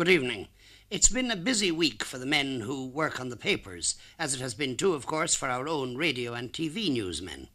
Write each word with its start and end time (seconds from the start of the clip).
Good 0.00 0.08
evening. 0.08 0.48
It's 0.88 1.10
been 1.10 1.30
a 1.30 1.36
busy 1.36 1.70
week 1.70 2.04
for 2.04 2.16
the 2.16 2.24
men 2.24 2.60
who 2.60 2.86
work 2.86 3.20
on 3.20 3.28
the 3.28 3.36
papers, 3.36 3.96
as 4.18 4.32
it 4.32 4.40
has 4.40 4.54
been 4.54 4.74
too, 4.74 4.94
of 4.94 5.04
course, 5.04 5.34
for 5.34 5.50
our 5.50 5.68
own 5.68 5.94
radio 5.94 6.32
and 6.32 6.50
TV 6.50 6.90
newsmen. 6.90 7.48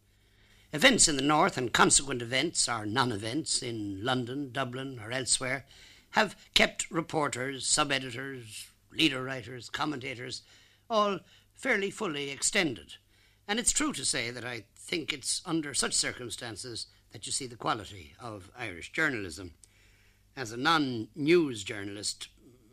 Events 0.72 1.08
in 1.08 1.16
the 1.16 1.24
north 1.24 1.58
and 1.58 1.74
consequent 1.74 2.22
events, 2.22 2.70
or 2.70 2.86
non 2.86 3.12
events, 3.12 3.64
in 3.64 4.06
London, 4.06 4.52
Dublin, 4.52 5.00
or 5.04 5.12
elsewhere, 5.12 5.66
have 6.12 6.36
kept 6.54 6.92
reporters, 6.92 7.66
sub 7.66 7.92
editors, 7.92 8.68
leader 8.92 9.24
writers, 9.24 9.68
commentators, 9.72 10.44
all 10.88 11.22
fairly 11.56 11.90
fully 11.90 12.30
extended. 12.30 12.98
And 13.48 13.58
it's 13.58 13.72
true 13.72 13.92
to 13.94 14.06
say 14.06 14.30
that 14.30 14.46
I 14.46 14.66
think 14.78 15.12
it's 15.12 15.42
under 15.48 15.74
such 15.74 15.96
circumstances 15.96 16.86
that 17.12 17.26
you 17.26 17.32
see 17.32 17.48
the 17.48 17.56
quality 17.56 18.14
of 18.20 18.52
Irish 18.56 18.92
journalism. 18.92 19.56
As 20.38 20.52
a 20.52 20.58
non 20.58 21.08
news 21.16 21.64
journalist 21.64 22.28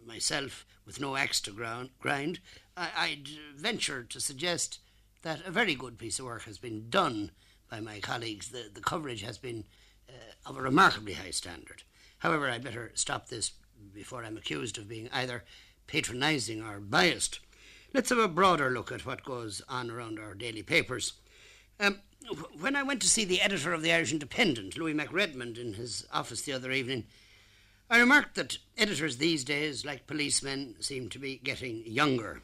myself, 0.07 0.66
with 0.84 1.00
no 1.00 1.16
axe 1.16 1.41
to 1.43 1.52
ground, 1.52 1.91
grind, 2.01 2.41
I, 2.77 3.16
would 3.16 3.29
venture 3.56 4.02
to 4.02 4.20
suggest 4.20 4.78
that 5.23 5.47
a 5.47 5.51
very 5.51 5.75
good 5.75 5.98
piece 5.98 6.19
of 6.19 6.25
work 6.25 6.42
has 6.42 6.59
been 6.59 6.88
done 6.91 7.30
by 7.70 7.80
my 7.80 8.01
colleagues. 8.01 8.48
The, 8.48 8.70
the 8.73 8.80
coverage 8.80 9.23
has 9.23 9.38
been 9.38 9.65
uh, 10.09 10.12
of 10.47 10.56
a 10.56 10.62
remarkably 10.62 11.15
high 11.15 11.30
standard. 11.30 11.83
However, 12.19 12.48
I'd 12.48 12.65
better 12.65 12.92
stop 12.95 13.28
this 13.28 13.52
before 13.95 14.25
I'm 14.25 14.37
accused 14.37 14.78
of 14.78 14.88
being 14.88 15.09
either 15.12 15.45
patronising 15.87 16.62
or 16.62 16.80
biased. 16.80 17.41
Let's 17.92 18.11
have 18.11 18.19
a 18.19 18.28
broader 18.28 18.70
look 18.70 18.91
at 18.91 19.05
what 19.05 19.25
goes 19.25 19.61
on 19.69 19.91
around 19.91 20.19
our 20.19 20.34
daily 20.34 20.62
papers. 20.62 21.14
Um, 21.78 22.00
when 22.59 22.77
I 22.77 22.83
went 22.83 23.03
to 23.03 23.09
see 23.09 23.25
the 23.25 23.41
editor 23.41 23.73
of 23.73 23.83
the 23.83 23.92
Irish 23.92 24.12
Independent, 24.12 24.78
Louis 24.78 24.95
McRedmond, 24.95 25.59
in 25.59 25.75
his 25.75 26.06
office 26.12 26.42
the 26.42 26.53
other 26.53 26.70
evening, 26.70 27.05
I 27.92 27.98
remarked 27.98 28.37
that 28.37 28.56
editors 28.78 29.19
these 29.19 29.45
days, 29.45 29.84
like 29.84 30.06
policemen, 30.06 30.77
seem 30.80 31.10
to 31.10 31.19
be 31.19 31.37
getting 31.37 31.83
younger. 31.84 32.41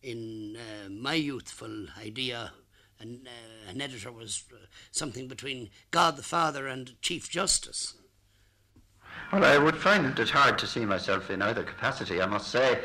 In 0.00 0.56
uh, 0.56 0.88
my 0.88 1.14
youthful 1.14 1.88
idea, 2.00 2.52
an, 3.00 3.26
uh, 3.26 3.70
an 3.72 3.80
editor 3.80 4.12
was 4.12 4.44
uh, 4.52 4.58
something 4.92 5.26
between 5.26 5.70
God 5.90 6.16
the 6.16 6.22
Father 6.22 6.68
and 6.68 7.02
Chief 7.02 7.28
Justice. 7.28 7.94
Well, 9.32 9.44
I 9.44 9.58
would 9.58 9.76
find 9.76 10.16
it 10.16 10.30
hard 10.30 10.56
to 10.60 10.68
see 10.68 10.84
myself 10.84 11.30
in 11.30 11.42
either 11.42 11.64
capacity, 11.64 12.22
I 12.22 12.26
must 12.26 12.52
say. 12.52 12.78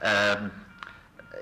Um, 0.00 0.50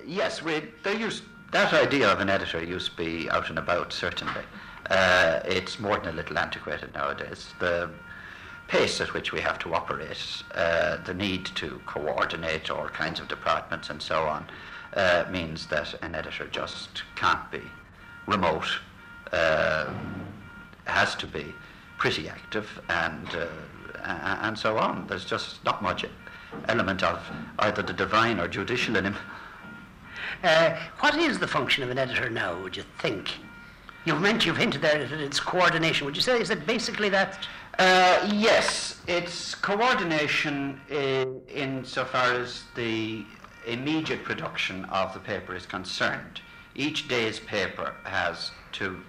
yes, 0.05 0.43
we, 0.43 0.61
used, 0.99 1.23
that 1.53 1.73
idea 1.73 2.11
of 2.11 2.19
an 2.19 2.31
editor 2.31 2.65
used 2.65 2.91
to 2.91 2.97
be 2.97 3.31
out 3.31 3.49
and 3.49 3.61
about, 3.61 3.93
certainly. 3.93 4.43
Uh, 4.91 5.39
it's 5.45 5.79
more 5.79 6.01
than 6.01 6.15
a 6.15 6.17
little 6.17 6.37
antiquated 6.37 6.93
nowadays. 6.95 7.55
The 7.61 7.91
pace 8.71 9.01
at 9.01 9.13
which 9.13 9.33
we 9.33 9.41
have 9.41 9.59
to 9.59 9.75
operate, 9.75 10.45
uh, 10.55 10.97
the 11.05 11.13
need 11.13 11.45
to 11.45 11.81
coordinate 11.87 12.71
all 12.71 12.89
kinds 12.89 13.19
of 13.19 13.27
departments 13.27 13.91
and 13.91 14.01
so 14.01 14.23
on, 14.23 14.47
uh, 14.95 15.25
means 15.29 15.67
that 15.67 15.93
an 16.03 16.15
editor 16.15 16.47
just 16.47 17.03
can't 17.17 17.51
be 17.51 17.61
remote, 18.29 18.69
uh, 19.33 19.93
has 20.85 21.17
to 21.17 21.27
be 21.27 21.53
pretty 21.99 22.29
active 22.29 22.81
and, 22.89 23.29
uh, 23.35 24.39
and 24.43 24.57
so 24.57 24.79
on. 24.79 25.05
There's 25.09 25.25
just 25.25 25.65
not 25.65 25.83
much 25.83 26.05
element 26.69 27.03
of 27.03 27.21
either 27.59 27.83
the 27.83 27.93
divine 27.93 28.39
or 28.39 28.47
judicial 28.47 28.95
in 28.95 29.05
him. 29.05 29.17
Uh, 30.45 30.77
what 31.01 31.17
is 31.17 31.41
the 31.41 31.49
function 31.49 31.83
of 31.83 31.91
an 31.91 31.99
editor 31.99 32.31
now, 32.31 32.61
would 32.63 32.77
you 32.77 32.85
think? 33.01 33.33
You've 34.05 34.21
mentioned, 34.21 34.47
you've 34.47 34.57
hinted 34.57 34.81
there 34.81 35.07
that 35.07 35.21
it's 35.21 35.41
coordination. 35.41 36.07
Would 36.07 36.17
you 36.17 36.23
say, 36.23 36.41
is 36.41 36.51
it 36.51 36.67
basically 36.67 37.09
that? 37.11 37.47
Uh, 37.81 38.29
yes, 38.35 39.01
it's 39.07 39.55
coordination 39.55 40.79
in, 40.91 41.41
insofar 41.49 42.35
as 42.35 42.65
the 42.75 43.25
immediate 43.67 44.23
production 44.23 44.85
of 44.91 45.15
the 45.15 45.19
paper 45.19 45.55
is 45.55 45.65
concerned. 45.65 46.43
Each 46.75 47.09
day's 47.09 47.41
paper 47.41 47.95
has 48.05 48.51
to 48.73 49.01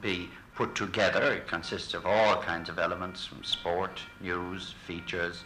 be 0.00 0.30
put 0.54 0.74
together. 0.74 1.22
It 1.34 1.48
consists 1.48 1.92
of 1.92 2.06
all 2.06 2.40
kinds 2.40 2.70
of 2.70 2.78
elements 2.78 3.26
from 3.26 3.44
sport, 3.44 4.00
news, 4.22 4.74
features, 4.86 5.44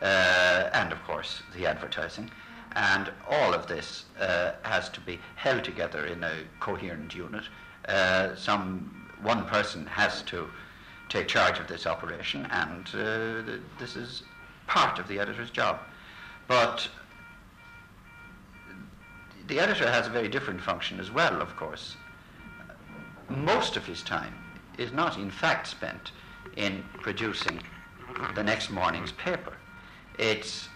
uh, 0.00 0.70
and 0.72 0.92
of 0.92 1.04
course 1.04 1.42
the 1.54 1.66
advertising. 1.66 2.30
And 2.72 3.12
all 3.28 3.52
of 3.52 3.66
this 3.66 4.06
uh, 4.18 4.52
has 4.62 4.88
to 4.90 5.00
be 5.02 5.20
held 5.36 5.62
together 5.62 6.06
in 6.06 6.24
a 6.24 6.32
coherent 6.58 7.14
unit. 7.14 7.44
Uh, 7.86 8.34
some 8.34 9.10
one 9.20 9.44
person 9.44 9.84
has 9.84 10.22
to 10.22 10.48
take 11.08 11.28
charge 11.28 11.58
of 11.58 11.66
this 11.68 11.86
operation, 11.86 12.46
and 12.50 12.86
uh, 12.94 13.58
this 13.78 13.96
is 13.96 14.22
part 14.66 14.98
of 14.98 15.08
the 15.08 15.18
editor's 15.18 15.50
job. 15.50 15.80
But 16.46 16.88
the 19.46 19.60
editor 19.60 19.90
has 19.90 20.06
a 20.06 20.10
very 20.10 20.28
different 20.28 20.60
function 20.60 21.00
as 21.00 21.10
well, 21.10 21.40
of 21.40 21.56
course. 21.56 21.96
Most 23.28 23.76
of 23.76 23.86
his 23.86 24.02
time 24.02 24.34
is 24.76 24.92
not, 24.92 25.16
in 25.16 25.30
fact, 25.30 25.66
spent 25.66 26.12
in 26.56 26.84
producing 27.00 27.60
the 28.34 28.42
next 28.42 28.70
morning's 28.70 29.12
paper. 29.12 29.56
It's 30.18 30.68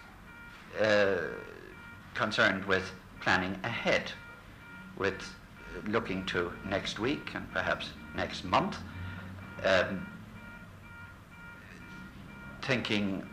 uh, 0.80 1.16
concerned 2.14 2.64
with 2.64 2.90
planning 3.20 3.58
ahead, 3.64 4.12
with 4.96 5.22
looking 5.86 6.24
to 6.26 6.52
next 6.68 6.98
week 6.98 7.30
and 7.34 7.50
perhaps 7.52 7.90
next 8.14 8.44
month, 8.44 8.78
um, 9.64 10.06
thinking 12.62 13.26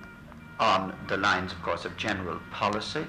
on 0.60 0.94
the 1.08 1.18
lines, 1.18 1.52
of 1.52 1.62
course, 1.62 1.86
of 1.86 1.96
general 1.98 2.40
policy, 2.52 3.06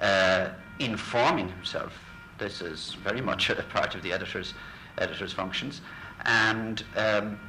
uh, 0.00 0.50
informing 0.78 1.48
himself. 1.48 1.92
This 2.38 2.60
is 2.60 2.96
very 3.02 3.20
much 3.20 3.50
a 3.50 3.62
part 3.62 3.94
of 3.94 4.02
the 4.02 4.12
editor's 4.12 4.54
editor's 4.98 5.32
functions, 5.32 5.80
and 6.26 6.84
um, 6.96 7.40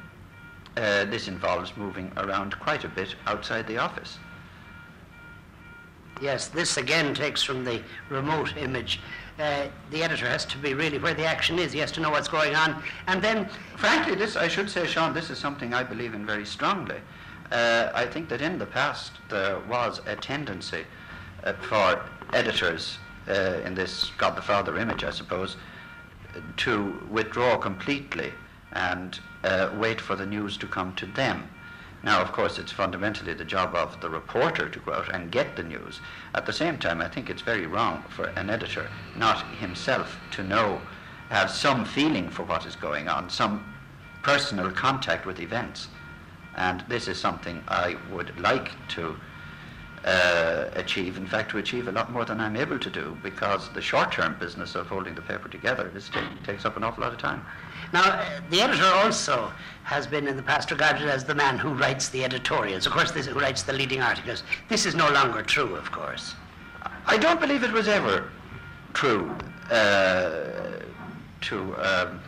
uh, 0.76 1.04
this 1.04 1.28
involves 1.28 1.76
moving 1.76 2.10
around 2.16 2.58
quite 2.58 2.84
a 2.84 2.88
bit 2.88 3.14
outside 3.26 3.66
the 3.66 3.76
office. 3.76 4.18
Yes, 6.22 6.48
this 6.48 6.76
again 6.76 7.12
takes 7.12 7.42
from 7.42 7.64
the 7.64 7.82
remote 8.08 8.56
image. 8.56 9.00
Uh, 9.38 9.66
the 9.90 10.02
editor 10.02 10.26
has 10.26 10.44
to 10.46 10.58
be 10.58 10.72
really 10.72 10.98
where 10.98 11.12
the 11.12 11.24
action 11.24 11.58
is. 11.58 11.72
He 11.72 11.80
has 11.80 11.90
to 11.92 12.00
know 12.00 12.10
what's 12.10 12.28
going 12.28 12.54
on, 12.54 12.82
and 13.08 13.20
then, 13.20 13.48
frankly, 13.76 14.14
this 14.14 14.36
I 14.36 14.48
should 14.48 14.70
say, 14.70 14.86
Sean, 14.86 15.12
this 15.12 15.28
is 15.28 15.38
something 15.38 15.74
I 15.74 15.82
believe 15.82 16.14
in 16.14 16.24
very 16.24 16.46
strongly. 16.46 17.00
Uh, 17.54 17.92
I 17.94 18.06
think 18.06 18.28
that 18.30 18.42
in 18.42 18.58
the 18.58 18.66
past 18.66 19.12
there 19.28 19.60
was 19.68 20.00
a 20.06 20.16
tendency 20.16 20.84
uh, 21.44 21.52
for 21.52 22.04
editors 22.32 22.98
uh, 23.28 23.60
in 23.64 23.76
this 23.76 24.10
God 24.18 24.34
the 24.36 24.42
Father 24.42 24.76
image, 24.76 25.04
I 25.04 25.10
suppose, 25.10 25.56
to 26.56 27.06
withdraw 27.08 27.56
completely 27.56 28.32
and 28.72 29.20
uh, 29.44 29.70
wait 29.78 30.00
for 30.00 30.16
the 30.16 30.26
news 30.26 30.56
to 30.56 30.66
come 30.66 30.96
to 30.96 31.06
them. 31.06 31.48
Now, 32.02 32.20
of 32.20 32.32
course, 32.32 32.58
it's 32.58 32.72
fundamentally 32.72 33.34
the 33.34 33.44
job 33.44 33.76
of 33.76 34.00
the 34.00 34.10
reporter 34.10 34.68
to 34.68 34.78
go 34.80 34.92
out 34.92 35.14
and 35.14 35.30
get 35.30 35.54
the 35.54 35.62
news. 35.62 36.00
At 36.34 36.46
the 36.46 36.52
same 36.52 36.76
time, 36.76 37.00
I 37.00 37.08
think 37.08 37.30
it's 37.30 37.42
very 37.42 37.66
wrong 37.66 38.02
for 38.08 38.24
an 38.30 38.50
editor 38.50 38.90
not 39.16 39.46
himself 39.58 40.18
to 40.32 40.42
know, 40.42 40.80
have 41.30 41.52
some 41.52 41.84
feeling 41.84 42.30
for 42.30 42.42
what 42.42 42.66
is 42.66 42.74
going 42.74 43.06
on, 43.06 43.30
some 43.30 43.72
personal 44.24 44.72
contact 44.72 45.24
with 45.24 45.38
events. 45.38 45.86
And 46.56 46.84
this 46.88 47.08
is 47.08 47.18
something 47.18 47.62
I 47.68 47.96
would 48.10 48.38
like 48.40 48.70
to 48.90 49.16
uh, 50.04 50.68
achieve, 50.74 51.16
in 51.16 51.26
fact, 51.26 51.50
to 51.50 51.58
achieve 51.58 51.88
a 51.88 51.92
lot 51.92 52.12
more 52.12 52.24
than 52.24 52.40
I'm 52.40 52.56
able 52.56 52.78
to 52.78 52.90
do, 52.90 53.16
because 53.22 53.72
the 53.72 53.80
short 53.80 54.12
term 54.12 54.36
business 54.38 54.74
of 54.74 54.86
holding 54.86 55.14
the 55.14 55.22
paper 55.22 55.48
together 55.48 55.90
is 55.94 56.10
t- 56.10 56.20
takes 56.44 56.64
up 56.64 56.76
an 56.76 56.84
awful 56.84 57.02
lot 57.02 57.12
of 57.12 57.18
time. 57.18 57.44
Now, 57.92 58.02
uh, 58.02 58.40
the 58.50 58.60
editor 58.60 58.84
also 58.84 59.50
has 59.84 60.06
been 60.06 60.28
in 60.28 60.36
the 60.36 60.42
past 60.42 60.70
regarded 60.70 61.08
as 61.08 61.24
the 61.24 61.34
man 61.34 61.58
who 61.58 61.70
writes 61.70 62.10
the 62.10 62.22
editorials. 62.22 62.86
Of 62.86 62.92
course, 62.92 63.12
this, 63.12 63.26
who 63.26 63.40
writes 63.40 63.62
the 63.62 63.72
leading 63.72 64.02
articles. 64.02 64.42
This 64.68 64.84
is 64.84 64.94
no 64.94 65.10
longer 65.10 65.42
true, 65.42 65.74
of 65.74 65.90
course. 65.90 66.34
I 67.06 67.16
don't 67.16 67.40
believe 67.40 67.64
it 67.64 67.72
was 67.72 67.88
ever 67.88 68.30
true 68.92 69.34
uh, 69.70 70.80
to 71.42 71.58
um, 71.76 72.20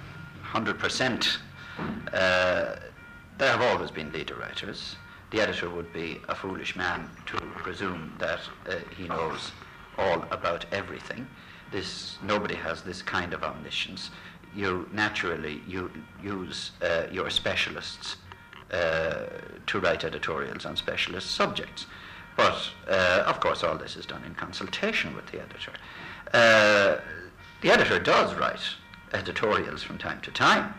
100%. 0.52 1.38
There 3.38 3.50
have 3.50 3.60
always 3.60 3.90
been 3.90 4.12
leader 4.12 4.34
writers. 4.34 4.96
The 5.30 5.42
editor 5.42 5.68
would 5.68 5.92
be 5.92 6.22
a 6.28 6.34
foolish 6.34 6.74
man 6.74 7.10
to 7.26 7.36
presume 7.36 8.14
that 8.18 8.40
uh, 8.66 8.76
he 8.96 9.08
knows 9.08 9.52
all 9.98 10.24
about 10.30 10.64
everything. 10.72 11.26
This, 11.70 12.16
nobody 12.22 12.54
has 12.54 12.82
this 12.82 13.02
kind 13.02 13.34
of 13.34 13.42
omniscience. 13.42 14.10
You 14.54 14.88
naturally 14.90 15.60
you 15.66 15.90
use 16.22 16.70
uh, 16.80 17.08
your 17.12 17.28
specialists 17.28 18.16
uh, 18.72 19.26
to 19.66 19.80
write 19.80 20.04
editorials 20.04 20.64
on 20.64 20.76
specialist 20.76 21.32
subjects. 21.32 21.86
But 22.38 22.70
uh, 22.88 23.24
of 23.26 23.40
course, 23.40 23.62
all 23.62 23.76
this 23.76 23.96
is 23.96 24.06
done 24.06 24.24
in 24.24 24.34
consultation 24.34 25.14
with 25.14 25.26
the 25.26 25.42
editor. 25.42 25.72
Uh, 26.32 27.02
the 27.60 27.70
editor 27.70 27.98
does 27.98 28.34
write 28.34 28.62
editorials 29.12 29.82
from 29.82 29.98
time 29.98 30.20
to 30.22 30.30
time. 30.30 30.72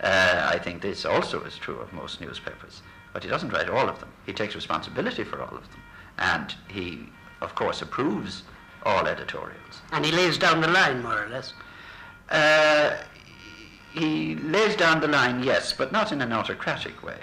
Uh, 0.00 0.48
I 0.52 0.58
think 0.58 0.80
this 0.80 1.04
also 1.04 1.42
is 1.44 1.56
true 1.56 1.78
of 1.78 1.92
most 1.92 2.20
newspapers. 2.20 2.82
But 3.12 3.22
he 3.22 3.28
doesn't 3.28 3.52
write 3.52 3.68
all 3.68 3.88
of 3.88 4.00
them. 4.00 4.10
He 4.24 4.32
takes 4.32 4.54
responsibility 4.54 5.24
for 5.24 5.42
all 5.42 5.56
of 5.56 5.68
them. 5.70 5.82
And 6.18 6.54
he 6.68 7.08
of 7.40 7.54
course, 7.54 7.82
approves 7.82 8.42
all 8.84 9.06
editorials. 9.06 9.82
And 9.92 10.04
he 10.04 10.12
lays 10.12 10.38
down 10.38 10.60
the 10.60 10.68
line, 10.68 11.02
more 11.02 11.24
or 11.24 11.28
less. 11.28 11.52
Uh, 12.28 12.96
he 13.92 14.36
lays 14.36 14.76
down 14.76 15.00
the 15.00 15.08
line, 15.08 15.42
yes, 15.42 15.72
but 15.72 15.92
not 15.92 16.12
in 16.12 16.20
an 16.20 16.32
autocratic 16.32 17.02
way. 17.02 17.18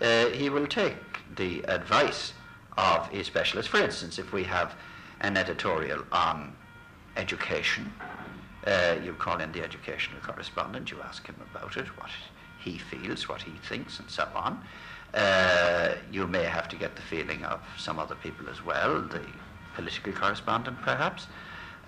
Uh, 0.00 0.26
he 0.26 0.48
will 0.48 0.66
take 0.66 0.96
the 1.36 1.62
advice 1.64 2.32
of 2.78 3.08
a 3.12 3.22
specialist. 3.22 3.68
For 3.68 3.80
instance, 3.80 4.18
if 4.18 4.32
we 4.32 4.44
have 4.44 4.74
an 5.20 5.36
editorial 5.36 6.04
on 6.12 6.54
education, 7.16 7.92
uh, 8.66 8.96
you 9.02 9.12
call 9.14 9.40
in 9.40 9.52
the 9.52 9.62
educational 9.62 10.20
correspondent, 10.20 10.90
you 10.90 11.00
ask 11.02 11.26
him 11.26 11.36
about 11.54 11.76
it, 11.76 11.86
what 11.98 12.10
he 12.58 12.78
feels, 12.78 13.28
what 13.28 13.42
he 13.42 13.52
thinks, 13.68 13.98
and 13.98 14.10
so 14.10 14.26
on. 14.34 14.62
Uh, 15.14 15.94
you 16.10 16.26
may 16.26 16.42
have 16.42 16.68
to 16.68 16.76
get 16.76 16.96
the 16.96 17.02
feeling 17.02 17.44
of 17.44 17.60
some 17.78 17.98
other 17.98 18.16
people 18.16 18.48
as 18.48 18.64
well, 18.64 19.00
the 19.02 19.22
political 19.74 20.12
correspondent 20.12 20.80
perhaps, 20.82 21.28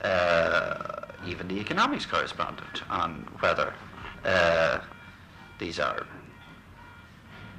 uh, 0.03 1.07
even 1.27 1.49
the 1.49 1.59
economics 1.59 2.07
correspondent, 2.07 2.83
on 2.89 3.27
whether 3.41 3.75
uh, 4.25 4.79
these 5.59 5.81
are 5.81 6.07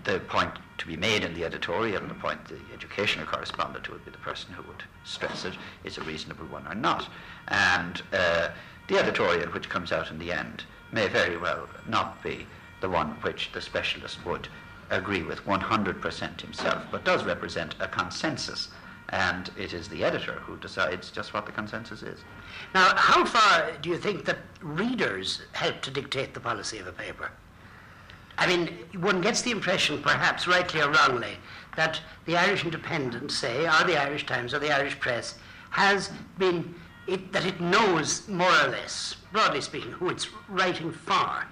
the 0.05 0.19
point 0.21 0.51
to 0.77 0.87
be 0.87 0.95
made 0.95 1.23
in 1.23 1.33
the 1.33 1.43
editorial 1.43 2.01
and 2.01 2.09
the 2.09 2.15
point 2.15 2.43
the 2.47 2.59
educational 2.73 3.25
correspondent, 3.25 3.85
who 3.85 3.93
would 3.93 4.05
be 4.05 4.11
the 4.11 4.17
person 4.19 4.53
who 4.53 4.63
would 4.63 4.83
stress 5.03 5.43
it, 5.43 5.53
is 5.83 5.97
a 5.97 6.01
reasonable 6.03 6.45
one 6.45 6.65
or 6.67 6.75
not. 6.75 7.09
And 7.49 8.01
uh, 8.13 8.49
the 8.89 8.97
editorial 8.97 9.49
which 9.51 9.69
comes 9.69 9.91
out 9.91 10.11
in 10.11 10.19
the 10.19 10.33
end 10.33 10.63
may 10.91 11.07
very 11.07 11.37
well 11.37 11.69
not 11.87 12.21
be 12.23 12.45
the 12.81 12.89
one 12.89 13.11
which 13.21 13.51
the 13.53 13.61
specialist 13.61 14.25
would 14.25 14.47
agree 14.89 15.21
with 15.21 15.45
100% 15.45 16.41
himself, 16.41 16.83
but 16.91 17.05
does 17.05 17.23
represent 17.23 17.75
a 17.79 17.87
consensus. 17.87 18.69
And 19.09 19.49
it 19.57 19.73
is 19.73 19.87
the 19.87 20.03
editor 20.03 20.33
who 20.33 20.57
decides 20.57 21.11
just 21.11 21.33
what 21.33 21.45
the 21.45 21.51
consensus 21.51 22.01
is. 22.01 22.19
Now, 22.73 22.93
how 22.95 23.25
far 23.25 23.71
do 23.81 23.89
you 23.89 23.97
think 23.97 24.25
that 24.25 24.39
readers 24.61 25.43
help 25.51 25.81
to 25.81 25.91
dictate 25.91 26.33
the 26.33 26.39
policy 26.39 26.79
of 26.79 26.87
a 26.87 26.91
paper? 26.91 27.31
I 28.37 28.47
mean, 28.47 28.69
one 28.99 29.21
gets 29.21 29.41
the 29.41 29.51
impression, 29.51 30.01
perhaps 30.01 30.47
rightly 30.47 30.81
or 30.81 30.91
wrongly, 30.91 31.37
that 31.75 32.01
the 32.25 32.37
Irish 32.37 32.63
Independent, 32.63 33.31
say, 33.31 33.67
or 33.67 33.83
the 33.85 34.01
Irish 34.01 34.25
Times, 34.25 34.53
or 34.53 34.59
the 34.59 34.73
Irish 34.73 34.99
Press, 34.99 35.35
has 35.71 36.09
been, 36.37 36.73
it, 37.09 37.31
that 37.31 37.45
it 37.45 37.59
knows 37.59 38.27
more 38.27 38.51
or 38.63 38.69
less, 38.69 39.15
broadly 39.31 39.61
speaking, 39.61 39.91
who 39.91 40.09
it's 40.09 40.27
writing 40.47 40.91
for. 40.91 41.45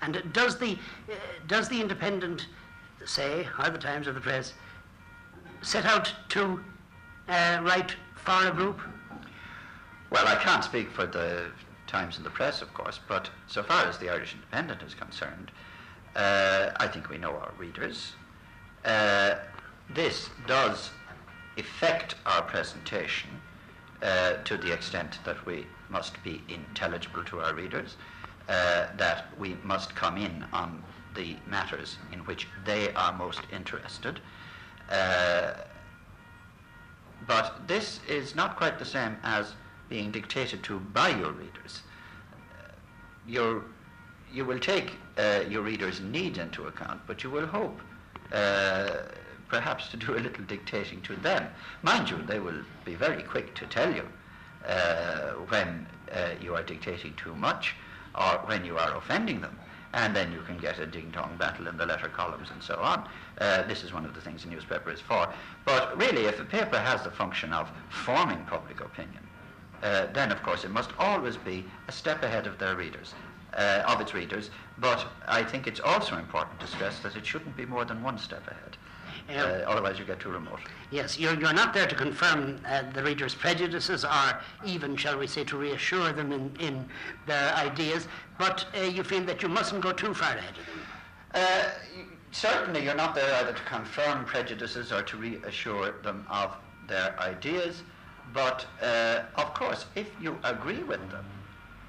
And 0.00 0.22
does 0.32 0.58
the, 0.58 0.72
uh, 1.08 1.14
does 1.46 1.68
the 1.68 1.80
Independent, 1.80 2.46
say, 3.04 3.46
or 3.58 3.70
the 3.70 3.78
Times 3.78 4.08
or 4.08 4.12
the 4.12 4.20
Press, 4.20 4.54
set 5.60 5.84
out 5.84 6.12
to 6.30 6.60
uh, 7.28 7.60
write 7.62 7.94
for 8.16 8.48
a 8.48 8.52
group? 8.52 8.80
Well, 10.10 10.26
I 10.26 10.34
can't 10.36 10.64
speak 10.64 10.90
for 10.90 11.06
the 11.06 11.46
Times 11.86 12.16
and 12.16 12.26
the 12.26 12.30
Press, 12.30 12.62
of 12.62 12.72
course, 12.74 12.98
but 13.06 13.30
so 13.46 13.62
far 13.62 13.86
as 13.86 13.98
the 13.98 14.10
Irish 14.10 14.34
Independent 14.34 14.82
is 14.82 14.94
concerned, 14.94 15.50
uh, 16.16 16.70
I 16.76 16.88
think 16.88 17.08
we 17.08 17.18
know 17.18 17.30
our 17.30 17.52
readers. 17.58 18.12
Uh, 18.84 19.36
this 19.94 20.30
does 20.46 20.90
affect 21.56 22.16
our 22.26 22.42
presentation 22.42 23.30
uh, 24.02 24.34
to 24.44 24.56
the 24.56 24.72
extent 24.72 25.18
that 25.24 25.44
we 25.46 25.66
must 25.88 26.22
be 26.22 26.42
intelligible 26.48 27.24
to 27.24 27.40
our 27.40 27.54
readers, 27.54 27.96
uh, 28.48 28.86
that 28.96 29.26
we 29.38 29.56
must 29.62 29.94
come 29.94 30.16
in 30.16 30.44
on 30.52 30.82
the 31.14 31.36
matters 31.46 31.98
in 32.12 32.20
which 32.20 32.48
they 32.64 32.92
are 32.94 33.12
most 33.12 33.40
interested. 33.52 34.20
Uh, 34.90 35.52
but 37.26 37.68
this 37.68 38.00
is 38.08 38.34
not 38.34 38.56
quite 38.56 38.78
the 38.78 38.84
same 38.84 39.16
as 39.22 39.54
being 39.88 40.10
dictated 40.10 40.62
to 40.64 40.80
by 40.80 41.10
your 41.10 41.32
readers. 41.32 41.82
Uh, 42.34 42.72
your 43.26 43.64
you 44.32 44.46
will 44.46 44.58
take 44.58 44.92
uh, 45.18 45.40
your 45.48 45.62
reader's 45.62 46.00
needs 46.00 46.38
into 46.38 46.66
account, 46.66 47.00
but 47.06 47.22
you 47.22 47.30
will 47.30 47.46
hope 47.46 47.78
uh, 48.32 49.02
perhaps 49.52 49.88
to 49.88 49.98
do 49.98 50.14
a 50.14 50.24
little 50.26 50.44
dictating 50.44 51.02
to 51.02 51.14
them. 51.16 51.46
Mind 51.82 52.08
you, 52.08 52.16
they 52.26 52.40
will 52.40 52.62
be 52.86 52.94
very 52.94 53.22
quick 53.22 53.54
to 53.54 53.66
tell 53.66 53.94
you 53.94 54.08
uh, 54.66 55.32
when 55.52 55.86
uh, 56.10 56.30
you 56.40 56.54
are 56.54 56.62
dictating 56.62 57.12
too 57.14 57.34
much 57.34 57.74
or 58.14 58.40
when 58.46 58.64
you 58.64 58.78
are 58.78 58.96
offending 58.96 59.42
them. 59.42 59.56
And 59.92 60.16
then 60.16 60.32
you 60.32 60.40
can 60.40 60.56
get 60.56 60.78
a 60.78 60.86
ding-dong 60.86 61.36
battle 61.38 61.68
in 61.68 61.76
the 61.76 61.84
letter 61.84 62.08
columns 62.08 62.48
and 62.50 62.62
so 62.62 62.76
on. 62.76 63.06
Uh, 63.38 63.62
this 63.64 63.84
is 63.84 63.92
one 63.92 64.06
of 64.06 64.14
the 64.14 64.22
things 64.22 64.46
a 64.46 64.48
newspaper 64.48 64.90
is 64.90 65.00
for. 65.00 65.28
But 65.66 65.98
really, 65.98 66.24
if 66.24 66.40
a 66.40 66.44
paper 66.44 66.78
has 66.78 67.02
the 67.02 67.10
function 67.10 67.52
of 67.52 67.70
forming 67.90 68.42
public 68.46 68.80
opinion, 68.80 69.22
uh, 69.82 70.06
then 70.14 70.32
of 70.32 70.42
course 70.42 70.64
it 70.64 70.70
must 70.70 70.92
always 70.98 71.36
be 71.36 71.66
a 71.88 71.92
step 71.92 72.22
ahead 72.22 72.46
of 72.46 72.58
their 72.58 72.74
readers 72.74 73.12
uh, 73.54 73.82
of 73.86 74.00
its 74.00 74.14
readers, 74.14 74.50
but 74.78 75.06
I 75.26 75.42
think 75.42 75.66
it's 75.66 75.80
also 75.80 76.16
important 76.16 76.60
to 76.60 76.66
stress 76.66 77.00
that 77.00 77.16
it 77.16 77.26
shouldn't 77.26 77.56
be 77.56 77.66
more 77.66 77.84
than 77.84 78.02
one 78.02 78.18
step 78.18 78.46
ahead. 78.48 78.76
Uh, 79.28 79.64
otherwise, 79.66 79.98
you 79.98 80.04
get 80.04 80.20
too 80.20 80.28
remote. 80.30 80.60
Yes, 80.90 81.18
you're, 81.18 81.38
you're 81.38 81.52
not 81.52 81.72
there 81.72 81.86
to 81.86 81.94
confirm 81.94 82.60
uh, 82.66 82.82
the 82.92 83.02
reader's 83.02 83.34
prejudices 83.34 84.04
or 84.04 84.40
even, 84.64 84.96
shall 84.96 85.18
we 85.18 85.26
say, 85.26 85.44
to 85.44 85.56
reassure 85.56 86.12
them 86.12 86.32
in, 86.32 86.52
in 86.60 86.86
their 87.26 87.54
ideas, 87.54 88.08
but 88.38 88.66
uh, 88.76 88.82
you 88.82 89.02
feel 89.02 89.22
that 89.24 89.42
you 89.42 89.48
mustn't 89.48 89.80
go 89.80 89.92
too 89.92 90.12
far 90.12 90.36
ahead 90.36 90.54
of 90.58 90.66
them. 90.66 90.84
Uh, 91.34 91.70
certainly, 92.30 92.84
you're 92.84 92.94
not 92.94 93.14
there 93.14 93.32
either 93.40 93.52
to 93.52 93.62
confirm 93.62 94.24
prejudices 94.24 94.92
or 94.92 95.02
to 95.02 95.16
reassure 95.16 95.92
them 96.02 96.26
of 96.28 96.56
their 96.88 97.18
ideas, 97.20 97.82
but 98.34 98.66
uh, 98.82 99.22
of 99.36 99.54
course, 99.54 99.86
if 99.94 100.08
you 100.20 100.38
agree 100.44 100.82
with 100.82 101.00
them, 101.10 101.24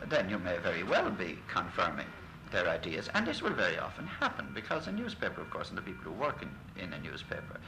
then 0.07 0.29
you 0.29 0.37
may 0.39 0.57
very 0.57 0.83
well 0.83 1.09
be 1.09 1.37
confirming 1.47 2.07
their 2.53 2.69
ideas. 2.69 3.09
And 3.13 3.27
this 3.27 3.41
will 3.41 3.53
very 3.53 3.77
often 3.77 4.07
happen 4.07 4.47
because 4.53 4.87
a 4.87 4.91
newspaper, 4.91 5.41
of 5.41 5.49
course, 5.49 5.69
and 5.69 5.77
the 5.77 5.81
people 5.81 6.03
who 6.03 6.11
work 6.11 6.41
in, 6.41 6.49
in 6.81 6.93
a 6.93 6.99
newspaper, 7.01 7.59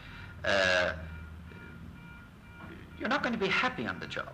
uh, 0.45 0.93
you're 2.97 3.09
not 3.09 3.21
going 3.21 3.33
to 3.33 3.39
be 3.39 3.49
happy 3.49 3.85
on 3.85 3.99
the 3.99 4.07
job 4.07 4.33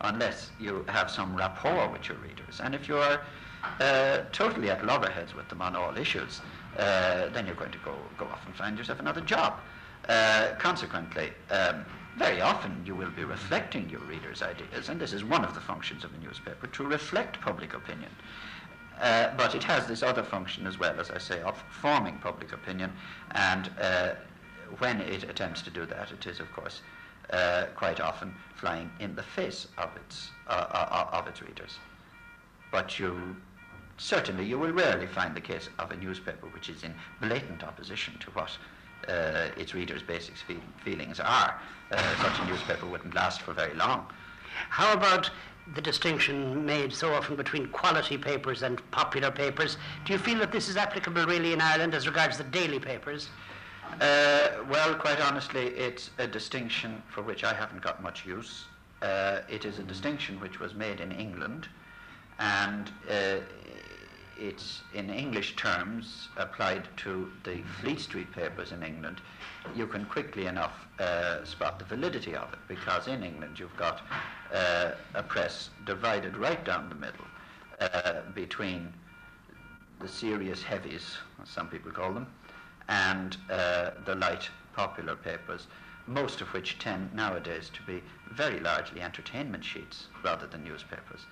unless 0.00 0.50
you 0.58 0.84
have 0.88 1.10
some 1.10 1.36
rapport 1.36 1.88
with 1.90 2.08
your 2.08 2.16
readers. 2.18 2.60
And 2.60 2.74
if 2.74 2.88
you 2.88 2.96
are 2.96 3.20
uh, 3.78 4.22
totally 4.32 4.70
at 4.70 4.84
loggerheads 4.84 5.34
with 5.34 5.48
them 5.48 5.62
on 5.62 5.76
all 5.76 5.96
issues, 5.96 6.40
uh, 6.78 7.28
then 7.28 7.46
you're 7.46 7.54
going 7.54 7.72
to 7.72 7.78
go, 7.84 7.94
go 8.18 8.24
off 8.24 8.44
and 8.46 8.54
find 8.56 8.78
yourself 8.78 8.98
another 8.98 9.20
job. 9.20 9.60
Uh, 10.08 10.54
consequently, 10.58 11.30
um, 11.50 11.84
very 12.16 12.40
often 12.40 12.82
you 12.84 12.94
will 12.94 13.10
be 13.10 13.24
reflecting 13.24 13.88
your 13.90 14.00
readers' 14.00 14.42
ideas, 14.42 14.88
and 14.88 14.98
this 14.98 15.12
is 15.12 15.22
one 15.22 15.44
of 15.44 15.54
the 15.54 15.60
functions 15.60 16.04
of 16.04 16.12
a 16.14 16.18
newspaper, 16.18 16.66
to 16.66 16.84
reflect 16.84 17.40
public 17.40 17.74
opinion. 17.74 18.10
Uh, 19.00 19.30
but 19.36 19.54
it 19.54 19.62
has 19.64 19.86
this 19.86 20.02
other 20.02 20.22
function 20.22 20.66
as 20.66 20.78
well, 20.78 21.00
as 21.00 21.10
I 21.10 21.18
say, 21.18 21.40
of 21.40 21.62
forming 21.70 22.18
public 22.18 22.52
opinion, 22.52 22.92
and 23.32 23.70
uh, 23.80 24.10
when 24.78 25.00
it 25.00 25.24
attempts 25.24 25.62
to 25.62 25.70
do 25.70 25.86
that, 25.86 26.12
it 26.12 26.26
is, 26.26 26.38
of 26.38 26.52
course, 26.52 26.82
uh, 27.32 27.66
quite 27.74 27.98
often 27.98 28.34
flying 28.54 28.90
in 29.00 29.14
the 29.14 29.22
face 29.22 29.68
of 29.78 29.88
its, 29.96 30.32
uh, 30.48 30.50
uh, 30.50 31.06
of 31.12 31.26
its 31.26 31.40
readers. 31.40 31.78
But 32.70 32.98
you 32.98 33.36
certainly 33.96 34.44
you 34.44 34.58
will 34.58 34.72
rarely 34.72 35.06
find 35.06 35.34
the 35.34 35.40
case 35.40 35.68
of 35.78 35.90
a 35.90 35.96
newspaper 35.96 36.46
which 36.46 36.68
is 36.68 36.84
in 36.84 36.94
blatant 37.20 37.62
opposition 37.62 38.14
to 38.20 38.30
what 38.30 38.56
uh, 39.08 39.48
its 39.56 39.74
readers' 39.74 40.02
basic 40.02 40.36
feel- 40.36 40.56
feelings 40.84 41.20
are. 41.20 41.60
Such 41.90 42.38
a 42.40 42.46
newspaper 42.46 42.86
wouldn't 42.86 43.14
last 43.14 43.42
for 43.42 43.52
very 43.52 43.74
long. 43.74 44.06
How 44.68 44.92
about 44.92 45.30
the 45.74 45.80
distinction 45.80 46.64
made 46.66 46.92
so 46.92 47.14
often 47.14 47.36
between 47.36 47.68
quality 47.68 48.16
papers 48.16 48.62
and 48.62 48.80
popular 48.90 49.30
papers? 49.30 49.76
Do 50.04 50.12
you 50.12 50.18
feel 50.18 50.38
that 50.38 50.52
this 50.52 50.68
is 50.68 50.76
applicable 50.76 51.24
really 51.26 51.52
in 51.52 51.60
Ireland 51.60 51.94
as 51.94 52.06
regards 52.06 52.38
the 52.38 52.44
daily 52.44 52.78
papers? 52.78 53.28
Uh, 54.00 54.48
well, 54.68 54.94
quite 54.94 55.20
honestly, 55.20 55.68
it's 55.68 56.10
a 56.18 56.26
distinction 56.26 57.02
for 57.08 57.22
which 57.22 57.44
I 57.44 57.52
haven't 57.52 57.82
got 57.82 58.02
much 58.02 58.24
use. 58.24 58.64
Uh, 59.02 59.40
it 59.48 59.64
is 59.64 59.78
a 59.78 59.82
distinction 59.82 60.38
which 60.40 60.60
was 60.60 60.74
made 60.74 61.00
in 61.00 61.12
England, 61.12 61.68
and 62.38 62.90
uh, 63.08 63.36
it's 64.40 64.82
in 64.94 65.10
English 65.10 65.54
terms 65.56 66.28
applied 66.36 66.88
to 66.96 67.30
the 67.44 67.62
Fleet 67.80 68.00
Street 68.00 68.32
papers 68.32 68.72
in 68.72 68.82
England, 68.82 69.20
you 69.76 69.86
can 69.86 70.06
quickly 70.06 70.46
enough 70.46 70.86
uh, 70.98 71.44
spot 71.44 71.78
the 71.78 71.84
validity 71.84 72.34
of 72.34 72.52
it 72.52 72.58
because 72.66 73.06
in 73.06 73.22
England 73.22 73.58
you've 73.58 73.76
got 73.76 74.00
uh, 74.54 74.92
a 75.14 75.22
press 75.22 75.70
divided 75.84 76.36
right 76.36 76.64
down 76.64 76.88
the 76.88 76.94
middle 76.94 77.26
uh, 77.80 78.22
between 78.34 78.92
the 80.00 80.08
serious 80.08 80.62
heavies, 80.62 81.18
as 81.42 81.48
some 81.48 81.68
people 81.68 81.92
call 81.92 82.12
them, 82.12 82.26
and 82.88 83.36
uh, 83.50 83.90
the 84.06 84.14
light 84.14 84.48
popular 84.74 85.16
papers 85.16 85.66
most 86.10 86.40
of 86.40 86.48
which 86.48 86.78
tend 86.78 87.14
nowadays 87.14 87.70
to 87.72 87.82
be 87.82 88.02
very 88.32 88.58
largely 88.58 89.00
entertainment 89.00 89.64
sheets 89.64 90.08
rather 90.24 90.46
than 90.46 90.64
newspapers. 90.64 91.26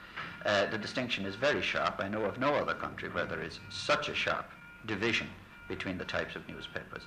Uh, 0.47 0.66
the 0.66 0.78
distinction 0.78 1.26
is 1.26 1.35
very 1.35 1.61
sharp. 1.61 1.97
I 1.99 2.08
know 2.08 2.25
of 2.25 2.38
no 2.38 2.54
other 2.54 2.75
country 2.75 3.08
where 3.08 3.26
there 3.26 3.42
is 3.42 3.58
such 3.70 4.08
a 4.08 4.14
sharp 4.14 4.47
division 4.87 5.26
between 5.66 5.99
the 5.99 6.04
types 6.04 6.37
of 6.37 6.49
newspapers. 6.49 7.02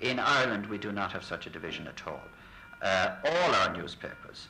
In 0.00 0.18
Ireland, 0.18 0.66
we 0.66 0.78
do 0.78 0.92
not 0.92 1.12
have 1.12 1.24
such 1.24 1.46
a 1.46 1.50
division 1.50 1.86
at 1.86 2.02
all. 2.06 2.22
Uh, 2.80 3.16
all 3.24 3.54
our 3.54 3.76
newspapers 3.76 4.48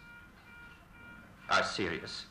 are 1.51 1.65
serious. 1.65 2.27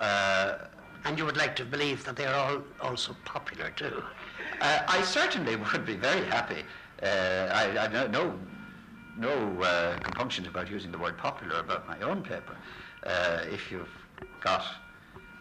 Uh, 0.00 0.58
and 1.04 1.16
you 1.16 1.24
would 1.24 1.36
like 1.36 1.54
to 1.56 1.64
believe 1.64 2.04
that 2.04 2.16
they 2.16 2.26
are 2.26 2.34
all 2.34 2.62
also 2.80 3.16
popular 3.24 3.70
too. 3.70 4.02
Uh, 4.60 4.80
I 4.88 5.02
certainly 5.02 5.54
would 5.56 5.86
be 5.86 5.94
very 5.94 6.24
happy. 6.26 6.64
Uh, 7.02 7.06
I, 7.06 7.78
I 7.78 7.88
no 7.88 8.06
no, 8.08 8.38
no 9.18 9.62
uh, 9.62 9.98
compunctions 10.02 10.46
about 10.46 10.70
using 10.70 10.92
the 10.92 10.98
word 10.98 11.16
popular 11.18 11.60
about 11.60 11.86
my 11.86 11.98
own 12.00 12.22
paper. 12.22 12.56
Uh, 13.04 13.40
if 13.50 13.70
you've 13.70 13.88
got 14.40 14.64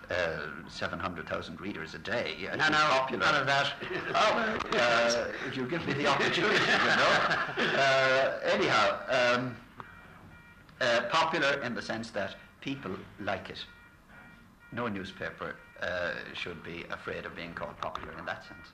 uh, 0.10 0.38
700,000 0.68 1.60
readers 1.60 1.96
a 1.96 1.98
day. 1.98 2.48
Uh, 2.52 2.56
no, 2.56 2.70
no, 2.70 2.78
popular. 2.78 3.26
none 3.26 3.42
of 3.42 3.48
that. 3.48 3.74
oh, 4.14 4.60
uh, 4.78 5.28
if 5.48 5.58
you 5.58 5.66
give 5.66 5.86
me 5.88 5.94
the 5.94 6.08
opportunity, 6.08 6.60
you 6.60 6.96
know. 6.96 7.36
Uh, 7.76 8.40
anyhow, 8.44 9.00
um, 9.10 9.56
uh, 10.82 11.02
popular 11.10 11.62
in 11.64 11.74
the 11.74 11.82
sense 11.82 12.12
that 12.12 12.36
people 12.62 12.92
like 13.20 13.50
it. 13.50 13.66
No 14.72 14.88
newspaper 14.88 15.56
uh, 15.82 16.12
should 16.34 16.64
be 16.64 16.86
afraid 16.92 17.26
of 17.26 17.36
being 17.36 17.54
called 17.54 17.78
popular 17.78 18.12
in 18.18 18.26
that 18.26 18.44
sense. 18.46 18.74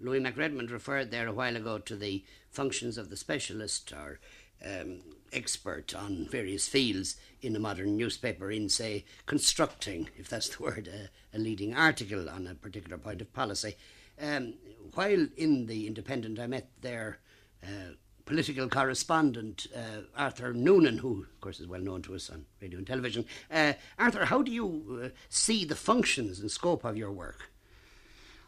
Louis 0.00 0.20
McRedmond 0.20 0.70
referred 0.70 1.10
there 1.10 1.26
a 1.26 1.32
while 1.32 1.56
ago 1.56 1.78
to 1.78 1.96
the 1.96 2.24
functions 2.50 2.96
of 2.96 3.10
the 3.10 3.16
specialist 3.16 3.92
or 3.92 4.18
um, 4.64 5.00
expert 5.32 5.94
on 5.94 6.26
various 6.30 6.68
fields 6.68 7.16
in 7.42 7.54
a 7.54 7.60
modern 7.60 7.96
newspaper 7.96 8.50
in, 8.50 8.68
say, 8.68 9.04
constructing, 9.26 10.08
if 10.16 10.28
that's 10.28 10.48
the 10.48 10.62
word, 10.62 10.88
a, 10.88 11.36
a 11.36 11.38
leading 11.38 11.74
article 11.74 12.28
on 12.28 12.46
a 12.46 12.54
particular 12.54 12.98
point 12.98 13.20
of 13.20 13.32
policy. 13.32 13.76
Um, 14.20 14.54
while 14.94 15.26
in 15.36 15.66
the 15.66 15.86
Independent, 15.86 16.38
I 16.38 16.46
met 16.46 16.68
their 16.80 17.18
uh, 17.62 17.94
political 18.26 18.68
correspondent, 18.68 19.66
uh, 19.74 20.02
Arthur 20.16 20.52
Noonan, 20.52 20.98
who, 20.98 21.26
of 21.32 21.40
course, 21.40 21.60
is 21.60 21.66
well 21.66 21.80
known 21.80 22.02
to 22.02 22.14
us 22.14 22.30
on 22.30 22.46
radio 22.60 22.78
and 22.78 22.86
television. 22.86 23.24
Uh, 23.50 23.74
Arthur, 23.98 24.26
how 24.26 24.42
do 24.42 24.52
you 24.52 25.02
uh, 25.04 25.08
see 25.28 25.64
the 25.64 25.74
functions 25.74 26.40
and 26.40 26.50
scope 26.50 26.84
of 26.84 26.96
your 26.96 27.12
work? 27.12 27.50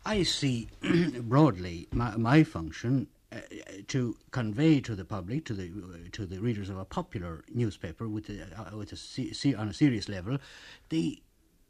I 0.04 0.24
see 0.24 0.68
broadly 1.20 1.88
my, 1.92 2.16
my 2.16 2.42
function 2.42 3.06
uh, 3.30 3.40
to 3.88 4.16
convey 4.30 4.80
to 4.80 4.94
the 4.94 5.04
public, 5.04 5.44
to 5.46 5.54
the 5.54 5.70
to 6.12 6.26
the 6.26 6.40
readers 6.40 6.68
of 6.68 6.76
a 6.76 6.84
popular 6.84 7.44
newspaper, 7.54 8.08
with 8.08 8.28
a, 8.28 8.42
uh, 8.60 8.76
with 8.76 8.92
a 8.92 9.54
on 9.54 9.68
a 9.68 9.72
serious 9.72 10.08
level, 10.08 10.38
the 10.88 11.22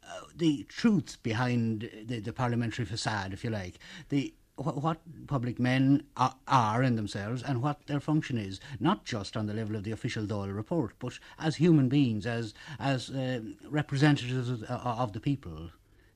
uh, 0.03 0.21
the 0.35 0.63
truth 0.63 1.17
behind 1.23 1.89
the, 2.05 2.19
the 2.19 2.33
parliamentary 2.33 2.85
facade, 2.85 3.33
if 3.33 3.43
you 3.43 3.49
like, 3.49 3.79
the 4.09 4.33
what 4.55 4.99
public 5.27 5.57
men 5.57 6.03
are 6.15 6.83
in 6.83 6.95
themselves 6.95 7.41
and 7.41 7.61
what 7.61 7.87
their 7.87 7.99
function 7.99 8.37
is, 8.37 8.59
not 8.79 9.03
just 9.03 9.35
on 9.35 9.47
the 9.47 9.53
level 9.53 9.75
of 9.75 9.83
the 9.83 9.91
official 9.91 10.25
Dáil 10.27 10.55
report, 10.55 10.93
but 10.99 11.17
as 11.39 11.55
human 11.55 11.89
beings, 11.89 12.25
as 12.27 12.53
as 12.79 13.09
uh, 13.09 13.39
representatives 13.67 14.49
of, 14.49 14.63
of 14.63 15.13
the 15.13 15.19
people. 15.19 15.69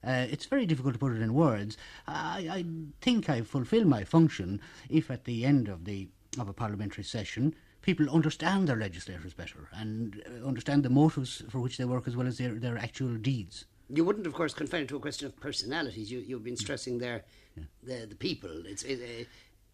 Uh, 0.08 0.26
it's 0.32 0.46
very 0.46 0.66
difficult 0.66 0.94
to 0.94 1.00
put 1.00 1.12
it 1.12 1.22
in 1.22 1.34
words. 1.34 1.76
I, 2.08 2.48
I 2.50 2.66
think 3.02 3.30
I 3.30 3.42
fulfil 3.42 3.84
my 3.84 4.06
function 4.06 4.62
if 4.90 5.12
at 5.12 5.26
the 5.26 5.46
end 5.46 5.68
of 5.68 5.84
the 5.84 6.08
of 6.40 6.48
a 6.48 6.54
parliamentary 6.54 7.04
session 7.04 7.56
people 7.82 8.10
understand 8.10 8.68
their 8.68 8.76
legislators 8.76 9.34
better 9.34 9.70
and 9.74 10.22
uh, 10.28 10.46
understand 10.46 10.84
the 10.84 10.90
motives 10.90 11.44
for 11.50 11.60
which 11.60 11.78
they 11.78 11.86
work 11.86 12.08
as 12.08 12.16
well 12.16 12.28
as 12.28 12.38
their, 12.38 12.54
their 12.56 12.78
actual 12.78 13.16
deeds. 13.16 13.66
You 13.90 14.04
wouldn't, 14.04 14.28
of 14.28 14.34
course, 14.34 14.54
confine 14.54 14.82
it 14.82 14.90
to 14.90 14.98
a 14.98 15.00
question 15.00 15.26
of 15.26 15.40
personalities. 15.40 16.12
You, 16.12 16.20
you've 16.20 16.44
been 16.44 16.58
stressing 16.58 16.98
there 16.98 17.24
yeah. 17.56 17.64
the, 17.84 18.06
the 18.08 18.16
people. 18.16 18.52
It's, 18.66 18.84
it, 18.84 19.00
uh, 19.02 19.24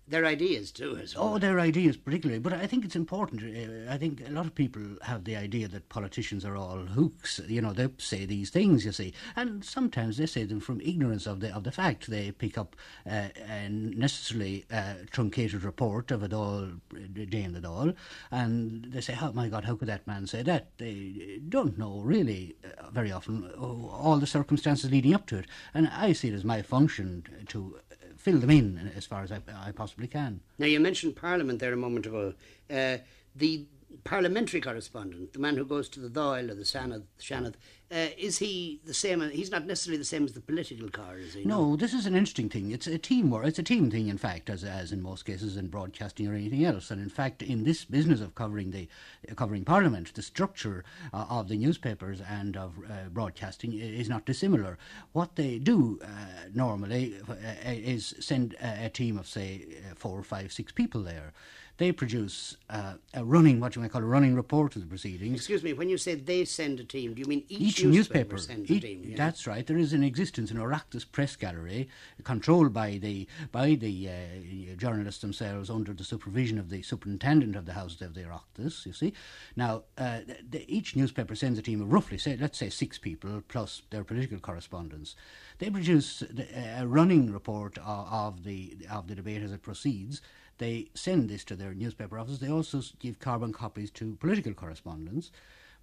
their 0.07 0.25
ideas 0.25 0.72
too, 0.72 0.98
as 0.98 1.15
well. 1.15 1.36
Oh, 1.36 1.38
their 1.38 1.60
ideas 1.60 1.95
particularly. 1.95 2.39
But 2.39 2.53
I 2.53 2.67
think 2.67 2.83
it's 2.83 2.95
important. 2.95 3.41
Uh, 3.41 3.91
I 3.91 3.98
think 3.98 4.22
a 4.27 4.31
lot 4.31 4.45
of 4.45 4.53
people 4.53 4.81
have 5.03 5.24
the 5.24 5.36
idea 5.36 5.67
that 5.69 5.88
politicians 5.89 6.43
are 6.43 6.57
all 6.57 6.79
hooks. 6.79 7.39
You 7.48 7.62
know, 7.62 7.74
they 7.74 7.88
say 7.98 8.25
these 8.25 8.50
things, 8.50 8.86
you 8.86 8.91
see, 8.91 9.13
and 9.36 9.63
sometimes 9.63 10.17
they 10.17 10.25
say 10.25 10.43
them 10.43 10.60
from 10.60 10.81
ignorance 10.81 11.25
of 11.25 11.39
the 11.39 11.55
of 11.55 11.63
the 11.63 11.72
fact. 11.72 12.10
They 12.10 12.31
pick 12.31 12.57
up 12.57 12.75
uh, 13.10 13.29
a 13.50 13.69
necessarily 13.69 14.65
uh, 14.72 14.95
truncated 15.10 15.63
report 15.63 16.12
of 16.12 16.24
it 16.24 16.33
all, 16.33 16.67
day 17.13 17.43
in 17.43 17.53
the 17.53 17.67
all, 17.67 17.93
and 18.29 18.86
they 18.86 19.01
say, 19.01 19.17
"Oh 19.22 19.31
my 19.31 19.48
God, 19.48 19.63
how 19.63 19.75
could 19.75 19.88
that 19.88 20.05
man 20.05 20.27
say 20.27 20.43
that?" 20.43 20.77
They 20.77 21.39
don't 21.48 21.77
know 21.77 22.01
really 22.01 22.55
uh, 22.65 22.89
very 22.91 23.12
often 23.12 23.50
all 23.57 24.17
the 24.17 24.27
circumstances 24.27 24.91
leading 24.91 25.13
up 25.13 25.27
to 25.27 25.38
it, 25.38 25.45
and 25.74 25.88
I 25.88 26.12
see 26.12 26.27
it 26.27 26.33
as 26.33 26.43
my 26.43 26.62
function 26.62 27.24
to 27.48 27.77
fill 28.24 28.39
them 28.39 28.50
in 28.50 28.92
as 28.96 29.06
far 29.06 29.22
as 29.24 29.32
I, 29.32 29.39
I 29.68 29.72
possibly 29.72 30.08
can. 30.08 30.39
Now, 30.58 30.68
you 30.68 30.80
mentioned 30.80 31.15
Parliament 31.15 31.60
there 31.60 31.74
a 31.74 31.77
moment 31.77 32.06
ago. 32.06 32.34
Uh, 32.70 32.98
the 33.36 33.65
parliamentary 34.04 34.62
correspondent, 34.62 35.34
the 35.34 35.40
man 35.40 35.58
who 35.58 35.66
goes 35.66 35.90
to 35.90 36.00
the 36.00 36.10
Dáil 36.10 36.50
or 36.50 36.56
the 36.56 36.64
Seanad, 36.64 37.04
Seanad 37.20 37.56
uh, 37.94 38.08
is 38.18 38.40
he 38.40 38.82
the 38.86 38.94
same? 38.94 39.22
He's 39.30 39.52
not 39.52 39.68
necessarily 39.68 40.00
the 40.00 40.06
same 40.06 40.24
as 40.24 40.34
the 40.34 40.42
political 40.42 40.90
car, 40.90 41.18
is 41.18 41.36
he? 41.36 41.46
No, 41.46 41.76
this 41.76 41.94
is 41.94 42.08
an 42.08 42.16
interesting 42.16 42.50
thing. 42.50 42.72
It's 42.72 42.88
a 42.88 42.98
teamwork. 42.98 43.46
It's 43.46 43.60
a 43.60 43.64
team 43.64 43.92
thing, 43.92 44.08
in 44.08 44.18
fact, 44.18 44.50
as 44.50 44.64
as 44.64 44.92
in 44.92 45.02
most 45.02 45.26
cases 45.26 45.58
in 45.58 45.68
broadcasting 45.68 46.28
or 46.28 46.34
anything 46.34 46.66
else. 46.66 46.90
And 46.90 47.00
in 47.00 47.10
fact, 47.10 47.44
in 47.44 47.66
this 47.66 47.86
business 47.86 48.20
of 48.20 48.34
covering 48.34 48.72
the 48.72 48.88
uh, 49.30 49.36
covering 49.36 49.64
Parliament, 49.64 50.12
the 50.16 50.24
structure 50.24 50.84
uh, 51.14 51.26
of 51.30 51.50
the 51.50 51.58
newspapers 51.58 52.20
and 52.22 52.58
of 52.58 52.74
uh, 52.80 53.10
broadcasting 53.10 53.74
is 53.74 54.10
not 54.10 54.26
dissimilar. 54.26 54.80
What 55.12 55.36
they 55.36 55.60
do 55.60 56.00
uh, 56.04 56.08
normally 56.52 57.16
uh, 57.30 57.36
is 57.66 58.16
send 58.20 58.56
a, 58.56 58.86
a 58.86 58.90
team 58.90 59.20
of 59.20 59.28
say 59.28 59.68
four, 59.96 60.24
five, 60.24 60.52
six 60.52 60.72
people 60.72 61.04
there 61.04 61.34
they 61.77 61.92
produce 61.92 62.56
uh, 62.70 62.94
a 63.13 63.25
running, 63.25 63.60
what 63.60 63.75
you 63.75 63.82
might 63.82 63.92
call 63.92 64.01
a 64.01 64.06
running 64.06 64.36
report 64.36 64.75
of 64.75 64.84
the 64.84 64.88
proceedings. 64.88 65.36
Excuse 65.36 65.63
me, 65.63 65.74
when 65.74 65.89
you 65.89 65.98
say 65.98 66.13
they 66.13 66.46
send 66.46 66.80
a 66.80 66.84
team, 66.84 67.15
do 67.15 67.22
you 67.22 67.25
mean 67.25 67.44
each, 67.50 67.80
each 67.80 67.84
newspaper, 67.84 68.36
newspaper 68.36 68.38
sends 68.38 68.72
each, 68.72 68.84
a 68.84 68.88
team? 68.88 69.03
Yeah? 69.06 69.18
That's 69.18 69.48
right. 69.48 69.65
There 69.65 69.77
is 69.77 69.92
an 69.92 70.03
existence 70.03 70.51
in 70.51 70.58
Oireachtas 70.58 71.12
Press 71.12 71.36
Gallery, 71.36 71.89
controlled 72.24 72.74
by 72.74 73.00
the 73.00 73.27
by 73.51 73.74
the 73.74 74.10
uh, 74.10 74.75
journalists 74.77 75.22
themselves 75.22 75.70
under 75.70 75.94
the 75.94 76.03
supervision 76.03 76.60
of 76.60 76.70
the 76.70 76.84
superintendent 76.84 77.56
of 77.56 77.65
the 77.65 77.74
House 77.74 78.00
of 78.01 78.13
the 78.13 78.22
Oireachtas, 78.22 78.86
you 78.86 78.94
see. 78.94 79.13
Now, 79.56 79.84
uh, 79.98 80.20
the, 80.48 80.65
each 80.68 80.96
newspaper 80.96 81.34
sends 81.36 81.58
a 81.58 81.63
team 81.63 81.82
of 81.82 81.92
roughly, 81.92 82.20
say, 82.20 82.38
let's 82.39 82.60
say 82.60 82.70
six 82.70 83.00
people, 83.00 83.42
plus 83.48 83.82
their 83.89 84.03
political 84.03 84.38
correspondents. 84.38 85.15
They 85.58 85.72
produce 85.72 86.24
a 86.56 86.86
running 86.86 87.32
report 87.32 87.80
of, 87.80 88.08
of 88.12 88.44
the 88.44 88.77
of 88.92 89.08
the 89.08 89.15
debate 89.15 89.42
as 89.42 89.51
it 89.51 89.63
proceeds 89.63 90.22
they 90.57 90.89
send 90.93 91.29
this 91.29 91.43
to 91.45 91.55
their 91.55 91.74
newspaper 91.74 92.17
offices. 92.19 92.39
They 92.39 92.51
also 92.51 92.81
give 93.00 93.19
carbon 93.19 93.53
copies 93.53 93.91
to 93.91 94.15
political 94.15 94.53
correspondents. 94.53 95.31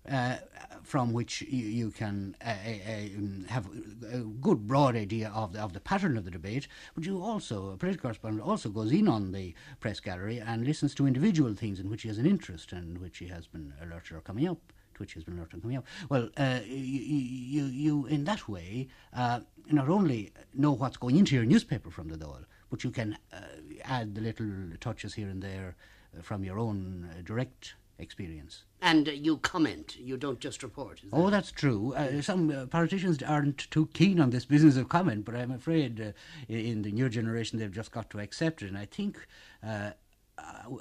Uh, 0.09 0.37
from 0.83 1.13
which 1.13 1.43
you, 1.43 1.67
you 1.67 1.91
can 1.91 2.35
uh, 2.43 2.49
uh, 2.49 3.49
have 3.49 3.69
a 4.11 4.21
good 4.41 4.67
broad 4.67 4.97
idea 4.97 5.31
of 5.35 5.53
the, 5.53 5.61
of 5.61 5.75
the 5.75 5.81
pattern 5.81 6.17
of 6.17 6.25
the 6.25 6.31
debate, 6.31 6.67
but 6.95 7.05
you 7.05 7.23
also, 7.23 7.73
a 7.73 7.77
political 7.77 8.05
correspondent 8.05 8.43
also 8.43 8.71
goes 8.71 8.93
in 8.93 9.07
on 9.07 9.31
the 9.33 9.55
press 9.79 10.01
gallery 10.01 10.39
and 10.39 10.65
listens 10.65 10.95
to 10.95 11.07
individual 11.07 11.53
things 11.53 11.79
in 11.79 11.91
which 11.91 12.01
he 12.01 12.09
has 12.09 12.17
an 12.17 12.25
interest 12.25 12.73
and 12.73 12.97
which 12.97 13.19
he 13.19 13.27
has 13.27 13.47
been 13.47 13.75
alerted 13.83 14.17
or 14.17 14.23
coming 14.23 14.49
up 14.49 14.73
to 14.95 15.01
which 15.01 15.13
has 15.13 15.23
been 15.23 15.37
alerted 15.37 15.61
coming 15.61 15.77
up. 15.77 15.87
Well, 16.09 16.31
uh, 16.39 16.61
you, 16.65 16.75
you, 16.75 17.65
you, 17.67 18.07
in 18.07 18.25
that 18.25 18.49
way, 18.49 18.89
uh, 19.13 19.41
not 19.71 19.91
only 19.91 20.33
know 20.55 20.73
what's 20.73 20.97
going 20.97 21.19
into 21.19 21.35
your 21.35 21.45
newspaper 21.45 21.91
from 21.91 22.09
the 22.09 22.17
Dáil, 22.17 22.47
but 22.71 22.85
you 22.85 22.91
can 22.91 23.19
uh, 23.33 23.41
add 23.85 24.15
the 24.15 24.21
little 24.21 24.47
touches 24.81 25.15
here 25.15 25.29
and 25.29 25.43
there 25.43 25.77
uh, 26.17 26.23
from 26.23 26.45
your 26.45 26.59
own 26.59 27.09
uh, 27.11 27.23
direct 27.25 27.75
experience. 27.99 28.65
And 28.81 29.09
uh, 29.09 29.13
you 29.13 29.37
comment, 29.39 29.97
you 29.99 30.17
don't 30.17 30.41
just 30.41 30.63
report. 30.63 31.01
That? 31.03 31.11
Oh, 31.13 31.31
that's 31.31 31.53
true. 31.53 31.93
Uh, 31.95 32.23
some 32.23 32.51
uh, 32.51 32.67
politicians 32.67 33.23
aren't 33.23 33.71
too 33.71 33.89
keen 33.93 34.21
on 34.21 34.31
this 34.31 34.47
business 34.47 34.77
of 34.77 34.89
comment, 34.89 35.25
but 35.25 35.37
I'm 35.37 35.51
afraid 35.51 36.01
uh, 36.01 36.13
in 36.49 36.83
the 36.83 36.93
new 36.93 37.09
generation 37.09 37.59
they've 37.59 37.71
just 37.71 37.93
got 37.93 38.09
to 38.11 38.21
accept 38.21 38.63
it. 38.63 38.69
And 38.69 38.79
I 38.79 38.87
think 38.87 39.19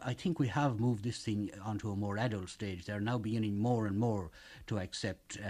I 0.04 0.14
think 0.14 0.40
we 0.40 0.48
have 0.48 0.80
moved 0.80 1.04
this 1.04 1.24
thing 1.24 1.50
onto 1.64 1.92
a 1.92 1.96
more 1.96 2.18
adult 2.18 2.50
stage. 2.50 2.86
They're 2.86 3.00
now 3.00 3.18
beginning 3.18 3.60
more 3.60 3.88
and 3.88 3.98
more 3.98 4.32
to 4.68 4.80
accept 4.80 5.38
uh, 5.44 5.50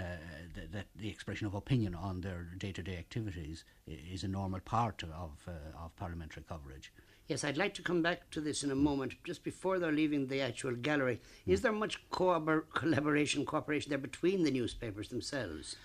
that, 0.54 0.72
that, 0.72 0.86
the 0.96 1.08
expression 1.08 1.46
of 1.46 1.54
opinion 1.54 1.94
on 1.94 2.20
their 2.20 2.48
day-to-day 2.58 2.96
activities 2.96 3.64
is 3.86 4.24
a 4.24 4.28
normal 4.28 4.60
part 4.60 5.02
of, 5.02 5.32
uh, 5.46 5.84
of 5.84 5.94
parliamentary 5.96 6.44
coverage. 6.48 6.92
Yes, 7.28 7.44
I'd 7.44 7.56
like 7.56 7.74
to 7.74 7.82
come 7.82 8.02
back 8.02 8.28
to 8.30 8.40
this 8.40 8.64
in 8.64 8.72
a 8.72 8.74
moment. 8.74 9.14
Just 9.24 9.44
before 9.44 9.78
they're 9.78 9.92
leaving 9.92 10.26
the 10.26 10.40
actual 10.40 10.74
gallery, 10.74 11.20
mm. 11.46 11.52
is 11.52 11.60
there 11.60 11.70
much 11.70 12.02
co- 12.10 12.62
collaboration, 12.74 13.44
cooperation 13.44 13.90
there 13.90 13.98
between 13.98 14.42
the 14.42 14.50
newspapers 14.50 15.10
themselves? 15.10 15.76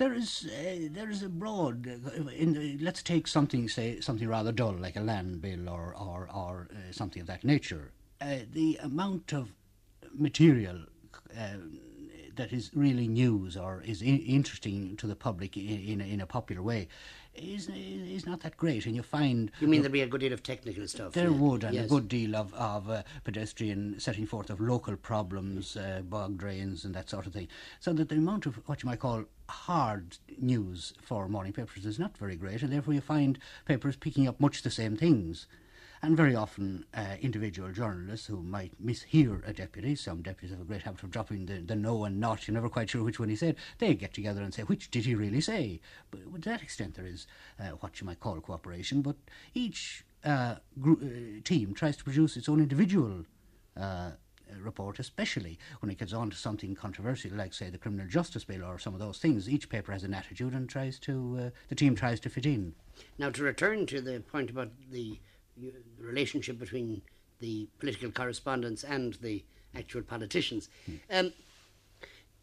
There 0.00 0.14
is 0.14 0.46
uh, 0.46 0.88
there 0.92 1.10
is 1.10 1.22
a 1.22 1.28
broad. 1.28 1.86
Uh, 1.86 2.26
in 2.28 2.54
the, 2.54 2.78
let's 2.78 3.02
take 3.02 3.28
something 3.28 3.68
say 3.68 4.00
something 4.00 4.26
rather 4.26 4.50
dull 4.50 4.72
like 4.72 4.96
a 4.96 5.00
land 5.00 5.42
bill 5.42 5.68
or 5.68 5.94
or, 5.94 6.28
or 6.34 6.68
uh, 6.72 6.90
something 6.90 7.20
of 7.20 7.28
that 7.28 7.44
nature. 7.44 7.92
Uh, 8.20 8.38
the 8.50 8.78
amount 8.82 9.32
of 9.32 9.52
material 10.14 10.78
uh, 11.38 11.58
that 12.40 12.52
is 12.54 12.70
really 12.74 13.06
news 13.06 13.54
or 13.54 13.82
is 13.84 14.02
I- 14.02 14.06
interesting 14.38 14.96
to 14.96 15.06
the 15.06 15.14
public 15.14 15.56
in, 15.56 15.78
in, 15.90 16.00
in, 16.00 16.20
a 16.22 16.26
popular 16.26 16.62
way 16.62 16.88
is 17.34 17.68
is 17.68 18.26
not 18.26 18.40
that 18.40 18.56
great, 18.56 18.86
and 18.86 18.96
you 18.96 19.02
find 19.02 19.50
you 19.60 19.68
mean 19.68 19.82
there'd 19.82 19.92
be 19.92 20.00
a 20.00 20.06
good 20.06 20.20
deal 20.20 20.32
of 20.32 20.42
technical 20.42 20.86
stuff. 20.88 21.12
There 21.12 21.30
yeah. 21.30 21.36
would, 21.36 21.64
and 21.64 21.74
yes. 21.74 21.86
a 21.86 21.88
good 21.88 22.08
deal 22.08 22.34
of 22.34 22.52
of 22.54 22.90
uh, 22.90 23.02
pedestrian 23.24 24.00
setting 24.00 24.26
forth 24.26 24.50
of 24.50 24.60
local 24.60 24.96
problems, 24.96 25.76
uh, 25.76 26.02
bog 26.02 26.38
drains, 26.38 26.84
and 26.84 26.94
that 26.94 27.08
sort 27.08 27.26
of 27.26 27.32
thing. 27.32 27.48
So 27.78 27.92
that 27.92 28.08
the 28.08 28.16
amount 28.16 28.46
of 28.46 28.56
what 28.66 28.82
you 28.82 28.88
might 28.88 29.00
call 29.00 29.24
hard 29.48 30.18
news 30.38 30.92
for 31.00 31.28
morning 31.28 31.52
papers 31.52 31.86
is 31.86 31.98
not 31.98 32.16
very 32.18 32.36
great, 32.36 32.62
and 32.62 32.72
therefore 32.72 32.94
you 32.94 33.00
find 33.00 33.38
papers 33.64 33.96
picking 33.96 34.26
up 34.26 34.40
much 34.40 34.62
the 34.62 34.70
same 34.70 34.96
things. 34.96 35.46
And 36.02 36.16
very 36.16 36.34
often, 36.34 36.86
uh, 36.94 37.16
individual 37.20 37.70
journalists 37.72 38.26
who 38.26 38.42
might 38.42 38.72
mishear 38.82 39.46
a 39.46 39.52
deputy, 39.52 39.94
some 39.94 40.22
deputies 40.22 40.50
have 40.50 40.60
a 40.60 40.64
great 40.64 40.82
habit 40.82 41.02
of 41.02 41.10
dropping 41.10 41.44
the, 41.44 41.60
the 41.60 41.76
no 41.76 42.04
and 42.04 42.18
not, 42.18 42.48
you're 42.48 42.54
never 42.54 42.70
quite 42.70 42.88
sure 42.88 43.04
which 43.04 43.20
one 43.20 43.28
he 43.28 43.36
said, 43.36 43.56
they 43.78 43.92
get 43.92 44.14
together 44.14 44.40
and 44.40 44.54
say, 44.54 44.62
which 44.62 44.90
did 44.90 45.04
he 45.04 45.14
really 45.14 45.42
say? 45.42 45.78
But 46.10 46.20
to 46.42 46.48
that 46.48 46.62
extent, 46.62 46.94
there 46.94 47.06
is 47.06 47.26
uh, 47.58 47.70
what 47.80 48.00
you 48.00 48.06
might 48.06 48.20
call 48.20 48.40
cooperation, 48.40 49.02
but 49.02 49.16
each 49.52 50.04
uh, 50.24 50.56
uh, 50.86 50.94
team 51.44 51.74
tries 51.74 51.98
to 51.98 52.04
produce 52.04 52.34
its 52.34 52.48
own 52.48 52.60
individual 52.60 53.26
uh, 53.78 54.12
report, 54.58 54.98
especially 54.98 55.58
when 55.80 55.90
it 55.90 55.98
gets 55.98 56.14
on 56.14 56.30
to 56.30 56.36
something 56.36 56.74
controversial, 56.74 57.32
like 57.32 57.52
say 57.52 57.68
the 57.68 57.78
criminal 57.78 58.06
justice 58.06 58.44
bill 58.44 58.64
or 58.64 58.78
some 58.78 58.94
of 58.94 59.00
those 59.00 59.18
things. 59.18 59.48
Each 59.48 59.68
paper 59.68 59.92
has 59.92 60.04
an 60.04 60.14
attitude 60.14 60.54
and 60.54 60.68
tries 60.68 60.98
to 61.00 61.38
uh, 61.38 61.50
the 61.68 61.74
team 61.74 61.94
tries 61.94 62.20
to 62.20 62.30
fit 62.30 62.46
in. 62.46 62.74
Now, 63.18 63.30
to 63.30 63.42
return 63.42 63.86
to 63.86 64.00
the 64.00 64.20
point 64.20 64.50
about 64.50 64.70
the 64.90 65.18
relationship 65.98 66.58
between 66.58 67.02
the 67.40 67.68
political 67.78 68.10
correspondents 68.10 68.84
and 68.84 69.14
the 69.14 69.44
actual 69.74 70.02
politicians, 70.02 70.68
um, 71.10 71.32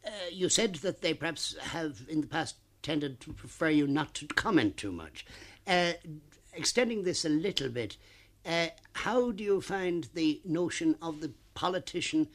uh, 0.05 0.09
you 0.31 0.49
said 0.49 0.75
that 0.75 1.01
they 1.01 1.13
perhaps 1.13 1.55
have 1.59 2.01
in 2.09 2.21
the 2.21 2.27
past 2.27 2.55
tended 2.81 3.19
to 3.19 3.33
prefer 3.33 3.69
you 3.69 3.87
not 3.87 4.13
to 4.13 4.25
comment 4.27 4.77
too 4.77 4.91
much. 4.91 5.25
Uh, 5.65 5.93
extending 6.53 7.03
this 7.03 7.25
a 7.25 7.29
little 7.29 7.69
bit, 7.69 7.97
uh, 8.45 8.67
how 8.93 9.31
do 9.31 9.43
you 9.43 9.59
find 9.59 10.09
the 10.13 10.41
notion 10.45 10.95
of 11.01 11.19
the 11.19 11.31
politician, 11.53 12.29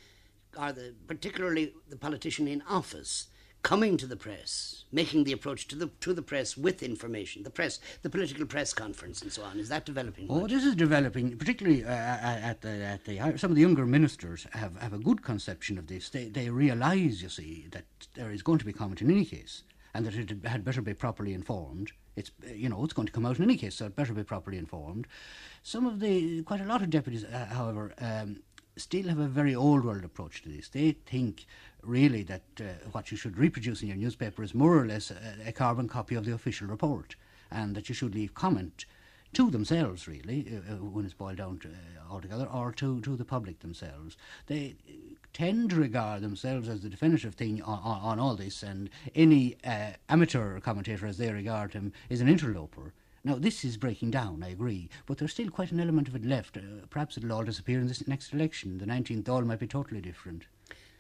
or 0.59 0.73
the 0.73 0.95
particularly 1.07 1.73
the 1.89 1.97
politician 1.97 2.47
in 2.47 2.63
office, 2.69 3.29
coming 3.63 3.97
to 3.97 4.07
the 4.07 4.17
press, 4.17 4.85
making 4.93 5.25
the 5.25 5.33
approach 5.33 5.69
to 5.69 5.77
the 5.77 5.87
to 6.01 6.13
the 6.13 6.23
press 6.23 6.57
with 6.57 6.83
information, 6.83 7.43
the 7.43 7.51
press, 7.51 7.81
the 8.03 8.11
political 8.11 8.45
press 8.47 8.73
conference, 8.73 9.23
and 9.23 9.33
so 9.33 9.43
on? 9.43 9.59
Is 9.59 9.69
that 9.69 9.87
developing? 9.87 10.27
Oh, 10.29 10.41
much? 10.41 10.51
this 10.51 10.65
is 10.65 10.75
developing, 10.75 11.37
particularly 11.37 11.85
uh, 11.85 11.89
at 11.89 12.61
the 12.61 12.71
at 12.71 13.05
the 13.05 13.39
some 13.39 13.51
of 13.51 13.57
the 13.57 13.63
younger 13.63 13.87
ministers 13.87 14.47
have, 14.53 14.77
have 14.81 14.93
a 14.93 14.99
good 14.99 15.23
conception 15.23 15.79
of 15.79 15.87
this. 15.87 16.09
They 16.11 16.27
they 16.27 16.51
realise, 16.51 17.23
you 17.23 17.29
see, 17.29 17.69
that 17.71 17.85
there 18.15 18.31
is 18.31 18.43
going 18.43 18.59
to 18.59 18.65
be 18.65 18.73
comment 18.73 19.01
in 19.01 19.11
any 19.11 19.25
case, 19.25 19.63
and 19.95 20.07
that 20.07 20.15
it 20.15 20.45
had 20.47 20.65
better 20.65 20.83
be 20.83 20.95
properly 20.95 21.33
informed. 21.33 21.93
It's 22.17 22.31
uh, 22.47 22.53
you 22.53 22.69
know 22.69 22.85
it's 22.85 22.95
going 22.95 23.07
to 23.07 23.13
come 23.13 23.27
out 23.27 23.39
in 23.39 23.45
any 23.45 23.57
case, 23.57 23.77
so 23.77 23.87
it 23.87 23.97
better 23.97 24.13
be 24.13 24.25
properly 24.25 24.59
informed. 24.59 25.07
Some 25.63 25.87
of 25.87 26.01
the 26.01 26.43
quite 26.43 26.61
a 26.61 26.67
lot 26.67 26.83
of 26.83 26.91
deputies, 26.91 27.25
uh, 27.25 27.47
however. 27.51 27.95
Um, 27.99 28.41
still 28.77 29.09
have 29.09 29.19
a 29.19 29.29
very 29.29 29.55
old 29.55 29.85
world 29.85 30.03
approach 30.03 30.43
to 30.43 30.49
this. 30.49 30.71
They 30.71 30.93
think 30.93 31.45
really 31.83 32.23
that 32.25 32.43
uh, 32.61 32.65
what 32.93 33.11
you 33.11 33.17
should 33.17 33.39
reproduce 33.39 33.83
in 33.83 33.89
your 33.89 33.97
newspaper 33.97 34.43
is 34.43 34.55
more 34.55 34.79
or 34.79 34.87
less 34.87 35.11
a, 35.11 35.49
a 35.49 35.53
carbon 35.53 35.89
copy 35.89 36.15
of 36.15 36.25
the 36.25 36.33
official 36.33 36.67
report, 36.67 37.17
and 37.51 37.75
that 37.75 37.89
you 37.89 37.95
should 37.95 38.15
leave 38.15 38.35
comment 38.35 38.85
to 39.35 39.51
themselves, 39.51 40.07
really, 40.07 40.47
uh, 40.53 40.75
uh, 40.75 40.77
when 40.77 41.05
it's 41.05 41.15
boiled 41.15 41.39
down 41.39 41.59
to, 41.59 41.69
uh, 41.69 42.13
altogether, 42.13 42.47
or 42.47 42.71
to, 42.73 43.01
to 43.01 43.17
the 43.17 43.25
public 43.25 43.61
themselves. 43.61 44.17
They 44.47 44.77
tend 45.33 45.71
to 45.71 45.77
regard 45.77 46.21
themselves 46.23 46.69
as 46.69 46.83
the 46.83 46.91
definitive 46.91 47.35
thing 47.35 47.63
on, 47.63 47.79
on, 47.83 48.01
on 48.01 48.21
all 48.21 48.37
this, 48.37 48.63
and 48.63 48.91
any 49.15 49.57
uh, 49.65 49.93
amateur 50.09 50.61
commentator, 50.61 51.07
as 51.07 51.17
they 51.17 51.33
regard 51.33 51.73
him, 51.73 51.93
is 52.11 52.21
an 52.21 52.29
interloper. 52.29 52.93
Now, 53.25 53.37
this 53.37 53.65
is 53.65 53.77
breaking 53.77 54.11
down, 54.11 54.43
I 54.43 54.49
agree, 54.49 54.91
but 55.07 55.17
there's 55.19 55.33
still 55.33 55.49
quite 55.49 55.73
an 55.73 55.81
element 55.81 56.09
of 56.09 56.17
it 56.17 56.25
left. 56.25 56.57
Uh, 56.57 56.87
perhaps 56.91 57.17
it'll 57.17 57.33
all 57.33 57.45
disappear 57.45 57.81
in 57.81 57.87
this 57.87 58.07
next 58.07 58.35
election. 58.35 58.79
The 58.79 58.87
19th 58.87 59.29
all 59.29 59.43
might 59.43 59.61
be 59.61 59.69
totally 59.69 60.01
different. 60.01 60.45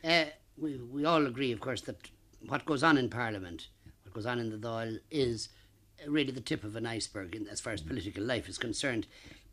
Uh, 0.05 0.27
we, 0.57 0.77
we 0.77 1.05
all 1.05 1.27
agree, 1.27 1.53
of 1.53 1.61
course, 1.61 1.81
that 1.83 2.11
what 2.47 2.65
goes 2.65 2.83
on 2.83 2.99
in 2.99 3.09
Parliament, 3.09 3.69
what 4.05 4.15
goes 4.15 4.27
on 4.27 4.39
in 4.39 4.51
the 4.51 4.57
Dáil, 4.57 4.99
is 5.11 5.49
really 6.07 6.33
the 6.33 6.41
tip 6.41 6.65
of 6.65 6.77
an 6.77 6.87
iceberg 6.87 7.35
in, 7.35 7.49
as 7.49 7.61
far 7.61 7.73
as 7.73 7.81
political 7.81 8.25
life 8.25 8.49
is 8.49 8.59
concerned. 8.59 9.07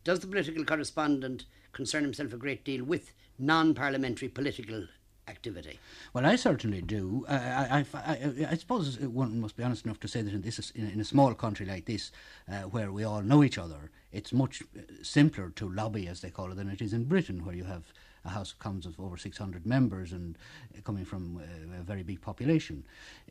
Does 0.04 0.20
the 0.20 0.26
political 0.26 0.64
correspondent 0.64 1.44
concern 1.72 2.02
himself 2.02 2.32
a 2.32 2.36
great 2.36 2.64
deal 2.64 2.84
with 2.84 3.12
non 3.38 3.74
parliamentary 3.74 4.28
political 4.28 4.86
activity? 5.28 5.78
Well, 6.12 6.26
I 6.26 6.36
certainly 6.36 6.82
do. 6.82 7.24
I, 7.28 7.34
I, 7.34 7.86
I, 7.94 8.46
I, 8.50 8.56
suppose 8.56 8.98
one 8.98 9.40
must 9.40 9.56
be 9.56 9.62
honest 9.62 9.84
enough 9.84 10.00
to 10.00 10.08
say 10.08 10.22
that 10.22 10.34
in 10.34 10.42
this, 10.42 10.70
in, 10.70 10.90
in 10.90 11.00
a 11.00 11.04
small 11.04 11.34
country 11.34 11.66
like 11.66 11.86
this, 11.86 12.10
uh, 12.50 12.62
where 12.62 12.90
we 12.90 13.04
all 13.04 13.22
know 13.22 13.44
each 13.44 13.58
other, 13.58 13.90
it's 14.12 14.32
much 14.32 14.62
simpler 15.02 15.50
to 15.50 15.68
lobby, 15.68 16.08
as 16.08 16.20
they 16.20 16.30
call 16.30 16.50
it, 16.50 16.56
than 16.56 16.68
it 16.68 16.82
is 16.82 16.92
in 16.92 17.04
Britain, 17.04 17.44
where 17.44 17.54
you 17.54 17.64
have 17.64 17.92
a 18.24 18.30
House 18.30 18.52
of 18.52 18.58
Commons 18.58 18.86
of 18.86 18.98
over 19.00 19.16
600 19.16 19.66
members 19.66 20.12
and 20.12 20.36
uh, 20.76 20.80
coming 20.82 21.04
from 21.04 21.38
uh, 21.38 21.80
a 21.80 21.82
very 21.82 22.02
big 22.02 22.20
population. 22.20 22.84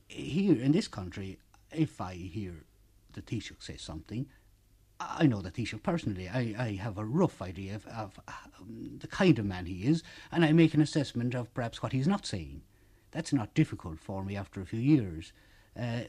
Here 0.07 0.59
in 0.59 0.71
this 0.71 0.87
country, 0.87 1.39
if 1.71 2.01
I 2.01 2.13
hear 2.13 2.53
the 3.13 3.21
Taoiseach 3.21 3.61
say 3.61 3.77
something, 3.77 4.25
I 4.99 5.27
know 5.27 5.41
the 5.41 5.51
Taoiseach 5.51 5.83
personally. 5.83 6.27
I, 6.27 6.55
I 6.57 6.71
have 6.81 6.97
a 6.97 7.05
rough 7.05 7.41
idea 7.41 7.75
of, 7.75 7.87
of 7.87 8.19
um, 8.27 8.97
the 8.99 9.07
kind 9.07 9.39
of 9.39 9.45
man 9.45 9.65
he 9.65 9.85
is, 9.85 10.03
and 10.31 10.43
I 10.43 10.51
make 10.51 10.73
an 10.73 10.81
assessment 10.81 11.35
of 11.35 11.53
perhaps 11.53 11.81
what 11.81 11.93
he's 11.93 12.07
not 12.07 12.25
saying. 12.25 12.61
That's 13.11 13.33
not 13.33 13.53
difficult 13.53 13.99
for 13.99 14.23
me 14.23 14.35
after 14.35 14.61
a 14.61 14.65
few 14.65 14.79
years. 14.79 15.31
Uh, 15.79 16.01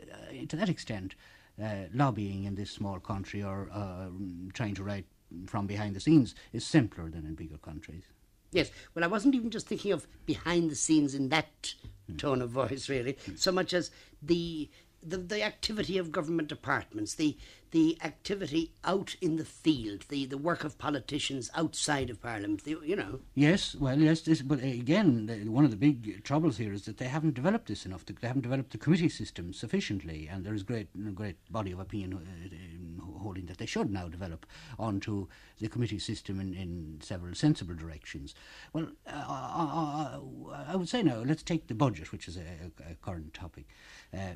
to 0.48 0.56
that 0.56 0.68
extent, 0.68 1.14
uh, 1.62 1.84
lobbying 1.94 2.44
in 2.44 2.54
this 2.54 2.70
small 2.70 2.98
country 2.98 3.42
or 3.42 3.68
uh, 3.72 4.08
trying 4.52 4.74
to 4.74 4.82
write 4.82 5.06
from 5.46 5.66
behind 5.66 5.94
the 5.94 6.00
scenes 6.00 6.34
is 6.52 6.64
simpler 6.64 7.08
than 7.08 7.24
in 7.24 7.34
bigger 7.34 7.58
countries. 7.58 8.04
Yes, 8.52 8.70
well, 8.94 9.04
I 9.04 9.08
wasn't 9.08 9.34
even 9.34 9.50
just 9.50 9.68
thinking 9.68 9.92
of 9.92 10.06
behind 10.26 10.70
the 10.70 10.74
scenes 10.74 11.14
in 11.14 11.28
that 11.28 11.74
tone 12.16 12.42
of 12.42 12.50
voice, 12.50 12.88
really, 12.88 13.16
hmm. 13.24 13.36
so 13.36 13.52
much 13.52 13.72
as 13.72 13.90
the 14.22 14.68
the, 15.02 15.16
the 15.16 15.42
activity 15.42 15.98
of 15.98 16.12
government 16.12 16.48
departments, 16.48 17.14
the 17.14 17.36
the 17.70 17.96
activity 18.02 18.72
out 18.84 19.14
in 19.20 19.36
the 19.36 19.44
field, 19.44 20.04
the, 20.08 20.26
the 20.26 20.38
work 20.38 20.64
of 20.64 20.78
politicians 20.78 21.50
outside 21.54 22.10
of 22.10 22.20
Parliament, 22.20 22.64
the, 22.64 22.76
you 22.84 22.96
know. 22.96 23.20
Yes, 23.34 23.74
well, 23.74 23.98
yes, 23.98 24.22
this, 24.22 24.42
but 24.42 24.62
again, 24.62 25.26
the, 25.26 25.48
one 25.48 25.64
of 25.64 25.70
the 25.70 25.76
big 25.76 26.24
troubles 26.24 26.56
here 26.56 26.72
is 26.72 26.84
that 26.86 26.98
they 26.98 27.06
haven't 27.06 27.34
developed 27.34 27.68
this 27.68 27.86
enough. 27.86 28.04
They 28.04 28.26
haven't 28.26 28.42
developed 28.42 28.72
the 28.72 28.78
committee 28.78 29.08
system 29.08 29.52
sufficiently, 29.52 30.28
and 30.30 30.44
there 30.44 30.54
is 30.54 30.62
great, 30.62 30.88
great 31.14 31.36
body 31.50 31.72
of 31.72 31.78
opinion 31.78 32.14
uh, 32.14 33.18
holding 33.18 33.46
that 33.46 33.58
they 33.58 33.66
should 33.66 33.90
now 33.90 34.08
develop 34.08 34.46
onto 34.78 35.28
the 35.58 35.68
committee 35.68 35.98
system 35.98 36.40
in, 36.40 36.54
in 36.54 36.98
several 37.02 37.34
sensible 37.34 37.74
directions. 37.74 38.34
Well, 38.72 38.88
uh, 39.06 39.10
uh, 39.10 40.20
I 40.66 40.74
would 40.74 40.88
say 40.88 41.02
now, 41.02 41.22
let's 41.24 41.42
take 41.42 41.68
the 41.68 41.74
budget, 41.74 42.10
which 42.10 42.26
is 42.26 42.36
a, 42.36 42.70
a 42.90 42.94
current 42.96 43.34
topic. 43.34 43.66
Uh, 44.12 44.34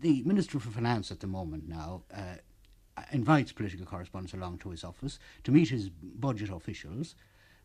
the 0.00 0.22
Minister 0.24 0.58
for 0.58 0.70
Finance 0.70 1.10
at 1.10 1.20
the 1.20 1.26
moment 1.26 1.68
now 1.68 2.02
uh, 2.14 2.36
invites 3.12 3.52
political 3.52 3.86
correspondents 3.86 4.34
along 4.34 4.58
to 4.58 4.70
his 4.70 4.84
office 4.84 5.18
to 5.44 5.52
meet 5.52 5.68
his 5.68 5.88
budget 5.88 6.50
officials. 6.50 7.14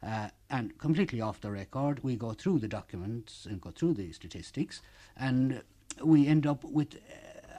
Uh, 0.03 0.29
and 0.49 0.77
completely 0.79 1.21
off 1.21 1.41
the 1.41 1.51
record, 1.51 2.03
we 2.03 2.15
go 2.15 2.33
through 2.33 2.57
the 2.57 2.67
documents 2.67 3.45
and 3.45 3.61
go 3.61 3.69
through 3.69 3.93
the 3.93 4.11
statistics, 4.11 4.81
and 5.15 5.61
we 6.03 6.27
end 6.27 6.47
up 6.47 6.63
with 6.63 6.95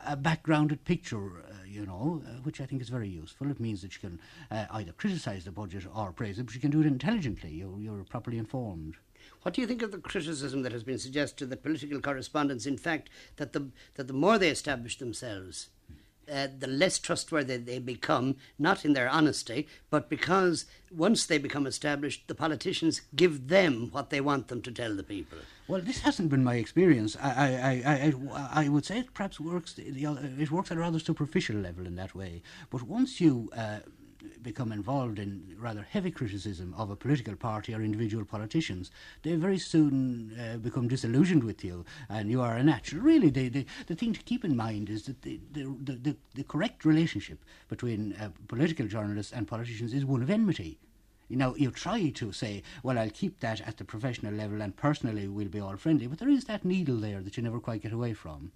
a 0.05 0.17
backgrounded 0.17 0.85
picture, 0.85 1.45
uh, 1.45 1.53
you 1.65 1.87
know, 1.87 2.23
uh, 2.27 2.41
which 2.43 2.61
I 2.61 2.67
think 2.67 2.83
is 2.83 2.89
very 2.89 3.09
useful. 3.09 3.51
It 3.51 3.61
means 3.61 3.83
that 3.83 3.95
you 3.95 4.01
can 4.01 4.21
uh, 4.51 4.67
either 4.73 4.93
criticise 4.93 5.45
the 5.45 5.53
budget 5.53 5.87
or 5.95 6.13
praise 6.13 6.39
it, 6.39 6.45
but 6.47 6.55
you 6.55 6.61
can 6.61 6.71
do 6.71 6.81
it 6.81 6.87
intelligently. 6.87 7.51
You're, 7.51 7.79
you're 7.79 8.05
properly 8.05 8.39
informed. 8.39 8.97
What 9.43 9.55
do 9.55 9.61
you 9.61 9.67
think 9.67 9.83
of 9.83 9.91
the 9.91 9.99
criticism 9.99 10.63
that 10.63 10.73
has 10.73 10.85
been 10.85 10.99
suggested 10.99 11.51
that 11.51 11.63
political 11.63 12.01
correspondents, 12.01 12.67
in 12.67 12.79
fact, 12.79 13.11
that 13.37 13.53
the 13.53 13.71
that 13.95 14.07
the 14.07 14.13
more 14.13 14.39
they 14.39 14.51
establish 14.51 14.99
themselves, 14.99 15.69
uh, 16.31 16.47
the 16.59 16.67
less 16.67 16.99
trustworthy 16.99 17.57
they 17.57 17.79
become, 17.79 18.37
not 18.59 18.85
in 18.85 18.93
their 18.93 19.09
honesty, 19.09 19.67
but 19.91 20.09
because 20.09 20.67
once 20.91 21.27
they 21.27 21.39
become 21.39 21.67
established, 21.67 22.29
the 22.29 22.35
politicians 22.35 23.03
give 23.17 23.49
them 23.49 23.89
what 23.91 24.11
they 24.11 24.21
want 24.21 24.49
them 24.49 24.63
to 24.63 24.71
tell 24.71 24.95
the 24.95 25.03
people. 25.03 25.39
Well, 25.67 25.81
this 25.81 26.01
hasn't 26.01 26.31
been 26.31 26.45
my 26.45 26.57
experience. 26.57 27.17
I, 27.21 27.83
I, 27.85 28.13
I, 28.35 28.65
I, 28.65 28.69
would 28.69 28.85
say 28.85 28.99
it 28.99 29.15
perhaps 29.15 29.41
works. 29.41 29.75
It 29.79 30.51
works 30.51 30.71
at 30.71 30.77
a 30.77 30.81
rather 30.81 30.99
superficial 30.99 31.57
level 31.57 31.87
in 31.87 31.97
that 31.97 32.15
way. 32.15 32.43
But 32.71 32.83
once 32.83 33.21
you 33.21 33.51
uh, 33.57 33.79
become 34.43 34.73
involved 34.73 35.19
in 35.19 35.57
rather 35.59 35.83
heavy 35.83 36.11
criticism 36.11 36.75
of 36.77 36.91
a 36.91 36.97
political 36.97 37.37
party 37.37 37.75
or 37.75 37.83
individual 37.83 38.25
politicians, 38.25 38.91
they 39.23 39.35
very 39.35 39.59
soon 39.59 40.37
uh, 40.39 40.57
become 40.59 40.89
disillusioned 40.89 41.45
with 41.45 41.65
you 41.65 41.85
and 42.09 42.31
you 42.31 42.41
are 42.41 42.57
a 42.57 42.63
natural. 42.63 43.03
Really, 43.03 43.31
they, 43.31 43.49
the 43.49 43.95
thing 43.95 44.13
to 44.13 44.23
keep 44.23 44.45
in 44.45 44.57
mind 44.57 44.91
is 44.91 45.05
that 45.05 45.23
the, 45.23 45.41
the, 45.53 45.65
the, 45.85 46.17
the 46.35 46.45
correct 46.45 46.85
relationship 46.85 47.39
between 47.69 48.15
uh, 48.15 48.31
political 48.49 48.87
journalists 48.87 49.33
and 49.33 49.49
politicians 49.49 49.93
is 49.93 50.05
one 50.05 50.23
of 50.23 50.31
enmity. 50.31 50.79
You 51.29 51.37
know, 51.37 51.57
you 51.57 51.71
try 51.71 52.11
to 52.11 52.33
say, 52.33 52.63
well, 52.83 52.99
I'll 52.99 53.11
keep 53.11 53.41
that 53.41 53.61
at 53.63 53.79
the 53.79 53.85
professional 53.85 54.35
level 54.35 54.61
and 54.61 54.77
personally 54.77 55.29
we'll 55.29 55.49
be 55.49 55.61
all 55.61 55.77
friendly, 55.77 56.07
but 56.07 56.19
there 56.19 56.29
is 56.29 56.45
that 56.45 56.65
needle 56.65 56.97
there 56.97 57.23
that 57.23 57.37
you 57.37 57.43
never 57.43 57.61
quite 57.61 57.83
get 57.83 57.93
away 57.93 58.13
from 58.13 58.53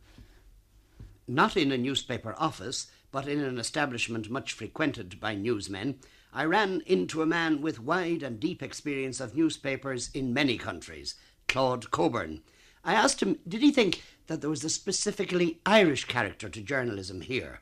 not 1.28 1.56
in 1.56 1.72
a 1.72 1.78
newspaper 1.78 2.34
office, 2.38 2.86
but 3.10 3.28
in 3.28 3.40
an 3.40 3.58
establishment 3.58 4.30
much 4.30 4.52
frequented 4.52 5.20
by 5.20 5.34
newsmen, 5.34 5.98
I 6.32 6.44
ran 6.44 6.82
into 6.86 7.22
a 7.22 7.26
man 7.26 7.62
with 7.62 7.80
wide 7.80 8.22
and 8.22 8.38
deep 8.38 8.62
experience 8.62 9.20
of 9.20 9.34
newspapers 9.34 10.10
in 10.12 10.34
many 10.34 10.58
countries, 10.58 11.14
Claud 11.48 11.90
Cockburn. 11.90 12.42
I 12.84 12.94
asked 12.94 13.22
him, 13.22 13.38
did 13.48 13.62
he 13.62 13.72
think 13.72 14.02
that 14.26 14.40
there 14.40 14.50
was 14.50 14.64
a 14.64 14.70
specifically 14.70 15.60
Irish 15.64 16.04
character 16.04 16.48
to 16.48 16.60
journalism 16.60 17.20
here? 17.20 17.60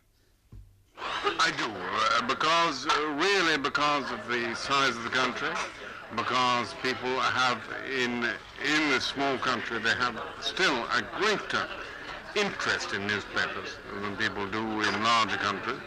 I 0.99 1.53
do, 1.57 1.71
uh, 1.71 2.27
because, 2.27 2.87
uh, 2.87 3.07
really 3.13 3.59
because 3.59 4.11
of 4.11 4.27
the 4.29 4.55
size 4.55 4.97
of 4.97 5.05
the 5.05 5.11
country, 5.11 5.51
because 6.17 6.75
people 6.83 7.21
have, 7.21 7.61
in, 7.91 8.25
in 8.25 8.91
this 8.91 9.05
small 9.05 9.37
country, 9.39 9.79
they 9.79 9.95
have 9.95 10.21
still 10.41 10.85
a 10.87 11.03
greater 11.19 11.67
interest 12.37 12.93
in 12.93 13.07
newspapers 13.07 13.77
than 14.03 14.17
people 14.17 14.47
do 14.49 14.59
in 14.59 15.03
larger 15.03 15.37
countries 15.37 15.79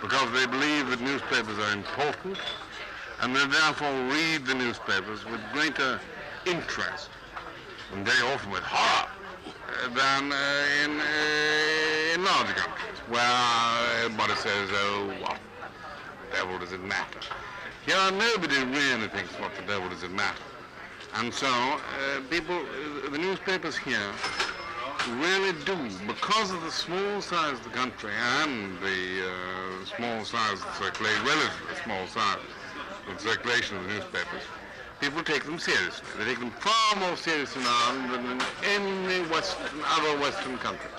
because 0.00 0.30
they 0.32 0.46
believe 0.46 0.88
that 0.90 1.00
newspapers 1.00 1.58
are 1.58 1.72
important 1.72 2.38
and 3.20 3.34
they 3.34 3.44
therefore 3.46 3.92
read 4.06 4.46
the 4.46 4.54
newspapers 4.54 5.24
with 5.24 5.40
greater 5.52 6.00
interest 6.46 7.10
and 7.92 8.06
very 8.06 8.32
often 8.32 8.50
with 8.50 8.62
horror 8.62 9.08
uh, 9.48 9.88
than 9.88 10.30
uh, 10.30 10.84
in, 10.84 11.00
uh, 11.00 12.14
in 12.14 12.24
larger 12.24 12.54
countries 12.54 12.98
where 13.08 14.04
everybody 14.04 14.34
says, 14.36 14.68
oh, 14.72 15.12
what 15.20 15.38
the 16.30 16.36
devil 16.36 16.58
does 16.58 16.72
it 16.72 16.82
matter? 16.82 17.20
Here, 17.86 18.10
nobody 18.12 18.58
really 18.58 19.08
thinks 19.08 19.32
what 19.40 19.50
the 19.56 19.62
devil 19.62 19.88
does 19.88 20.02
it 20.02 20.10
matter. 20.12 20.42
And 21.14 21.32
so, 21.32 21.48
uh, 21.48 22.20
people, 22.30 22.56
uh, 22.56 23.10
the 23.10 23.18
newspapers 23.18 23.76
here 23.76 24.12
really 25.16 25.52
do, 25.64 25.76
because 26.06 26.50
of 26.50 26.60
the 26.62 26.70
small 26.70 27.20
size 27.20 27.52
of 27.52 27.64
the 27.64 27.70
country 27.70 28.12
and 28.42 28.78
the 28.80 29.26
uh, 29.26 29.84
small 29.96 30.24
size 30.24 30.60
of 30.60 30.64
the 30.64 30.84
circulation, 30.84 31.24
relatively 31.24 31.74
small 31.84 32.06
size 32.06 32.38
of 33.08 33.14
the 33.14 33.20
circulation 33.22 33.76
of 33.76 33.84
the 33.84 33.94
newspapers, 33.94 34.42
people 35.00 35.22
take 35.22 35.44
them 35.44 35.58
seriously. 35.58 36.06
They 36.18 36.24
take 36.24 36.40
them 36.40 36.50
far 36.50 36.96
more 37.00 37.16
seriously 37.16 37.62
now 37.62 37.92
than 38.12 38.24
in 38.32 38.42
any 38.64 39.28
Western, 39.28 39.80
other 39.84 40.18
Western 40.18 40.58
country. 40.58 40.90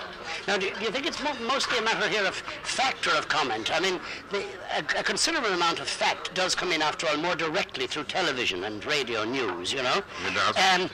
Now, 0.48 0.56
do 0.56 0.66
you, 0.66 0.74
do 0.74 0.84
you 0.84 0.90
think 0.90 1.06
it's 1.06 1.22
mo- 1.22 1.36
mostly 1.46 1.78
a 1.78 1.82
matter 1.82 2.08
here 2.08 2.24
of 2.24 2.34
fact 2.34 3.06
or 3.06 3.16
of 3.16 3.28
comment? 3.28 3.74
I 3.74 3.80
mean, 3.80 4.00
the, 4.30 4.44
a, 4.76 5.00
a, 5.00 5.02
considerable 5.02 5.50
amount 5.50 5.80
of 5.80 5.88
fact 5.88 6.34
does 6.34 6.54
come 6.54 6.72
in, 6.72 6.82
after 6.82 7.06
all, 7.08 7.16
more 7.16 7.36
directly 7.36 7.86
through 7.86 8.04
television 8.04 8.64
and 8.64 8.84
radio 8.84 9.24
news, 9.24 9.72
you 9.72 9.82
know? 9.82 10.02
It 10.26 10.34
does. 10.34 10.56
Um, 10.56 10.90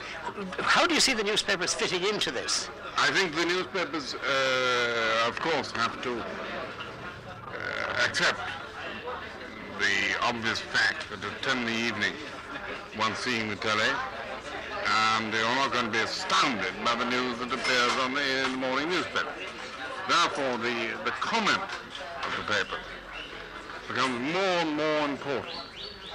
how 0.58 0.86
do 0.86 0.94
you 0.94 1.00
see 1.00 1.14
the 1.14 1.24
newspapers 1.24 1.74
fitting 1.74 2.04
into 2.04 2.30
this? 2.30 2.68
I 2.98 3.10
think 3.10 3.34
the 3.34 3.44
newspapers, 3.44 4.14
uh, 4.14 5.28
of 5.28 5.38
course, 5.40 5.70
have 5.72 6.02
to 6.02 6.18
uh, 6.18 8.04
accept 8.06 8.40
the 9.78 10.24
obvious 10.26 10.60
fact 10.60 11.08
that 11.10 11.22
at 11.24 11.42
10 11.42 11.58
in 11.58 11.64
the 11.66 11.72
evening, 11.72 12.12
one's 12.98 13.18
seeing 13.18 13.48
the 13.48 13.56
telly, 13.56 13.88
and 14.88 15.32
you're 15.32 15.42
not 15.56 15.72
going 15.72 15.86
to 15.86 15.90
be 15.90 15.98
astounded 15.98 16.72
by 16.84 16.94
the 16.94 17.04
news 17.10 17.38
that 17.38 17.52
appears 17.52 17.92
on 18.02 18.14
the, 18.14 18.48
the 18.50 18.56
morning 18.56 18.88
newspaper. 18.88 19.32
Therefore, 20.08 20.58
the, 20.58 20.94
the 21.04 21.10
comment 21.12 21.58
of 21.58 22.36
the 22.36 22.52
paper 22.52 22.78
becomes 23.88 24.20
more 24.32 24.42
and 24.42 24.76
more 24.76 25.04
important. 25.08 25.54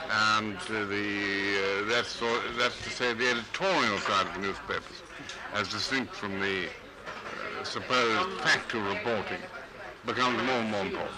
And 0.10 0.58
uh, 0.58 0.86
the, 0.86 1.84
uh, 1.86 1.90
that's, 1.90 2.20
that's 2.58 2.82
to 2.84 2.90
say 2.90 3.14
the 3.14 3.30
editorial 3.30 3.98
side 4.00 4.28
of 4.28 4.34
the 4.34 4.42
newspapers, 4.42 5.04
as 5.54 5.70
distinct 5.70 6.14
from 6.14 6.40
the 6.40 6.66
uh, 6.66 7.64
supposed 7.64 8.42
factual 8.42 8.82
reporting, 8.82 9.40
becomes 10.06 10.38
more 10.44 10.56
and 10.56 10.72
more 10.72 10.82
important. 10.82 11.16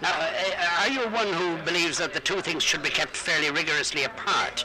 Now, 0.00 0.12
uh, 0.12 0.80
are 0.80 0.88
you 0.88 1.00
one 1.08 1.28
who 1.28 1.56
believes 1.62 1.98
that 1.98 2.14
the 2.14 2.20
two 2.20 2.40
things 2.40 2.62
should 2.62 2.82
be 2.82 2.90
kept 2.90 3.16
fairly 3.16 3.50
rigorously 3.50 4.04
apart? 4.04 4.64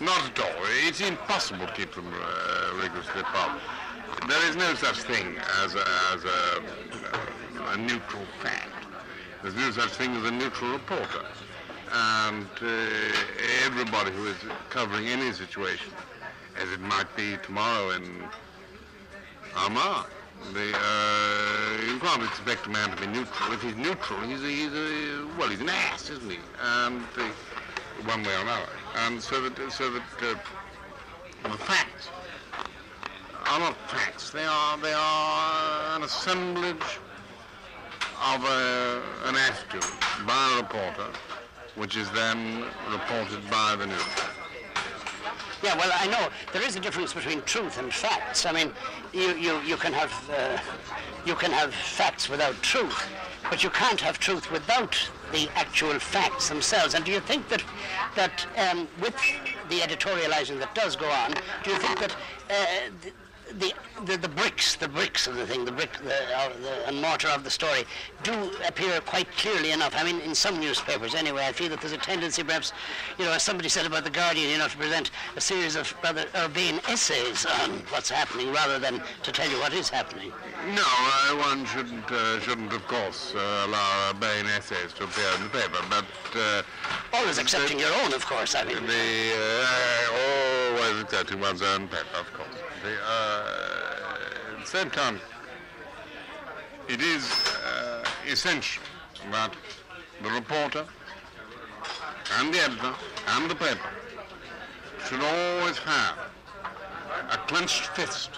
Not 0.00 0.24
at 0.24 0.38
all. 0.40 0.62
It's 0.86 1.00
impossible 1.00 1.66
to 1.66 1.72
keep 1.72 1.94
them 1.94 2.12
uh, 2.12 2.74
rigorously 2.82 3.20
apart. 3.20 3.60
There 4.28 4.48
is 4.48 4.56
no 4.56 4.74
such 4.74 5.02
thing 5.02 5.36
as 5.62 5.74
a, 5.74 5.84
as 6.12 6.24
a, 6.24 7.72
a, 7.72 7.76
neutral 7.76 8.24
fact. 8.40 8.68
There's 9.42 9.54
no 9.54 9.70
such 9.70 9.90
thing 9.90 10.14
as 10.16 10.24
a 10.24 10.30
neutral 10.30 10.72
reporter. 10.72 11.24
And 11.92 12.46
uh, 12.60 12.88
everybody 13.64 14.10
who 14.12 14.26
is 14.26 14.36
covering 14.70 15.06
any 15.08 15.32
situation, 15.32 15.92
as 16.56 16.70
it 16.70 16.80
might 16.80 17.14
be 17.16 17.36
tomorrow 17.42 17.90
in 17.90 18.24
Armagh, 19.56 20.06
the, 20.52 20.72
uh, 20.74 21.92
you 21.92 21.98
can't 22.00 22.22
expect 22.22 22.66
a 22.66 22.70
man 22.70 22.90
to 22.90 22.96
be 22.96 23.06
neutral. 23.06 23.52
If 23.52 23.62
he's 23.62 23.76
neutral, 23.76 24.20
he's 24.20 24.42
a, 24.42 24.48
he's 24.48 24.72
a 24.72 25.26
well, 25.38 25.48
he's 25.48 25.60
an 25.60 25.68
ass, 25.68 26.10
isn't 26.10 26.30
he? 26.30 26.38
And 26.60 27.02
uh, 27.16 27.28
one 28.04 28.22
way 28.22 28.34
or 28.34 28.40
another. 28.42 28.68
And 28.96 29.20
so 29.20 29.40
that, 29.40 29.72
so 29.72 29.90
that 29.90 30.02
uh, 30.22 30.34
the 31.42 31.58
facts 31.58 32.08
are 33.46 33.58
not 33.58 33.76
facts. 33.90 34.30
They 34.30 34.44
are, 34.44 34.78
they 34.78 34.92
are 34.92 35.96
an 35.96 36.02
assemblage 36.02 36.98
of 38.24 38.44
a, 38.44 39.02
an 39.24 39.36
attitude 39.36 39.84
by 40.26 40.52
a 40.54 40.62
reporter, 40.62 41.10
which 41.74 41.96
is 41.96 42.10
then 42.12 42.64
reported 42.90 43.48
by 43.50 43.76
the 43.76 43.86
news. 43.86 44.02
Yeah, 45.62 45.76
well, 45.78 45.90
I 45.94 46.06
know 46.06 46.28
there 46.52 46.62
is 46.62 46.76
a 46.76 46.80
difference 46.80 47.12
between 47.12 47.42
truth 47.42 47.78
and 47.78 47.92
facts. 47.92 48.46
I 48.46 48.52
mean, 48.52 48.72
you, 49.12 49.34
you, 49.34 49.60
you 49.62 49.76
can 49.76 49.92
have 49.92 50.12
uh, 50.30 50.58
you 51.24 51.34
can 51.34 51.50
have 51.52 51.74
facts 51.74 52.28
without 52.28 52.54
truth, 52.62 53.08
but 53.48 53.64
you 53.64 53.70
can't 53.70 54.00
have 54.00 54.18
truth 54.18 54.50
without 54.50 54.94
the 55.34 55.48
actual 55.56 55.98
facts 55.98 56.48
themselves. 56.48 56.94
And 56.94 57.04
do 57.04 57.10
you 57.10 57.20
think 57.20 57.48
that 57.48 57.62
that 58.14 58.46
um, 58.56 58.88
with 59.00 59.16
the 59.68 59.80
editorializing 59.80 60.58
that 60.60 60.74
does 60.74 60.94
go 60.96 61.10
on, 61.10 61.34
do 61.64 61.70
you 61.70 61.78
think 61.78 61.98
that 61.98 62.16
uh, 62.50 63.10
the, 63.58 63.72
the, 64.04 64.16
the 64.16 64.28
bricks, 64.28 64.76
the 64.76 64.88
bricks 64.88 65.26
of 65.26 65.36
the 65.36 65.46
thing, 65.46 65.64
the 65.64 65.72
brick, 65.72 65.90
the, 66.02 66.14
uh, 66.36 66.50
the 66.86 66.92
mortar 66.92 67.28
of 67.28 67.44
the 67.44 67.50
story, 67.50 67.84
do 68.22 68.32
appear 68.66 69.00
quite 69.00 69.30
clearly 69.36 69.72
enough. 69.72 69.94
I 69.96 70.04
mean, 70.04 70.20
in 70.20 70.34
some 70.34 70.58
newspapers, 70.60 71.14
anyway, 71.14 71.46
I 71.46 71.52
feel 71.52 71.68
that 71.70 71.80
there's 71.80 71.92
a 71.92 71.98
tendency, 71.98 72.42
perhaps, 72.42 72.72
you 73.18 73.24
know, 73.24 73.32
as 73.32 73.42
somebody 73.42 73.68
said 73.68 73.86
about 73.86 74.04
the 74.04 74.10
Guardian, 74.10 74.50
you 74.50 74.58
know, 74.58 74.68
to 74.68 74.76
present 74.76 75.10
a 75.36 75.40
series 75.40 75.76
of 75.76 75.94
rather 76.02 76.26
urbane 76.36 76.80
essays 76.88 77.46
on 77.46 77.70
what's 77.90 78.10
happening, 78.10 78.52
rather 78.52 78.78
than 78.78 79.02
to 79.22 79.32
tell 79.32 79.48
you 79.48 79.58
what 79.58 79.72
is 79.72 79.88
happening. 79.88 80.32
No, 80.74 80.82
uh, 80.82 81.36
one 81.36 81.64
shouldn't, 81.66 82.10
uh, 82.10 82.40
shouldn't 82.40 82.72
of 82.72 82.86
course, 82.88 83.34
uh, 83.34 83.66
allow 83.66 84.10
urbane 84.10 84.46
essays 84.46 84.92
to 84.94 85.04
appear 85.04 85.28
in 85.36 85.44
the 85.44 85.50
paper, 85.50 85.84
but 85.90 86.06
uh, 86.34 86.62
always 87.12 87.38
accepting 87.38 87.78
your 87.78 87.92
own, 88.02 88.12
of 88.12 88.24
course. 88.26 88.54
I 88.54 88.64
mean, 88.64 88.86
the 88.86 89.32
uh, 89.36 90.80
always 90.80 91.02
accepting 91.02 91.40
one's 91.40 91.62
own 91.62 91.88
paper, 91.88 92.18
of 92.18 92.32
course. 92.32 92.63
The, 92.84 92.90
at 92.90 94.60
the 94.60 94.66
same 94.66 94.90
time, 94.90 95.18
it 96.86 97.00
is 97.00 97.24
uh, 97.64 98.04
essential 98.28 98.82
that 99.32 99.54
the 100.22 100.28
reporter 100.28 100.84
and 102.38 102.52
the 102.52 102.58
editor 102.58 102.94
and 103.28 103.50
the 103.50 103.54
paper 103.54 103.88
should 105.08 105.22
always 105.22 105.78
have 105.78 106.18
a 107.30 107.38
clenched 107.46 107.86
fist. 107.96 108.32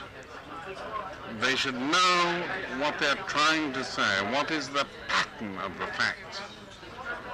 They 1.40 1.56
should 1.56 1.74
know 1.74 2.42
what 2.78 3.00
they're 3.00 3.16
trying 3.26 3.72
to 3.72 3.82
say, 3.82 4.22
what 4.32 4.52
is 4.52 4.68
the 4.68 4.87
pattern 5.09 5.59
of 5.59 5.76
the 5.76 5.87
facts 5.88 6.38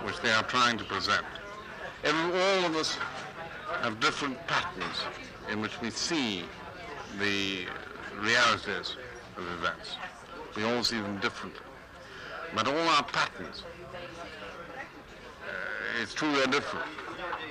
which 0.02 0.18
they 0.22 0.32
are 0.32 0.44
trying 0.44 0.78
to 0.78 0.84
present. 0.84 1.26
Every, 2.04 2.40
all 2.40 2.64
of 2.64 2.74
us 2.74 2.96
have 3.82 4.00
different 4.00 4.38
patterns 4.46 4.96
in 5.50 5.60
which 5.60 5.78
we 5.82 5.90
see 5.90 6.44
the 7.18 7.66
realities 8.20 8.96
of 9.36 9.44
events. 9.58 9.96
We 10.56 10.64
all 10.64 10.82
see 10.82 11.00
them 11.00 11.18
differently. 11.18 11.60
But 12.54 12.68
all 12.68 12.88
our 12.88 13.02
patterns, 13.04 13.64
uh, 15.42 16.02
it's 16.02 16.12
true 16.12 16.32
they're 16.32 16.46
different, 16.46 16.84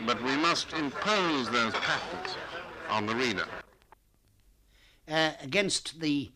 but 0.05 0.21
we 0.21 0.37
must 0.37 0.73
impose 0.73 1.49
those 1.49 1.73
patterns 1.73 2.35
on 2.89 3.07
the 3.07 3.15
reader. 3.15 3.45
Uh, 5.07 5.31
against 5.41 5.99
the 5.99 6.31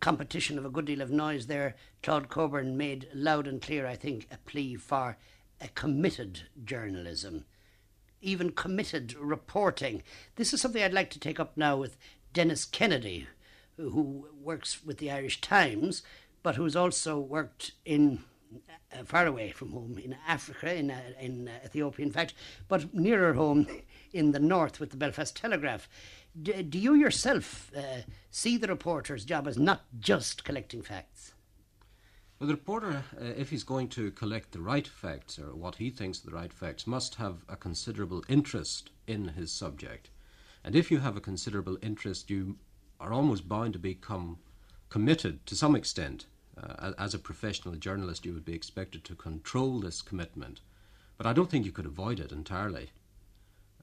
competition 0.00 0.58
of 0.58 0.64
a 0.64 0.70
good 0.70 0.86
deal 0.86 1.00
of 1.00 1.10
noise 1.10 1.46
there, 1.46 1.76
Claud 2.02 2.28
Cockburn 2.28 2.76
made 2.76 3.08
loud 3.14 3.46
and 3.46 3.62
clear, 3.62 3.86
I 3.86 3.94
think, 3.96 4.26
a 4.30 4.38
plea 4.38 4.74
for 4.76 5.16
a 5.60 5.68
committed 5.68 6.42
journalism, 6.64 7.44
even 8.20 8.50
committed 8.50 9.14
reporting. 9.14 10.02
This 10.36 10.52
is 10.52 10.60
something 10.60 10.82
I'd 10.82 10.92
like 10.92 11.10
to 11.10 11.20
take 11.20 11.40
up 11.40 11.56
now 11.56 11.76
with 11.76 11.96
Denis 12.32 12.64
Kennedy, 12.64 13.26
who 13.76 14.26
works 14.40 14.84
with 14.84 14.98
the 14.98 15.10
Irish 15.10 15.40
Times, 15.40 16.02
but 16.42 16.56
who's 16.56 16.76
also 16.76 17.18
worked 17.18 17.72
in 17.84 18.24
uh, 18.92 19.04
far 19.04 19.26
away 19.26 19.50
from 19.50 19.72
home 19.72 19.98
in 19.98 20.16
Africa, 20.26 20.74
in, 20.74 20.90
uh, 20.90 21.00
in 21.20 21.48
uh, 21.48 21.52
Ethiopia, 21.64 22.06
in 22.06 22.12
fact, 22.12 22.34
but 22.68 22.94
nearer 22.94 23.34
home 23.34 23.66
in 24.12 24.32
the 24.32 24.38
north 24.38 24.80
with 24.80 24.90
the 24.90 24.96
Belfast 24.96 25.36
Telegraph. 25.36 25.88
D- 26.40 26.62
do 26.62 26.78
you 26.78 26.94
yourself 26.94 27.70
uh, 27.76 28.02
see 28.30 28.56
the 28.56 28.68
reporter's 28.68 29.24
job 29.24 29.46
as 29.46 29.58
not 29.58 29.82
just 29.98 30.44
collecting 30.44 30.82
facts? 30.82 31.34
Well, 32.38 32.46
the 32.46 32.54
reporter, 32.54 33.02
uh, 33.20 33.24
if 33.36 33.50
he's 33.50 33.64
going 33.64 33.88
to 33.88 34.12
collect 34.12 34.52
the 34.52 34.60
right 34.60 34.86
facts 34.86 35.38
or 35.38 35.54
what 35.54 35.76
he 35.76 35.90
thinks 35.90 36.20
the 36.20 36.30
right 36.30 36.52
facts, 36.52 36.86
must 36.86 37.16
have 37.16 37.44
a 37.48 37.56
considerable 37.56 38.24
interest 38.28 38.90
in 39.06 39.28
his 39.28 39.52
subject. 39.52 40.10
And 40.68 40.76
if 40.76 40.90
you 40.90 40.98
have 40.98 41.16
a 41.16 41.20
considerable 41.22 41.78
interest, 41.80 42.28
you 42.28 42.58
are 43.00 43.10
almost 43.10 43.48
bound 43.48 43.72
to 43.72 43.78
become 43.78 44.36
committed 44.90 45.46
to 45.46 45.56
some 45.56 45.74
extent. 45.74 46.26
Uh, 46.62 46.92
as 46.98 47.14
a 47.14 47.18
professional 47.18 47.74
journalist, 47.76 48.26
you 48.26 48.34
would 48.34 48.44
be 48.44 48.52
expected 48.52 49.02
to 49.04 49.14
control 49.14 49.80
this 49.80 50.02
commitment. 50.02 50.60
But 51.16 51.26
I 51.26 51.32
don't 51.32 51.50
think 51.50 51.64
you 51.64 51.72
could 51.72 51.86
avoid 51.86 52.20
it 52.20 52.32
entirely. 52.32 52.90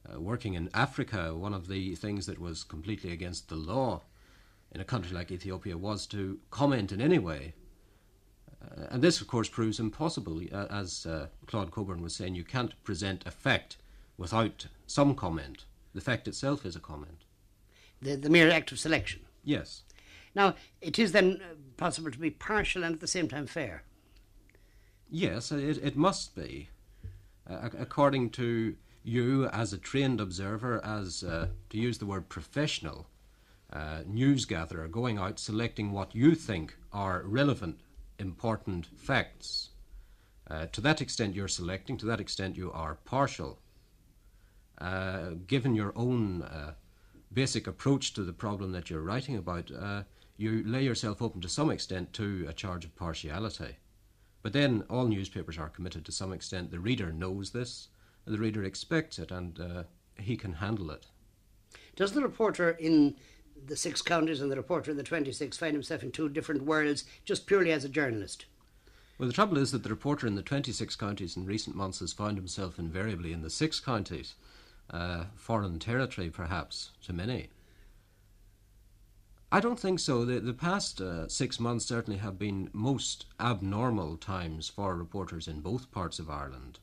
Uh, 0.08 0.22
working 0.22 0.54
in 0.54 0.70
Africa, 0.76 1.34
one 1.34 1.56
of 1.56 1.70
the 1.70 1.96
things 1.96 2.28
that 2.28 2.40
was 2.40 2.64
completely 2.64 3.12
against 3.12 3.50
the 3.50 3.56
law 3.56 4.02
in 4.72 4.80
a 4.80 4.86
country 4.86 5.12
like 5.12 5.32
Ethiopia 5.32 5.80
was 5.80 6.06
to 6.06 6.38
comment 6.52 6.92
in 6.92 7.02
any 7.02 7.18
way 7.18 7.56
uh, 8.62 8.86
and 8.92 9.02
this, 9.02 9.22
of 9.22 9.28
course, 9.28 9.50
proves 9.50 9.80
impossible. 9.80 10.40
Uh, 10.52 10.68
as 10.70 11.08
uh, 11.08 11.30
Claud 11.48 11.72
Cockburn 11.72 12.04
was 12.04 12.16
saying, 12.16 12.36
you 12.36 12.44
can't 12.44 12.76
present 12.84 13.24
a 13.26 13.32
fact 13.32 13.78
without 14.20 14.68
some 14.86 15.16
comment. 15.16 15.66
The 15.96 16.02
fact 16.02 16.28
itself 16.28 16.66
is 16.66 16.76
a 16.76 16.80
comment. 16.80 17.24
The, 18.02 18.16
the 18.16 18.30
mere 18.30 18.52
act 18.52 18.72
of 18.72 18.80
selection. 18.80 19.22
Yes. 19.44 19.84
Now, 20.36 20.54
it 20.82 21.00
is 21.00 21.14
then 21.14 21.42
uh, 21.42 21.56
possible 21.78 22.12
to 22.12 22.20
be 22.20 22.30
partial 22.30 22.84
and 22.84 22.94
at 22.94 23.02
the 23.02 23.08
same 23.08 23.28
time 23.28 23.48
fair. 23.48 23.84
Yes, 25.10 25.52
it, 25.52 25.80
it 25.84 25.96
must 25.96 26.36
be. 26.36 26.70
Uh, 27.50 27.70
according 27.80 28.32
to 28.32 28.76
you, 29.04 29.48
as 29.48 29.74
a 29.74 29.78
trained 29.78 30.22
observer, 30.22 30.84
as, 30.86 31.24
uh, 31.24 31.48
to 31.70 31.78
use 31.78 31.98
the 31.98 32.06
word 32.06 32.30
professional, 32.30 33.08
news 34.06 34.46
gatherer, 34.46 34.88
going 34.88 35.18
out 35.18 35.38
selecting 35.40 35.92
what 35.92 36.16
you 36.16 36.34
think 36.34 36.78
are 36.94 37.24
relevant 37.26 37.80
important 38.20 38.86
facts. 38.98 39.70
Uh, 40.50 40.68
to 40.68 40.82
that 40.82 41.02
extent, 41.02 41.36
you're 41.36 41.48
selecting, 41.48 41.98
to 41.98 42.06
that 42.06 42.20
extent, 42.20 42.56
you 42.56 42.72
are 42.72 42.96
partial. 43.06 43.60
Uh, 44.80 45.32
given 45.48 45.74
your 45.76 45.94
own 45.96 46.42
uh, 46.44 46.74
basic 47.34 47.68
approach 47.68 48.14
to 48.14 48.24
the 48.24 48.34
problem 48.34 48.72
that 48.72 48.90
you're 48.90 49.02
writing 49.02 49.38
about, 49.38 49.72
uh, 49.72 50.04
you 50.38 50.64
lay 50.66 50.84
yourself 50.84 51.22
open 51.22 51.42
to 51.42 51.50
some 51.50 51.70
extent 51.70 52.12
to 52.14 52.46
a 52.50 52.54
charge 52.54 52.86
of 52.86 52.96
partiality. 52.96 53.78
But 54.42 54.54
then 54.54 54.84
all 54.90 55.08
newspapers 55.08 55.58
are 55.58 55.70
committed 55.70 56.06
to 56.06 56.12
some 56.12 56.34
extent. 56.34 56.72
The 56.72 56.80
reader 56.80 57.12
knows 57.12 57.52
this, 57.52 57.88
the 58.26 58.38
reader 58.38 58.64
expects 58.64 59.18
it, 59.18 59.32
and 59.32 59.60
uh, 59.60 59.84
he 60.20 60.36
can 60.36 60.54
handle 60.54 60.92
it. 60.92 61.08
Does 61.96 62.12
the 62.12 62.22
reporter 62.22 62.72
in 62.72 63.16
the 63.66 63.78
six 63.78 64.02
counties 64.02 64.42
and 64.42 64.52
the 64.52 64.56
reporter 64.58 64.92
in 64.92 64.98
the 64.98 65.04
26 65.04 65.58
find 65.58 65.74
himself 65.74 66.04
in 66.04 66.12
two 66.12 66.30
different 66.30 66.64
worlds 66.64 67.06
just 67.24 67.48
purely 67.48 67.72
as 67.72 67.86
a 67.86 67.90
journalist? 67.90 68.46
Well, 69.18 69.28
the 69.28 69.34
trouble 69.34 69.58
is 69.58 69.72
that 69.72 69.84
the 69.84 69.90
reporter 69.90 70.28
in 70.28 70.36
the 70.36 70.42
26 70.42 70.96
counties 70.98 71.38
in 71.38 71.46
recent 71.46 71.76
months 71.76 72.00
has 72.00 72.12
found 72.12 72.38
himself 72.38 72.78
invariably 72.78 73.32
in 73.32 73.42
the 73.42 73.50
six 73.50 73.80
counties, 73.80 74.36
uh, 74.90 75.26
foreign 75.36 75.80
territory 75.80 76.30
perhaps 76.30 76.92
to 77.04 77.14
many. 77.14 77.50
I 79.52 79.60
don't 79.60 79.80
think 79.80 80.00
so. 80.00 80.26
The, 80.26 80.40
the 80.40 80.54
past 80.54 81.00
uh, 81.00 81.28
six 81.28 81.60
months 81.60 81.86
certainly 81.86 82.20
have 82.20 82.38
been 82.38 82.70
most 82.74 83.26
abnormal 83.40 84.18
times 84.18 84.68
for 84.68 84.96
reporters 84.96 85.48
in 85.48 85.62
both 85.62 85.92
parts 85.92 86.20
of 86.20 86.30
Ireland. 86.30 86.80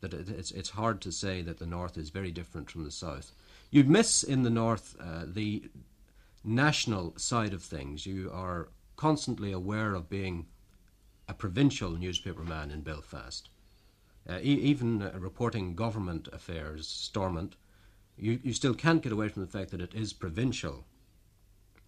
That 0.00 0.14
it, 0.14 0.28
it's, 0.28 0.50
it's 0.50 0.70
hard 0.70 1.00
to 1.02 1.12
say 1.12 1.42
that 1.42 1.58
the 1.58 1.66
north 1.66 1.96
is 1.96 2.10
very 2.10 2.32
different 2.32 2.70
from 2.70 2.84
the 2.84 2.90
south. 2.90 3.32
You'd 3.70 3.90
miss 3.90 4.22
in 4.22 4.42
the 4.42 4.50
north 4.50 4.96
uh, 5.00 5.24
the 5.26 5.70
national 6.42 7.14
side 7.16 7.52
of 7.52 7.62
things. 7.62 8.06
You 8.06 8.30
are 8.32 8.68
constantly 8.96 9.52
aware 9.52 9.94
of 9.94 10.08
being 10.08 10.46
a 11.28 11.34
provincial 11.34 11.90
newspaperman 11.92 12.72
in 12.72 12.80
Belfast. 12.80 13.48
Uh, 14.28 14.38
e- 14.42 14.60
even 14.60 15.02
uh, 15.02 15.12
reporting 15.18 15.74
government 15.74 16.28
affairs, 16.32 16.86
Stormont, 16.86 17.56
you, 18.16 18.38
you 18.42 18.52
still 18.52 18.74
can't 18.74 19.02
get 19.02 19.12
away 19.12 19.28
from 19.28 19.42
the 19.42 19.48
fact 19.48 19.70
that 19.70 19.80
it 19.80 19.94
is 19.94 20.12
provincial 20.12 20.84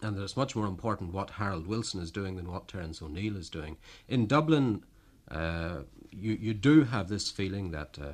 and 0.01 0.15
that 0.15 0.23
it's 0.23 0.37
much 0.37 0.55
more 0.55 0.65
important 0.65 1.13
what 1.13 1.31
Harold 1.31 1.67
Wilson 1.67 2.01
is 2.01 2.09
doing 2.09 2.35
than 2.35 2.51
what 2.51 2.67
Terence 2.67 3.01
O'Neill 3.01 3.37
is 3.37 3.49
doing. 3.49 3.77
In 4.07 4.25
Dublin, 4.25 4.83
uh, 5.29 5.81
you, 6.09 6.33
you 6.33 6.53
do 6.55 6.83
have 6.85 7.07
this 7.09 7.29
feeling 7.29 7.71
that 7.71 7.99
uh, 8.01 8.13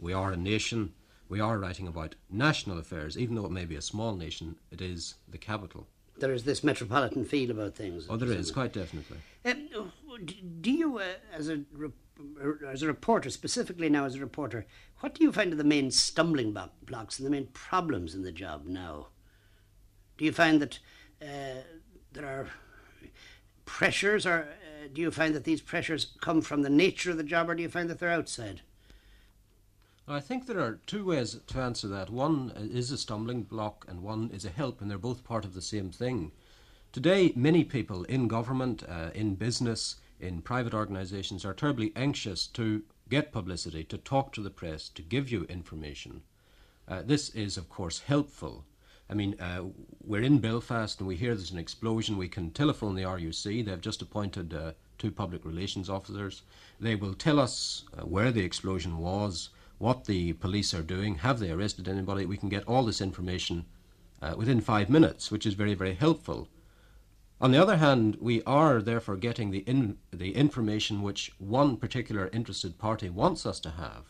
we 0.00 0.12
are 0.12 0.32
a 0.32 0.36
nation 0.36 0.92
we 1.28 1.40
are 1.40 1.58
writing 1.58 1.86
about 1.86 2.14
national 2.30 2.78
affairs, 2.78 3.18
even 3.18 3.34
though 3.34 3.44
it 3.44 3.52
may 3.52 3.66
be 3.66 3.76
a 3.76 3.82
small 3.82 4.16
nation, 4.16 4.56
it 4.70 4.80
is 4.80 5.16
the 5.28 5.38
capital. 5.38 5.86
There 6.18 6.32
is 6.32 6.44
this 6.44 6.64
metropolitan 6.64 7.24
feel 7.24 7.50
about 7.50 7.76
things. 7.76 8.06
Oh, 8.08 8.16
there 8.16 8.32
is, 8.32 8.50
quite 8.50 8.72
definitely. 8.72 9.18
Um, 9.44 9.92
do 10.60 10.72
you, 10.72 10.98
uh, 10.98 11.04
as 11.32 11.48
a 11.48 11.60
as 12.66 12.82
a 12.82 12.86
reporter, 12.86 13.30
specifically 13.30 13.88
now 13.88 14.04
as 14.04 14.14
a 14.14 14.20
reporter, 14.20 14.66
what 15.00 15.14
do 15.14 15.24
you 15.24 15.32
find 15.32 15.52
are 15.52 15.56
the 15.56 15.64
main 15.64 15.90
stumbling 15.90 16.56
blocks 16.82 17.18
and 17.18 17.26
the 17.26 17.30
main 17.30 17.46
problems 17.48 18.14
in 18.14 18.22
the 18.22 18.32
job 18.32 18.66
now? 18.66 19.08
Do 20.16 20.24
you 20.24 20.32
find 20.32 20.60
that 20.60 20.78
uh, 21.22 21.62
there 22.12 22.26
are 22.26 22.48
pressures, 23.64 24.26
or 24.26 24.40
uh, 24.40 24.88
do 24.92 25.00
you 25.00 25.10
find 25.10 25.34
that 25.34 25.44
these 25.44 25.60
pressures 25.60 26.14
come 26.20 26.40
from 26.40 26.62
the 26.62 26.70
nature 26.70 27.10
of 27.10 27.16
the 27.16 27.22
job, 27.22 27.48
or 27.48 27.54
do 27.54 27.62
you 27.62 27.68
find 27.68 27.88
that 27.90 27.98
they're 27.98 28.10
outside? 28.10 28.62
I 30.08 30.20
think 30.20 30.46
there 30.46 30.60
are 30.60 30.80
two 30.86 31.04
ways 31.04 31.38
to 31.46 31.58
answer 31.60 31.86
that. 31.88 32.08
One 32.08 32.52
is 32.56 32.90
a 32.90 32.96
stumbling 32.96 33.42
block, 33.42 33.84
and 33.86 34.02
one 34.02 34.30
is 34.32 34.44
a 34.44 34.50
help, 34.50 34.80
and 34.80 34.90
they're 34.90 34.98
both 34.98 35.22
part 35.22 35.44
of 35.44 35.54
the 35.54 35.62
same 35.62 35.90
thing. 35.90 36.32
Today, 36.92 37.32
many 37.36 37.62
people 37.62 38.04
in 38.04 38.26
government, 38.26 38.82
uh, 38.88 39.10
in 39.14 39.34
business, 39.34 39.96
in 40.20 40.42
private 40.42 40.74
organisations 40.74 41.44
are 41.44 41.54
terribly 41.54 41.92
anxious 41.94 42.46
to 42.48 42.82
get 43.08 43.32
publicity, 43.32 43.84
to 43.84 43.98
talk 43.98 44.32
to 44.32 44.42
the 44.42 44.50
press, 44.50 44.88
to 44.90 45.02
give 45.02 45.30
you 45.30 45.44
information. 45.44 46.22
Uh, 46.86 47.02
this 47.04 47.30
is, 47.30 47.56
of 47.56 47.68
course, 47.68 48.00
helpful. 48.00 48.64
I 49.10 49.14
mean, 49.14 49.40
uh, 49.40 49.64
we're 50.04 50.22
in 50.22 50.38
Belfast 50.38 50.98
and 50.98 51.08
we 51.08 51.16
hear 51.16 51.34
there's 51.34 51.50
an 51.50 51.58
explosion. 51.58 52.18
We 52.18 52.28
can 52.28 52.50
telephone 52.50 52.94
the 52.94 53.04
RUC. 53.04 53.64
They've 53.64 53.80
just 53.80 54.02
appointed 54.02 54.52
uh, 54.52 54.72
two 54.98 55.10
public 55.10 55.44
relations 55.44 55.88
officers. 55.88 56.42
They 56.78 56.94
will 56.94 57.14
tell 57.14 57.38
us 57.40 57.84
uh, 57.96 58.02
where 58.02 58.30
the 58.30 58.44
explosion 58.44 58.98
was, 58.98 59.48
what 59.78 60.04
the 60.04 60.34
police 60.34 60.74
are 60.74 60.82
doing, 60.82 61.16
have 61.16 61.38
they 61.38 61.50
arrested 61.50 61.88
anybody. 61.88 62.26
We 62.26 62.36
can 62.36 62.48
get 62.48 62.64
all 62.64 62.84
this 62.84 63.00
information 63.00 63.64
uh, 64.20 64.34
within 64.36 64.60
five 64.60 64.90
minutes, 64.90 65.30
which 65.30 65.46
is 65.46 65.54
very, 65.54 65.74
very 65.74 65.94
helpful. 65.94 66.48
On 67.40 67.52
the 67.52 67.62
other 67.62 67.76
hand, 67.76 68.16
we 68.20 68.42
are 68.44 68.82
therefore 68.82 69.16
getting 69.16 69.50
the, 69.50 69.60
in, 69.60 69.98
the 70.12 70.34
information 70.34 71.02
which 71.02 71.32
one 71.38 71.76
particular 71.76 72.28
interested 72.32 72.78
party 72.78 73.08
wants 73.08 73.46
us 73.46 73.60
to 73.60 73.70
have. 73.70 74.04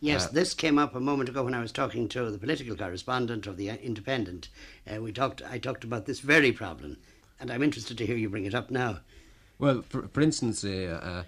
Yes, 0.00 0.26
uh, 0.26 0.30
this 0.32 0.54
came 0.54 0.78
up 0.78 0.94
a 0.94 1.00
moment 1.00 1.28
ago 1.28 1.42
when 1.42 1.54
I 1.54 1.60
was 1.60 1.72
talking 1.72 2.08
to 2.10 2.30
the 2.30 2.38
political 2.38 2.76
correspondent 2.76 3.46
of 3.46 3.56
the 3.56 3.68
Independent. 3.68 4.48
Uh, 4.86 5.00
we 5.02 5.12
talked. 5.12 5.42
I 5.42 5.58
talked 5.58 5.84
about 5.84 6.06
this 6.06 6.20
very 6.20 6.52
problem, 6.52 6.98
and 7.40 7.50
I'm 7.50 7.62
interested 7.62 7.98
to 7.98 8.06
hear 8.06 8.16
you 8.16 8.28
bring 8.28 8.44
it 8.44 8.54
up 8.54 8.70
now. 8.70 9.00
Well, 9.58 9.82
for, 9.82 10.08
for 10.08 10.20
instance, 10.20 10.64
uh, 10.64 11.00
uh 11.02 11.22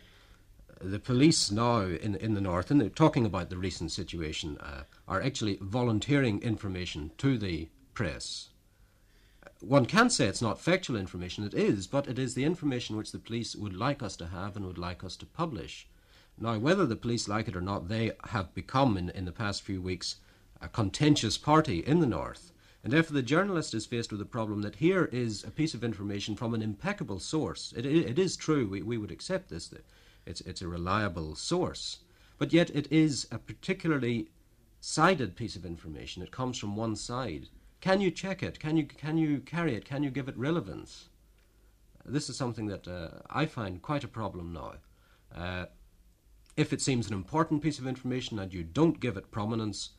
the 0.81 0.99
police 0.99 1.51
now 1.51 1.81
in, 1.81 2.17
in 2.17 2.35
the 2.35 2.41
north, 2.41 2.71
and 2.71 2.81
they're 2.81 2.89
talking 2.89 3.25
about 3.25 3.51
the 3.51 3.57
recent 3.57 3.93
situation, 3.93 4.59
uh, 4.59 4.83
are 5.09 5.23
actually 5.23 5.59
volunteering 5.61 6.43
information 6.43 7.11
to 7.19 7.39
the 7.39 7.69
press. 7.95 8.51
One 9.61 9.87
can 9.87 10.11
say 10.11 10.27
it's 10.27 10.43
not 10.43 10.61
factual 10.61 10.97
information, 10.97 11.43
it 11.43 11.55
is, 11.55 11.87
but 11.87 12.09
it 12.09 12.19
is 12.19 12.35
the 12.35 12.45
information 12.45 12.97
which 12.97 13.13
the 13.13 13.19
police 13.19 13.57
would 13.57 13.75
like 13.75 14.03
us 14.03 14.15
to 14.17 14.27
have 14.27 14.55
and 14.55 14.67
would 14.67 14.77
like 14.77 15.03
us 15.03 15.17
to 15.17 15.27
publish. 15.27 15.89
Now, 16.39 16.59
whether 16.59 16.85
the 16.85 16.97
police 16.97 17.27
like 17.27 17.49
it 17.49 17.57
or 17.57 17.63
not, 17.63 17.89
they 17.89 18.13
have 18.25 18.53
become, 18.53 18.99
in, 18.99 19.09
in 19.09 19.25
the 19.25 19.33
past 19.33 19.63
few 19.63 19.81
weeks, 19.81 20.17
a 20.61 20.69
contentious 20.69 21.39
party 21.39 21.79
in 21.79 22.01
the 22.01 22.07
north. 22.07 22.53
And 22.85 22.93
therefore, 22.93 23.15
the 23.15 23.23
journalist 23.23 23.73
is 23.73 23.87
faced 23.87 24.11
with 24.11 24.21
the 24.21 24.27
problem 24.27 24.61
that 24.63 24.77
here 24.77 25.07
is 25.07 25.43
a 25.43 25.51
piece 25.51 25.73
of 25.73 25.83
information 25.83 26.37
from 26.37 26.53
an 26.53 26.63
impeccable 26.63 27.19
source. 27.19 27.73
It, 27.75 27.87
it, 27.87 28.11
it 28.11 28.19
is 28.19 28.37
true, 28.37 28.69
we, 28.69 28.83
we 28.83 28.99
would 28.99 29.11
accept 29.11 29.49
this. 29.49 29.73
It's, 30.27 30.43
it's 30.43 30.63
a 30.63 30.69
reliable 30.69 31.35
source. 31.35 32.01
But 32.37 32.53
yet 32.53 32.71
it 32.75 32.93
is 32.93 33.27
a 33.33 33.39
particularly 33.39 34.29
sided 34.81 35.35
piece 35.35 35.57
of 35.57 35.65
information. 35.65 36.23
It 36.23 36.31
comes 36.31 36.59
from 36.59 36.77
one 36.77 36.95
side. 36.95 37.49
Can 37.87 38.01
you 38.01 38.11
check 38.11 38.43
it? 38.43 38.59
Can 38.59 38.77
you, 38.77 38.85
can 38.85 39.17
you 39.17 39.39
carry 39.39 39.77
it? 39.77 39.85
Can 39.85 40.03
you 40.03 40.11
give 40.11 40.27
it 40.27 40.37
relevance? 40.37 41.09
This 42.05 42.29
is 42.29 42.37
something 42.37 42.67
that 42.67 42.89
uh, 42.89 43.21
I 43.31 43.47
find 43.47 43.81
quite 43.81 44.03
a 44.03 44.09
problem 44.09 44.53
now. 44.53 44.73
Uh, 45.33 45.67
if 46.57 46.73
it 46.73 46.83
seems 46.83 47.07
an 47.07 47.15
important 47.15 47.63
piece 47.63 47.79
of 47.79 47.87
information 47.87 48.41
and 48.41 48.53
you 48.53 48.65
don't 48.65 48.99
give 48.99 49.17
it 49.17 49.31
prominence, 49.31 49.91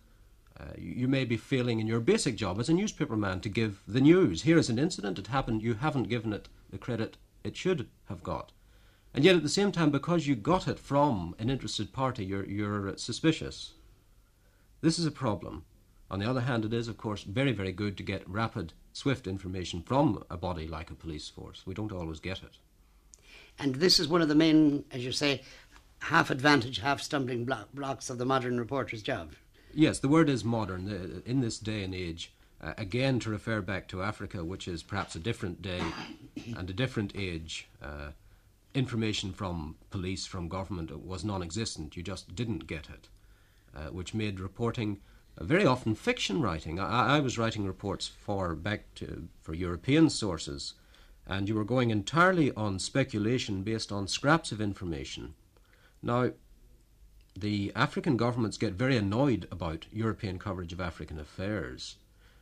uh, 0.59 0.65
you, 0.77 1.07
may 1.07 1.23
be 1.23 1.37
failing 1.37 1.79
in 1.79 1.87
your 1.87 2.01
basic 2.01 2.35
job 2.35 2.59
as 2.59 2.67
a 2.67 2.73
newspaperman 2.73 3.41
to 3.41 3.47
give 3.47 3.79
the 3.87 4.01
news. 4.01 4.41
Here 4.41 4.57
is 4.57 4.69
an 4.69 4.79
incident, 4.79 5.17
it 5.17 5.27
happened, 5.27 5.61
you 5.61 5.75
haven't 5.75 6.09
given 6.09 6.33
it 6.33 6.49
the 6.69 6.77
credit 6.77 7.15
it 7.45 7.55
should 7.55 7.87
have 8.09 8.21
got. 8.21 8.51
And 9.13 9.23
yet, 9.23 9.37
at 9.37 9.43
the 9.43 9.47
same 9.47 9.71
time, 9.71 9.91
because 9.91 10.27
you 10.27 10.35
got 10.35 10.67
it 10.67 10.77
from 10.77 11.35
an 11.39 11.49
interested 11.49 11.93
party, 11.93 12.25
you're, 12.25 12.45
you're 12.45 12.97
suspicious. 12.97 13.75
This 14.81 14.99
is 14.99 15.05
a 15.05 15.09
problem. 15.11 15.63
On 16.09 16.19
the 16.19 16.29
other 16.29 16.41
hand, 16.41 16.63
it 16.63 16.73
is, 16.73 16.87
of 16.87 16.97
course, 16.97 17.23
very, 17.23 17.51
very 17.51 17.71
good 17.71 17.97
to 17.97 18.03
get 18.03 18.27
rapid, 18.29 18.73
swift 18.93 19.27
information 19.27 19.81
from 19.81 20.23
a 20.29 20.37
body 20.37 20.67
like 20.67 20.89
a 20.89 20.95
police 20.95 21.27
force. 21.27 21.63
We 21.65 21.73
don't 21.73 21.91
always 21.91 22.19
get 22.19 22.43
it. 22.43 22.57
And 23.59 23.75
this 23.75 23.99
is 23.99 24.07
one 24.07 24.21
of 24.21 24.29
the 24.29 24.35
main, 24.35 24.85
as 24.91 25.03
you 25.03 25.11
say, 25.11 25.41
half 25.99 26.29
advantage, 26.29 26.79
half 26.79 27.01
stumbling 27.01 27.43
block, 27.43 27.69
blocks 27.73 28.09
of 28.09 28.17
the 28.17 28.25
modern 28.25 28.59
reporter's 28.59 29.01
job. 29.01 29.33
Yes, 29.73 29.99
the 29.99 30.07
word 30.07 30.29
is 30.29 30.43
modern. 30.43 31.21
In 31.25 31.41
this 31.41 31.57
day 31.57 31.83
and 31.83 31.93
age, 31.93 32.33
uh, 32.61 32.73
again, 32.77 33.19
to 33.19 33.29
refer 33.29 33.61
back 33.61 33.87
to 33.89 34.01
Africa, 34.01 34.43
which 34.43 34.67
is 34.67 34.83
perhaps 34.83 35.15
a 35.15 35.19
different 35.19 35.61
day 35.61 35.81
and 36.57 36.69
a 36.69 36.73
different 36.73 37.13
age, 37.15 37.67
uh, 37.81 38.11
information 38.73 39.33
from 39.33 39.75
police, 39.89 40.25
from 40.25 40.47
government 40.47 41.05
was 41.05 41.25
non 41.25 41.43
existent. 41.43 41.97
You 41.97 42.03
just 42.03 42.35
didn't 42.35 42.67
get 42.67 42.87
it, 42.89 43.09
uh, 43.75 43.89
which 43.89 44.13
made 44.13 44.39
reporting 44.39 45.01
very 45.45 45.65
often 45.65 45.93
fiction 45.93 46.41
writing. 46.41 46.79
I, 46.79 47.17
I, 47.17 47.19
was 47.19 47.37
writing 47.37 47.65
reports 47.65 48.07
for 48.07 48.55
back 48.55 48.93
to, 48.95 49.27
for 49.41 49.53
European 49.53 50.09
sources, 50.09 50.73
and 51.27 51.47
you 51.47 51.55
were 51.55 51.63
going 51.63 51.91
entirely 51.91 52.51
on 52.53 52.79
speculation 52.79 53.61
based 53.63 53.91
on 53.91 54.07
scraps 54.07 54.51
of 54.51 54.61
information. 54.61 55.35
Now, 56.01 56.31
the 57.35 57.71
African 57.75 58.17
governments 58.17 58.57
get 58.57 58.73
very 58.73 58.97
annoyed 58.97 59.47
about 59.51 59.85
European 59.91 60.39
coverage 60.39 60.73
of 60.73 60.81
African 60.81 61.19
affairs. 61.19 61.97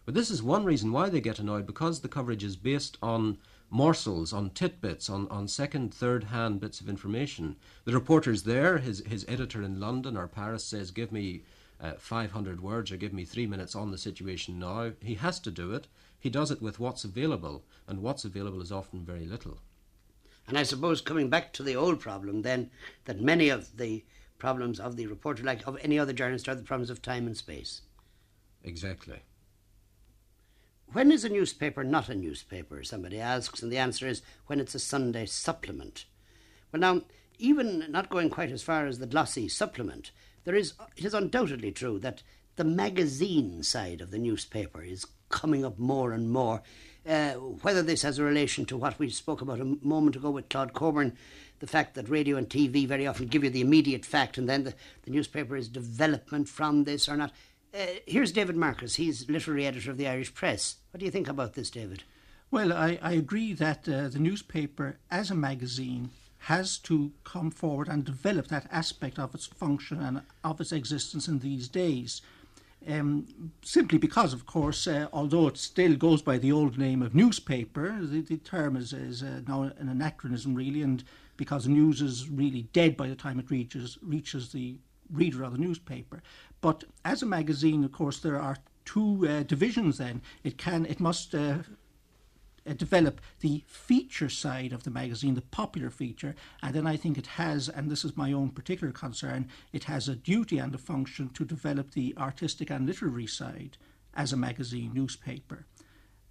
But 0.06 0.14
this 0.14 0.30
is 0.30 0.42
one 0.42 0.64
reason 0.64 0.92
why 0.92 1.10
they 1.10 1.20
get 1.20 1.40
annoyed 1.40 1.66
because 1.66 2.00
the 2.00 2.08
coverage 2.08 2.44
is 2.44 2.56
based 2.56 2.98
on 3.02 3.40
morsels, 3.70 4.32
on 4.32 4.52
titbits, 4.52 5.10
on, 5.10 5.28
on 5.30 5.48
second, 5.48 5.94
third 5.94 6.26
hand 6.26 6.60
bits 6.62 6.80
of 6.80 6.88
information. 6.88 7.56
The 7.84 7.94
reporter's 7.94 8.44
there, 8.44 8.78
his, 8.78 9.00
his 9.06 9.26
editor 9.28 9.62
in 9.64 9.80
London 9.80 10.16
or 10.16 10.28
Paris 10.28 10.64
says, 10.64 10.92
Give 10.92 11.12
me 11.12 11.44
uh, 11.80 11.94
500 11.98 12.62
words 12.62 12.92
or 12.92 12.98
give 12.98 13.14
me 13.14 13.26
three 13.26 13.48
minutes 13.48 13.76
on 13.76 13.92
the 13.92 13.98
situation 13.98 14.60
now. 14.60 14.92
He 15.02 15.16
has 15.16 15.40
to 15.42 15.52
do 15.52 15.74
it. 15.74 15.88
He 16.20 16.30
does 16.30 16.52
it 16.52 16.62
with 16.62 16.80
what's 16.80 17.04
available, 17.04 17.64
and 17.88 18.02
what's 18.02 18.26
available 18.26 18.62
is 18.62 18.72
often 18.72 19.06
very 19.06 19.26
little. 19.26 19.60
And 20.48 20.58
I 20.58 20.64
suppose 20.64 21.02
coming 21.02 21.30
back 21.30 21.54
to 21.54 21.64
the 21.64 21.76
old 21.76 22.00
problem, 22.00 22.42
then, 22.42 22.72
that 23.06 23.22
many 23.22 23.50
of 23.50 23.78
the 23.78 24.04
problems 24.38 24.80
of 24.80 24.96
the 24.96 25.08
reporter, 25.08 25.44
like 25.44 25.68
of 25.68 25.78
any 25.82 26.00
other 26.00 26.14
journalist, 26.14 26.48
are 26.48 26.56
the 26.56 26.64
problems 26.64 26.90
of 26.90 27.02
time 27.02 27.28
and 27.28 27.38
space. 27.38 27.82
Exactly. 28.64 29.22
When 30.94 31.12
is 31.12 31.26
a 31.26 31.30
newspaper 31.30 31.84
not 31.84 32.10
a 32.10 32.16
newspaper? 32.16 32.84
Somebody 32.84 33.20
asks, 33.20 33.62
and 33.62 33.72
the 33.72 33.78
answer 33.78 34.08
is 34.08 34.22
when 34.48 34.60
it's 34.60 34.76
a 34.76 34.80
Sunday 34.80 35.26
supplement. 35.26 36.06
Well, 36.72 36.80
now, 36.80 37.02
even 37.38 37.86
not 37.90 38.10
going 38.10 38.30
quite 38.30 38.52
as 38.52 38.64
far 38.64 38.86
as 38.86 39.00
the 39.00 39.08
glossy 39.08 39.48
supplement, 39.48 40.12
there 40.46 40.56
is 40.56 40.74
it 40.96 41.04
is 41.04 41.14
undoubtedly 41.14 41.72
true 41.72 42.00
that 42.00 42.24
the 42.56 42.64
magazine 42.64 43.62
side 43.64 44.00
of 44.00 44.12
the 44.12 44.18
newspaper 44.18 44.82
is 44.82 45.06
coming 45.30 45.66
up 45.66 45.78
more 45.78 46.14
and 46.14 46.30
more. 46.30 46.62
Uh, 47.08 47.34
whether 47.34 47.84
this 47.84 48.02
has 48.02 48.18
a 48.18 48.24
relation 48.24 48.66
to 48.66 48.78
what 48.78 48.98
we 48.98 49.10
spoke 49.10 49.42
about 49.42 49.60
a 49.60 49.78
moment 49.82 50.16
ago 50.16 50.32
with 50.32 50.50
Claud 50.50 50.74
Cockburn, 50.74 51.16
the 51.60 51.68
fact 51.68 51.94
that 51.96 52.10
radio 52.10 52.38
and 52.38 52.50
TV 52.50 52.88
very 52.88 53.06
often 53.06 53.28
give 53.28 53.44
you 53.44 53.50
the 53.50 53.62
immediate 53.62 54.06
fact 54.06 54.38
and 54.38 54.50
then 54.50 54.64
the, 54.64 54.74
the 55.04 55.12
newspaper 55.12 55.56
is 55.56 55.68
development 55.68 56.48
from 56.48 56.86
this 56.86 57.08
or 57.08 57.18
not. 57.18 57.32
Uh, 57.74 57.86
here's 58.08 58.32
David 58.32 58.56
Marcus. 58.56 58.96
He's 58.96 59.30
literary 59.30 59.68
editor 59.68 59.92
of 59.92 59.98
the 59.98 60.08
Irish 60.08 60.34
Press. 60.34 60.78
What 60.92 61.00
do 61.00 61.06
you 61.06 61.12
think 61.12 61.28
about 61.28 61.54
this, 61.54 61.70
David? 61.70 62.04
Well, 62.50 62.72
I, 62.72 62.98
I 63.02 63.14
agree 63.14 63.54
that 63.54 63.88
uh, 63.90 64.08
the 64.08 64.20
newspaper 64.20 64.98
as 65.12 65.30
a 65.30 65.36
magazine 65.36 66.10
has 66.46 66.78
to 66.78 67.12
come 67.24 67.50
forward 67.50 67.88
and 67.88 68.06
develop 68.06 68.48
that 68.48 68.68
aspect 68.72 69.18
of 69.18 69.34
its 69.34 69.48
function 69.48 70.00
and 70.00 70.22
of 70.44 70.62
its 70.62 70.72
existence 70.72 71.28
in 71.28 71.40
these 71.40 71.68
days. 71.68 72.22
Um, 72.88 73.52
simply 73.64 73.98
because, 73.98 74.32
of 74.32 74.46
course, 74.46 74.86
uh, 74.86 75.08
although 75.12 75.48
it 75.48 75.58
still 75.58 75.96
goes 75.96 76.22
by 76.22 76.38
the 76.38 76.52
old 76.52 76.78
name 76.78 77.02
of 77.02 77.16
newspaper, 77.16 77.98
the, 78.00 78.22
the 78.22 78.38
term 78.38 78.76
is, 78.76 78.94
is 78.94 79.24
uh, 79.24 79.42
now 79.48 79.64
an 79.64 79.90
anachronism, 79.90 80.54
really, 80.54 80.84
and 80.84 81.04
because 81.36 81.68
news 81.68 82.00
is 82.00 82.30
really 82.30 82.68
dead 82.74 82.96
by 82.96 83.08
the 83.08 83.16
time 83.16 83.40
it 83.40 83.50
reaches 83.50 83.98
reaches 84.04 84.52
the 84.52 84.78
reader 85.12 85.44
of 85.44 85.54
the 85.54 85.58
newspaper. 85.58 86.22
But 86.62 86.84
as 87.04 87.24
a 87.24 87.26
magazine, 87.26 87.84
of 87.84 87.92
course, 87.92 88.20
there 88.20 88.40
are 88.40 88.58
two 88.86 89.28
uh, 89.28 89.42
divisions. 89.42 89.98
Then 89.98 90.22
it 90.44 90.60
can 90.60 90.86
it 90.86 91.00
must 91.00 91.34
uh, 92.68 92.74
develop 92.74 93.22
the 93.42 93.64
feature 93.68 94.30
side 94.30 94.74
of 94.74 94.84
the 94.84 94.92
magazine, 94.92 95.36
the 95.36 95.42
popular 95.42 95.90
feature, 95.90 96.36
and 96.62 96.74
then 96.74 96.88
I 96.88 96.98
think 96.98 97.18
it 97.18 97.28
has, 97.28 97.70
and 97.70 97.90
this 97.90 98.04
is 98.04 98.18
my 98.18 98.32
own 98.32 98.50
particular 98.50 98.92
concern, 98.92 99.48
it 99.72 99.86
has 99.86 100.08
a 100.08 100.16
duty 100.16 100.58
and 100.58 100.74
a 100.74 100.80
function 100.80 101.30
to 101.30 101.46
develop 101.46 101.92
the 101.92 102.14
artistic 102.18 102.70
and 102.70 102.86
literary 102.86 103.28
side 103.28 103.78
as 104.14 104.34
a 104.34 104.38
magazine 104.38 104.92
newspaper. 104.94 105.66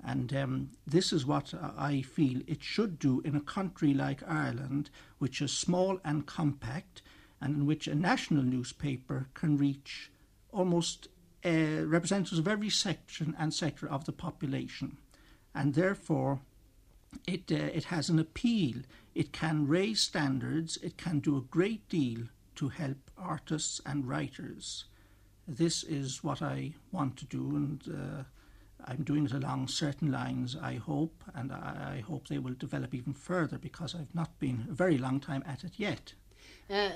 And 0.07 0.35
um, 0.35 0.71
this 0.87 1.13
is 1.13 1.25
what 1.25 1.55
I 1.79 2.03
feel 2.03 2.43
it 2.47 2.63
should 2.63 2.99
do 2.99 3.23
in 3.23 3.37
a 3.37 3.41
country 3.41 3.95
like 3.95 4.29
Ireland, 4.29 4.91
which 5.19 5.41
is 5.41 5.53
small 5.53 5.99
and 6.05 6.27
compact, 6.27 7.01
and 7.41 7.57
in 7.57 7.67
which 7.67 7.87
a 7.87 7.95
national 7.95 8.43
newspaper 8.43 9.29
can 9.35 9.57
reach 9.57 10.11
almost 10.53 11.09
uh, 11.45 11.85
representatives 11.85 12.39
of 12.39 12.49
every 12.49 12.71
section 12.71 13.35
and 13.39 13.53
sector 13.53 13.89
of 13.89 14.05
the 14.05 14.13
population 14.13 14.99
and 15.55 15.75
therefore 15.75 16.41
it, 17.27 17.51
uh, 17.51 17.55
it 17.55 17.85
has 17.85 18.09
an 18.09 18.19
appeal. 18.19 18.83
It 19.15 19.33
can 19.33 19.67
raise 19.69 20.01
standards, 20.01 20.77
it 20.83 20.97
can 20.97 21.21
do 21.21 21.37
a 21.37 21.41
great 21.43 21.89
deal 21.89 22.27
to 22.57 22.69
help 22.69 23.11
artists 23.17 23.81
and 23.87 24.09
writers. 24.09 24.85
This 25.47 25.85
is 25.85 26.25
what 26.25 26.43
I 26.43 26.75
want 26.91 27.17
to 27.19 27.25
do, 27.27 27.57
and 27.57 27.83
uh, 27.89 28.23
I'm 28.87 29.03
doing 29.03 29.27
it 29.27 29.33
along 29.33 29.69
certain 29.69 30.11
lines, 30.11 30.57
I 30.61 30.75
hope, 30.75 31.23
and 31.35 31.53
I, 31.53 31.97
I, 31.99 32.01
hope 32.01 32.29
they 32.29 32.39
will 32.39 32.55
develop 32.55 32.95
even 32.95 33.13
further 33.13 33.59
because 33.59 33.95
I've 33.95 34.15
not 34.15 34.39
been 34.39 34.67
a 34.71 34.75
very 34.75 34.99
long 34.99 35.21
time 35.21 35.45
at 35.47 35.65
it 35.65 35.73
yet. 35.77 36.15
Uh, 36.71 36.91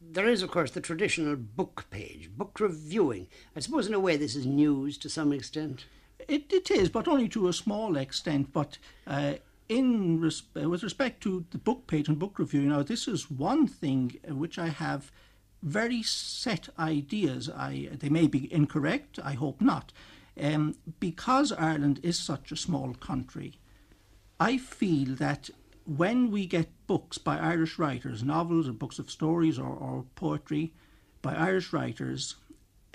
there 0.00 0.28
is, 0.28 0.42
of 0.42 0.50
course, 0.50 0.70
the 0.70 0.80
traditional 0.80 1.36
book 1.36 1.86
page, 1.90 2.30
book 2.36 2.60
reviewing. 2.60 3.28
I 3.54 3.60
suppose, 3.60 3.86
in 3.86 3.94
a 3.94 4.00
way, 4.00 4.16
this 4.16 4.36
is 4.36 4.46
news 4.46 4.98
to 4.98 5.08
some 5.08 5.32
extent. 5.32 5.86
It, 6.28 6.52
it 6.52 6.70
is, 6.70 6.88
but 6.88 7.08
only 7.08 7.28
to 7.30 7.48
a 7.48 7.52
small 7.52 7.96
extent. 7.96 8.52
But 8.52 8.78
uh, 9.06 9.34
in 9.68 10.20
res- 10.20 10.42
with 10.54 10.82
respect 10.82 11.22
to 11.22 11.44
the 11.50 11.58
book 11.58 11.86
page 11.86 12.08
and 12.08 12.18
book 12.18 12.38
review, 12.38 12.62
now 12.62 12.82
this 12.82 13.08
is 13.08 13.30
one 13.30 13.66
thing 13.66 14.18
which 14.28 14.58
I 14.58 14.68
have 14.68 15.12
very 15.62 16.02
set 16.02 16.68
ideas. 16.78 17.50
I 17.50 17.88
they 17.92 18.08
may 18.08 18.26
be 18.26 18.52
incorrect. 18.52 19.18
I 19.22 19.32
hope 19.32 19.60
not. 19.60 19.92
Um, 20.40 20.74
because 21.00 21.50
Ireland 21.50 22.00
is 22.02 22.18
such 22.18 22.52
a 22.52 22.56
small 22.56 22.92
country, 22.94 23.54
I 24.38 24.58
feel 24.58 25.14
that 25.16 25.48
when 25.86 26.30
we 26.30 26.46
get 26.46 26.68
books 26.86 27.16
by 27.16 27.38
Irish 27.38 27.78
writers, 27.78 28.22
novels 28.22 28.68
or 28.68 28.72
books 28.72 28.98
of 28.98 29.10
stories 29.10 29.58
or, 29.58 29.68
or 29.68 30.04
poetry 30.14 30.74
by 31.22 31.34
Irish 31.34 31.72
writers, 31.72 32.36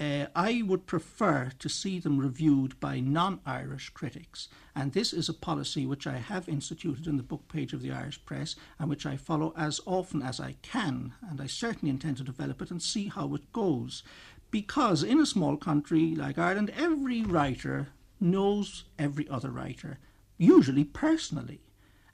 uh, 0.02 0.26
I 0.36 0.64
would 0.64 0.88
prefer 0.88 1.52
to 1.60 1.70
see 1.70 2.00
them 2.00 2.18
reviewed 2.18 2.80
by 2.80 3.00
non 3.00 3.40
Irish 3.46 3.90
critics. 3.90 4.48
And 4.76 4.94
this 4.94 5.14
is 5.14 5.30
a 5.30 5.34
policy 5.34 5.86
which 5.86 6.08
I 6.08 6.18
have 6.18 6.50
instituted 6.50 7.06
in 7.06 7.18
the 7.18 7.24
book 7.24 7.48
page 7.48 7.72
of 7.72 7.84
the 7.84 7.92
Irish 7.92 8.24
Press 8.26 8.56
and 8.80 8.90
which 8.90 9.06
I 9.06 9.16
follow 9.16 9.54
as 9.56 9.80
often 9.86 10.24
as 10.24 10.40
I 10.40 10.56
can. 10.64 11.14
And 11.30 11.40
I 11.40 11.46
certainly 11.46 11.92
intend 11.92 12.18
to 12.18 12.24
develop 12.24 12.64
it 12.64 12.72
and 12.72 12.82
see 12.82 13.10
how 13.10 13.36
it 13.36 13.54
goes. 13.54 14.02
Because 14.50 15.04
in 15.04 15.20
a 15.20 15.26
small 15.26 15.56
country 15.56 16.16
like 16.16 16.40
Ireland, 16.40 16.72
every 16.76 17.22
writer 17.22 17.90
knows 18.20 18.86
every 18.98 19.30
other 19.30 19.52
writer, 19.52 20.00
usually 20.38 20.84
personally. 20.84 21.62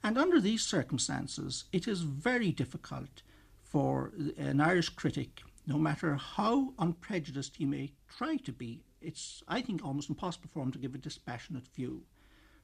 And 0.04 0.18
under 0.18 0.40
these 0.40 0.62
circumstances, 0.62 1.64
it 1.72 1.88
is 1.88 2.02
very 2.02 2.52
difficult 2.52 3.22
for 3.62 4.12
an 4.36 4.60
Irish 4.60 4.90
critic 4.90 5.42
no 5.68 5.76
matter 5.76 6.16
how 6.16 6.72
unprejudiced 6.78 7.56
he 7.56 7.66
may 7.66 7.92
try 8.08 8.38
to 8.38 8.52
be, 8.52 8.82
it's, 9.02 9.42
I 9.46 9.60
think, 9.60 9.84
almost 9.84 10.08
impossible 10.08 10.48
for 10.50 10.62
him 10.62 10.72
to 10.72 10.78
give 10.78 10.94
a 10.94 10.98
dispassionate 10.98 11.68
view. 11.68 12.04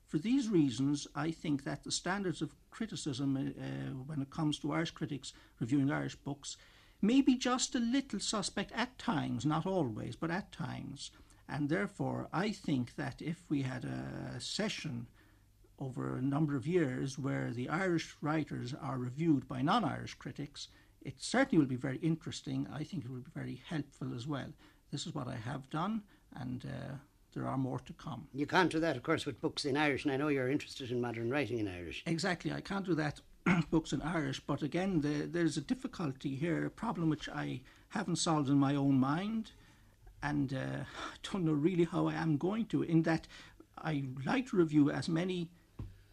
For 0.07 0.17
these 0.17 0.49
reasons, 0.49 1.07
I 1.15 1.31
think 1.31 1.65
that 1.65 1.85
the 1.85 1.91
standards 1.91 2.41
of 2.41 2.55
criticism 2.71 3.37
uh, 3.37 3.95
when 4.07 4.23
it 4.23 4.31
comes 4.31 4.59
to 4.59 4.73
Irish 4.73 4.93
critics 4.93 5.35
reviewing 5.61 5.91
Irish 5.91 6.17
books 6.17 6.57
may 7.03 7.21
be 7.21 7.37
just 7.37 7.75
a 7.75 7.79
little 7.79 8.21
suspect 8.21 8.73
at 8.73 8.99
times, 8.99 9.45
not 9.45 9.67
always, 9.67 10.17
but 10.17 10.31
at 10.31 10.51
times. 10.51 11.11
And 11.47 11.69
therefore, 11.69 12.29
I 12.33 12.53
think 12.53 12.97
that 12.97 13.21
if 13.21 13.51
we 13.51 13.63
had 13.63 13.85
a 13.85 14.41
session 14.41 15.09
over 15.79 16.17
a 16.17 16.23
number 16.23 16.57
of 16.57 16.67
years 16.67 17.19
where 17.19 17.51
the 17.53 17.69
Irish 17.69 18.17
writers 18.23 18.73
are 18.81 18.97
reviewed 18.97 19.47
by 19.47 19.61
non 19.61 19.85
Irish 19.85 20.15
critics, 20.15 20.69
it 21.05 21.15
certainly 21.19 21.59
will 21.59 21.69
be 21.69 21.77
very 21.77 21.99
interesting. 21.99 22.67
I 22.73 22.85
think 22.85 23.05
it 23.05 23.11
will 23.11 23.21
be 23.21 23.31
very 23.35 23.63
helpful 23.69 24.15
as 24.15 24.27
well. 24.27 24.49
This 24.91 25.07
is 25.07 25.15
what 25.15 25.29
I 25.29 25.37
have 25.37 25.69
done, 25.71 26.03
and 26.37 26.65
uh, 26.65 26.95
there 27.35 27.47
are 27.47 27.59
more 27.59 27.81
to 27.81 27.93
come. 27.95 28.29
You 28.33 28.47
can't 28.47 28.71
do 28.71 28.81
that, 28.81 28.97
of 28.97 29.03
course, 29.03 29.27
with 29.27 29.41
books 29.41 29.65
in 29.65 29.77
Irish, 29.77 30.05
and 30.05 30.13
I 30.13 30.17
know 30.17 30.29
you're 30.29 30.51
interested 30.51 30.91
in 30.91 31.01
modern 31.01 31.31
writing 31.31 31.59
in 31.59 31.69
Irish. 31.69 32.03
Exactly, 32.07 32.53
I 32.53 32.61
can't 32.61 32.87
do 32.87 32.95
that 32.95 33.21
books 33.71 33.93
in 33.93 34.03
Irish, 34.03 34.41
but 34.41 34.63
again, 34.63 35.01
the, 35.01 35.27
there's 35.27 35.57
a 35.57 35.61
difficulty 35.61 36.37
here, 36.37 36.65
a 36.65 36.71
problem 36.71 37.11
which 37.11 37.29
I 37.29 37.61
haven't 37.89 38.17
solved 38.17 38.49
in 38.49 38.57
my 38.57 38.75
own 38.75 38.99
mind, 38.99 39.53
and 40.23 40.55
uh, 40.55 40.57
I 41.13 41.17
don't 41.33 41.45
know 41.45 41.53
really 41.53 41.85
how 41.85 42.07
I 42.09 42.15
am 42.15 42.37
going 42.37 42.67
to, 42.67 42.83
in 42.83 43.03
that 43.03 43.27
I 43.77 44.05
like 44.25 44.51
to 44.51 44.57
review 44.57 44.91
as 44.91 45.09
many 45.09 45.49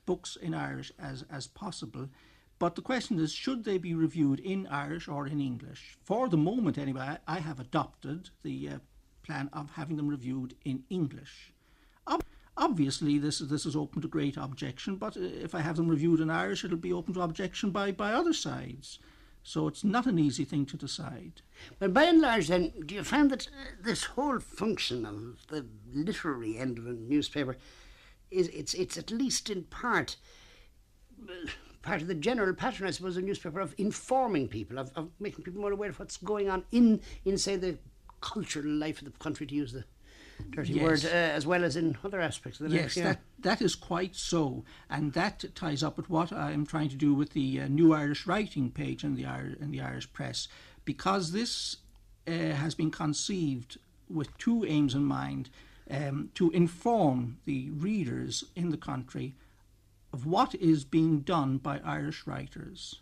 books 0.05 0.35
in 0.41 0.53
Irish 0.53 0.91
as, 0.99 1.23
as 1.29 1.47
possible 1.47 2.09
But 2.61 2.75
the 2.75 2.83
question 2.83 3.17
is, 3.17 3.33
should 3.33 3.63
they 3.63 3.79
be 3.79 3.95
reviewed 3.95 4.39
in 4.39 4.67
Irish 4.67 5.07
or 5.07 5.25
in 5.25 5.41
English? 5.41 5.97
For 6.03 6.29
the 6.29 6.37
moment, 6.37 6.77
anyway, 6.77 7.17
I, 7.27 7.39
have 7.39 7.59
adopted 7.59 8.29
the 8.43 8.69
uh, 8.69 8.77
plan 9.23 9.49
of 9.51 9.71
having 9.71 9.97
them 9.97 10.07
reviewed 10.07 10.53
in 10.63 10.83
English. 10.91 11.53
Ob- 12.05 12.23
obviously, 12.55 13.17
this 13.17 13.39
this 13.39 13.65
is 13.65 13.75
open 13.75 14.03
to 14.03 14.07
great 14.07 14.37
objection, 14.37 14.97
but 14.97 15.17
uh, 15.17 15.21
if 15.21 15.55
I 15.55 15.61
have 15.61 15.75
them 15.75 15.87
reviewed 15.87 16.19
in 16.19 16.29
Irish, 16.29 16.63
it'll 16.63 16.77
be 16.77 16.93
open 16.93 17.15
to 17.15 17.21
objection 17.21 17.71
by, 17.71 17.91
by 17.91 18.13
other 18.13 18.31
sides. 18.31 18.99
So 19.41 19.67
it's 19.67 19.83
not 19.83 20.05
an 20.05 20.19
easy 20.19 20.45
thing 20.45 20.67
to 20.67 20.77
decide. 20.77 21.41
But 21.79 21.95
by 21.95 22.03
and 22.03 22.21
large, 22.21 22.47
then, 22.47 22.73
do 22.85 22.93
you 22.93 23.03
find 23.03 23.31
that 23.31 23.47
uh, 23.47 23.71
this 23.81 24.03
whole 24.03 24.39
function 24.39 25.03
of 25.03 25.47
the 25.47 25.65
literary 25.91 26.59
end 26.59 26.77
of 26.77 26.85
a 26.85 26.93
newspaper 26.93 27.57
is 28.29 28.49
it's 28.49 28.75
it's 28.75 28.99
at 28.99 29.09
least 29.09 29.49
in 29.49 29.63
part 29.63 30.17
uh, 31.27 31.49
part 31.81 32.01
of 32.01 32.07
the 32.07 32.15
general 32.15 32.53
pattern, 32.53 32.87
I 32.87 32.91
suppose, 32.91 33.17
of 33.17 33.23
a 33.23 33.25
newspaper 33.25 33.59
of 33.59 33.73
informing 33.77 34.47
people, 34.47 34.77
of, 34.79 34.91
of 34.95 35.09
making 35.19 35.43
people 35.43 35.61
more 35.61 35.71
aware 35.71 35.89
of 35.89 35.99
what's 35.99 36.17
going 36.17 36.49
on 36.49 36.63
in 36.71 37.01
in 37.25 37.37
say 37.37 37.55
the 37.55 37.77
cultural 38.21 38.67
life 38.67 38.99
of 38.99 39.05
the 39.05 39.17
country, 39.19 39.47
to 39.47 39.55
use 39.55 39.71
the 39.73 39.83
dirty 40.51 40.73
Yes. 40.73 40.83
word, 40.83 41.05
uh, 41.05 41.15
as 41.15 41.45
well 41.45 41.63
as 41.63 41.75
in 41.75 41.97
other 42.03 42.21
aspects 42.21 42.59
of 42.59 42.69
the. 42.69 42.75
Yes, 42.75 42.95
that, 42.95 43.21
that 43.39 43.61
is 43.61 43.75
quite 43.75 44.15
so. 44.15 44.63
And 44.89 45.13
that 45.13 45.43
ties 45.55 45.83
up 45.83 45.97
with 45.97 46.09
what 46.09 46.31
I'm 46.31 46.65
trying 46.65 46.89
to 46.89 46.95
do 46.95 47.13
with 47.13 47.31
the 47.31 47.61
uh, 47.61 47.67
New 47.67 47.93
Irish 47.93 48.27
Writing 48.27 48.69
page 48.71 49.03
in 49.03 49.15
the, 49.15 49.23
Ir- 49.23 49.57
in 49.59 49.71
the 49.71 49.81
Irish 49.81 50.11
press. 50.13 50.47
Because 50.85 51.31
this 51.31 51.77
uh, 52.27 52.31
has 52.31 52.75
been 52.75 52.91
conceived 52.91 53.77
with 54.09 54.35
two 54.37 54.65
aims 54.65 54.93
in 54.93 55.03
mind 55.03 55.49
um, 55.89 56.29
to 56.35 56.51
inform 56.51 57.37
the 57.45 57.69
readers 57.71 58.43
in 58.55 58.69
the 58.71 58.77
country 58.77 59.35
of 60.13 60.25
what 60.25 60.55
is 60.55 60.83
being 60.83 61.21
done 61.21 61.57
by 61.57 61.79
Irish 61.83 62.27
writers. 62.27 63.01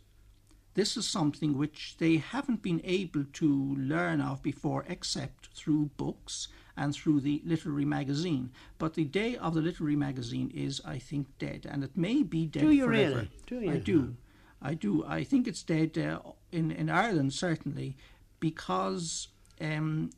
This 0.75 0.95
is 0.95 1.07
something 1.07 1.57
which 1.57 1.95
they 1.97 2.17
haven't 2.17 2.61
been 2.61 2.81
able 2.83 3.25
to 3.33 3.75
learn 3.75 4.21
of 4.21 4.41
before 4.43 4.85
except 4.87 5.49
through 5.53 5.89
books 5.97 6.47
and 6.77 6.93
through 6.93 7.19
the 7.19 7.41
literary 7.43 7.85
magazine. 7.85 8.51
But 8.77 8.93
the 8.93 9.03
day 9.03 9.35
of 9.35 9.53
the 9.53 9.61
literary 9.61 9.95
magazine 9.95 10.51
is, 10.53 10.81
I 10.85 10.99
think, 10.99 11.27
dead, 11.37 11.67
and 11.69 11.83
it 11.83 11.97
may 11.97 12.23
be 12.23 12.45
dead 12.45 12.61
Do 12.61 12.71
you 12.71 12.85
forever. 12.85 13.15
really? 13.15 13.31
Do 13.47 13.59
you? 13.59 13.71
I 13.71 13.77
do. 13.77 14.15
I 14.61 14.73
do. 14.73 15.05
I 15.05 15.23
think 15.23 15.47
it's 15.47 15.63
dead 15.63 15.97
uh, 15.97 16.19
in, 16.51 16.71
in 16.71 16.89
Ireland, 16.89 17.33
certainly, 17.33 17.97
because 18.39 19.29
um, 19.59 20.11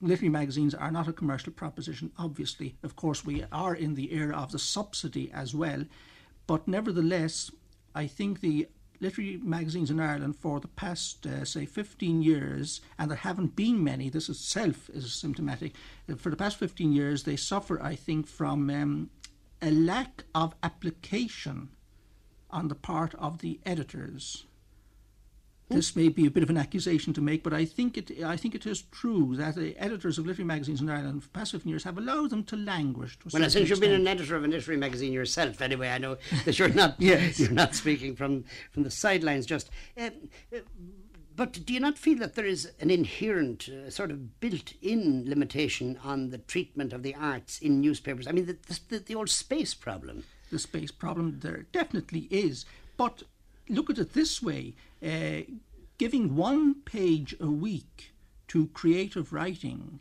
literary 0.00 0.30
magazines 0.30 0.74
are 0.74 0.90
not 0.90 1.08
a 1.08 1.12
commercial 1.12 1.52
proposition, 1.52 2.12
obviously. 2.18 2.76
Of 2.82 2.96
course, 2.96 3.24
we 3.24 3.44
are 3.52 3.74
in 3.74 3.94
the 3.94 4.14
era 4.14 4.36
of 4.36 4.52
the 4.52 4.58
subsidy 4.58 5.30
as 5.32 5.54
well. 5.54 5.84
But 6.48 6.66
nevertheless, 6.66 7.50
I 7.94 8.06
think 8.06 8.40
the 8.40 8.68
literary 9.00 9.36
magazines 9.36 9.90
in 9.90 10.00
Ireland 10.00 10.36
for 10.36 10.58
the 10.58 10.68
past, 10.68 11.26
uh, 11.26 11.44
say, 11.44 11.66
15 11.66 12.22
years, 12.22 12.80
and 12.98 13.10
there 13.10 13.18
haven't 13.18 13.54
been 13.54 13.84
many, 13.84 14.08
this 14.08 14.30
itself 14.30 14.88
is 14.90 15.12
symptomatic. 15.12 15.74
Uh, 16.08 16.16
For 16.16 16.30
the 16.30 16.36
past 16.36 16.56
15 16.56 16.90
years, 16.90 17.22
they 17.22 17.36
suffer, 17.36 17.80
I 17.80 17.94
think, 17.94 18.26
from 18.26 18.70
um, 18.70 19.10
a 19.60 19.70
lack 19.70 20.24
of 20.34 20.54
application 20.62 21.68
on 22.50 22.68
the 22.68 22.74
part 22.74 23.14
of 23.16 23.38
the 23.38 23.60
editors. 23.66 24.46
This 25.70 25.94
may 25.94 26.08
be 26.08 26.26
a 26.26 26.30
bit 26.30 26.42
of 26.42 26.48
an 26.50 26.56
accusation 26.56 27.12
to 27.12 27.20
make, 27.20 27.42
but 27.42 27.52
I 27.52 27.64
think 27.66 27.98
it. 27.98 28.22
I 28.24 28.36
think 28.36 28.54
it 28.54 28.64
is 28.66 28.82
true 28.82 29.36
that 29.36 29.54
the 29.54 29.76
editors 29.76 30.16
of 30.18 30.26
literary 30.26 30.46
magazines 30.46 30.80
in 30.80 30.88
Ireland 30.88 31.22
for 31.24 31.28
past 31.30 31.52
15 31.52 31.68
years 31.68 31.84
have 31.84 31.98
allowed 31.98 32.30
them 32.30 32.42
to 32.44 32.56
languish. 32.56 33.18
To 33.18 33.28
Well, 33.32 33.50
since 33.50 33.68
you've 33.68 33.80
been 33.80 33.92
an 33.92 34.08
editor 34.08 34.36
of 34.36 34.44
a 34.44 34.48
literary 34.48 34.78
magazine 34.78 35.12
yourself, 35.12 35.60
anyway, 35.60 35.90
I 35.90 35.98
know 35.98 36.16
that 36.46 36.58
you're 36.58 36.70
not 36.70 36.96
Yes. 36.98 37.38
you're 37.38 37.50
not 37.50 37.74
speaking 37.74 38.16
from 38.16 38.44
from 38.70 38.82
the 38.84 38.90
sidelines. 38.90 39.44
Just, 39.44 39.68
um, 39.98 40.10
uh, 40.54 40.60
but 41.36 41.64
do 41.66 41.72
you 41.74 41.80
not 41.80 41.98
feel 41.98 42.18
that 42.18 42.34
there 42.34 42.46
is 42.46 42.72
an 42.80 42.90
inherent, 42.90 43.68
uh, 43.68 43.90
sort 43.90 44.10
of 44.10 44.40
built-in 44.40 45.24
limitation 45.28 45.98
on 46.02 46.30
the 46.30 46.38
treatment 46.38 46.92
of 46.92 47.02
the 47.02 47.14
arts 47.14 47.58
in 47.60 47.80
newspapers? 47.80 48.26
I 48.26 48.32
mean, 48.32 48.46
the 48.46 48.56
the, 48.88 48.98
the 49.00 49.14
old 49.14 49.28
space 49.28 49.74
problem. 49.74 50.24
the 50.50 50.58
space 50.58 50.90
problem. 50.90 51.40
There 51.40 51.66
definitely 51.72 52.26
is. 52.30 52.64
But 52.96 53.22
look 53.68 53.90
at 53.90 53.98
it 53.98 54.12
this 54.12 54.42
way 54.42 54.74
uh, 55.04 55.40
giving 55.98 56.36
one 56.36 56.74
page 56.82 57.34
a 57.40 57.50
week 57.50 58.12
to 58.48 58.68
creative 58.68 59.32
writing, 59.32 60.00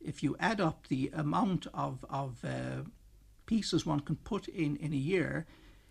if 0.00 0.22
you 0.22 0.36
add 0.38 0.60
up 0.60 0.86
the 0.88 1.10
amount 1.14 1.66
of, 1.72 2.04
of 2.10 2.44
uh, 2.44 2.82
pieces 3.46 3.86
one 3.86 4.00
can 4.00 4.16
put 4.16 4.48
in 4.48 4.76
in 4.76 4.92
a 4.92 4.96
year, 4.96 5.46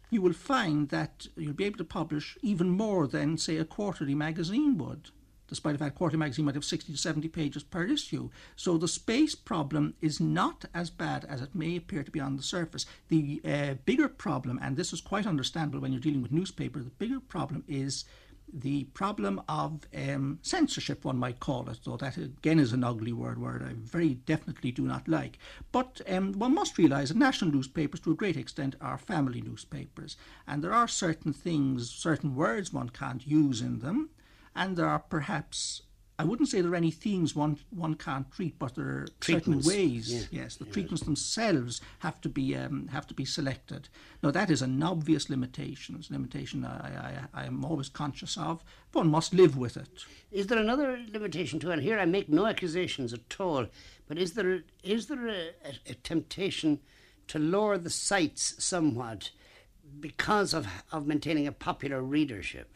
you 0.10 0.22
will 0.22 0.34
find 0.34 0.90
that 0.90 1.28
you'll 1.36 1.54
be 1.54 1.66
able 1.66 1.78
to 1.78 1.84
publish 1.84 2.38
even 2.42 2.70
more 2.70 3.08
than, 3.08 3.38
say, 3.38 3.58
a 3.58 3.66
quarterly 3.66 4.14
magazine 4.14 4.78
would. 4.78 5.10
Despite 5.48 5.74
the 5.74 5.80
fact 5.80 5.96
quarterly 5.96 6.20
magazine 6.20 6.46
might 6.46 6.56
have 6.56 6.66
60 6.66 6.92
to 6.92 6.98
70 6.98 7.28
pages 7.30 7.64
per 7.64 7.84
issue. 7.84 8.30
So 8.56 8.78
the 8.78 8.88
space 8.88 9.36
problem 9.36 9.96
is 10.02 10.20
not 10.20 10.66
as 10.74 10.90
bad 10.90 11.26
as 11.26 11.42
it 11.42 11.54
may 11.54 11.76
appear 11.76 12.04
to 12.04 12.12
be 12.12 12.20
on 12.20 12.38
the 12.38 12.44
surface. 12.44 12.86
The 13.10 13.42
uh, 13.44 13.74
bigger 13.86 14.08
problem, 14.08 14.60
and 14.62 14.78
this 14.78 14.94
is 14.94 15.02
quite 15.02 15.28
understandable 15.28 15.82
when 15.82 15.92
you're 15.92 16.02
dealing 16.02 16.22
with 16.22 16.32
newspaper, 16.32 16.80
the 16.80 16.90
bigger 16.90 17.20
problem 17.20 17.64
is 17.68 18.06
the 18.54 18.84
problem 18.86 19.42
of 19.50 19.88
um, 19.96 20.38
censorship, 20.44 21.04
one 21.04 21.18
might 21.18 21.40
call 21.40 21.68
it, 21.70 21.80
though 21.84 21.98
that 21.98 22.18
again 22.18 22.60
is 22.60 22.72
an 22.72 22.84
ugly 22.84 23.12
word, 23.12 23.40
word 23.40 23.64
I 23.64 23.74
very 23.74 24.14
definitely 24.14 24.72
do 24.72 24.84
not 24.84 25.08
like. 25.08 25.40
But 25.72 26.02
um, 26.08 26.34
one 26.34 26.54
must 26.54 26.78
realise 26.78 27.10
that 27.10 27.18
national 27.18 27.52
newspapers, 27.52 28.00
to 28.02 28.12
a 28.12 28.16
great 28.16 28.38
extent, 28.38 28.76
are 28.80 28.98
family 28.98 29.42
newspapers, 29.42 30.18
and 30.48 30.64
there 30.64 30.74
are 30.74 30.88
certain 30.88 31.34
things, 31.34 31.90
certain 31.90 32.36
words 32.36 32.72
one 32.72 32.90
can't 32.90 33.26
use 33.26 33.62
in 33.62 33.80
them, 33.80 34.10
and 34.56 34.76
there 34.78 34.88
are 34.88 35.00
perhaps. 35.00 35.82
I 36.20 36.26
wouldn't 36.26 36.48
say 36.48 36.62
there 36.62 36.72
are 36.74 36.76
any 36.76 36.92
themes 36.92 37.36
one 37.36 37.58
one 37.72 37.96
can't 37.96 38.32
treat, 38.32 38.60
but 38.60 38.76
there 38.76 38.86
are 38.86 39.08
certain 39.20 39.42
Treatments, 39.42 39.68
ways. 39.68 40.14
yeah. 40.32 40.44
Yes, 40.44 40.56
the 40.58 40.66
treatments 40.66 41.04
themselves 41.04 41.82
have 42.00 42.22
to 42.22 42.30
be 42.30 42.56
um, 42.56 42.88
have 42.90 43.08
to 43.08 43.16
be 43.16 43.26
selected. 43.26 43.90
Now 44.22 44.30
that 44.30 44.52
is 44.52 44.62
an 44.62 44.82
obvious 44.84 45.28
limitation. 45.28 45.96
It's 45.98 46.12
a 46.12 46.14
limitation 46.14 46.66
I, 46.66 47.26
I 47.34 47.42
I 47.42 47.46
am 47.48 47.66
always 47.66 47.90
conscious 47.90 48.38
of. 48.38 48.64
One 48.92 49.10
must 49.10 49.34
live 49.34 49.58
with 49.58 49.76
it. 49.76 50.06
Is 50.32 50.48
there 50.48 50.60
another 50.60 51.00
limitation 51.12 51.60
to 51.62 51.72
it? 51.72 51.74
And 51.74 51.82
here 51.82 51.98
I 51.98 52.06
make 52.06 52.30
no 52.30 52.46
accusations 52.46 53.12
at 53.12 53.36
all, 53.40 53.66
but 54.08 54.20
is 54.20 54.34
there 54.34 54.62
is 54.84 55.08
there 55.08 55.28
a, 55.28 55.48
a, 55.66 55.74
a 55.90 55.94
temptation 55.96 56.80
to 57.30 57.40
lower 57.40 57.80
the 57.80 57.90
sights 57.90 58.64
somewhat 58.64 59.32
because 60.00 60.54
of 60.54 60.68
of 60.92 61.08
maintaining 61.08 61.48
a 61.48 61.52
popular 61.52 62.04
readership? 62.04 62.70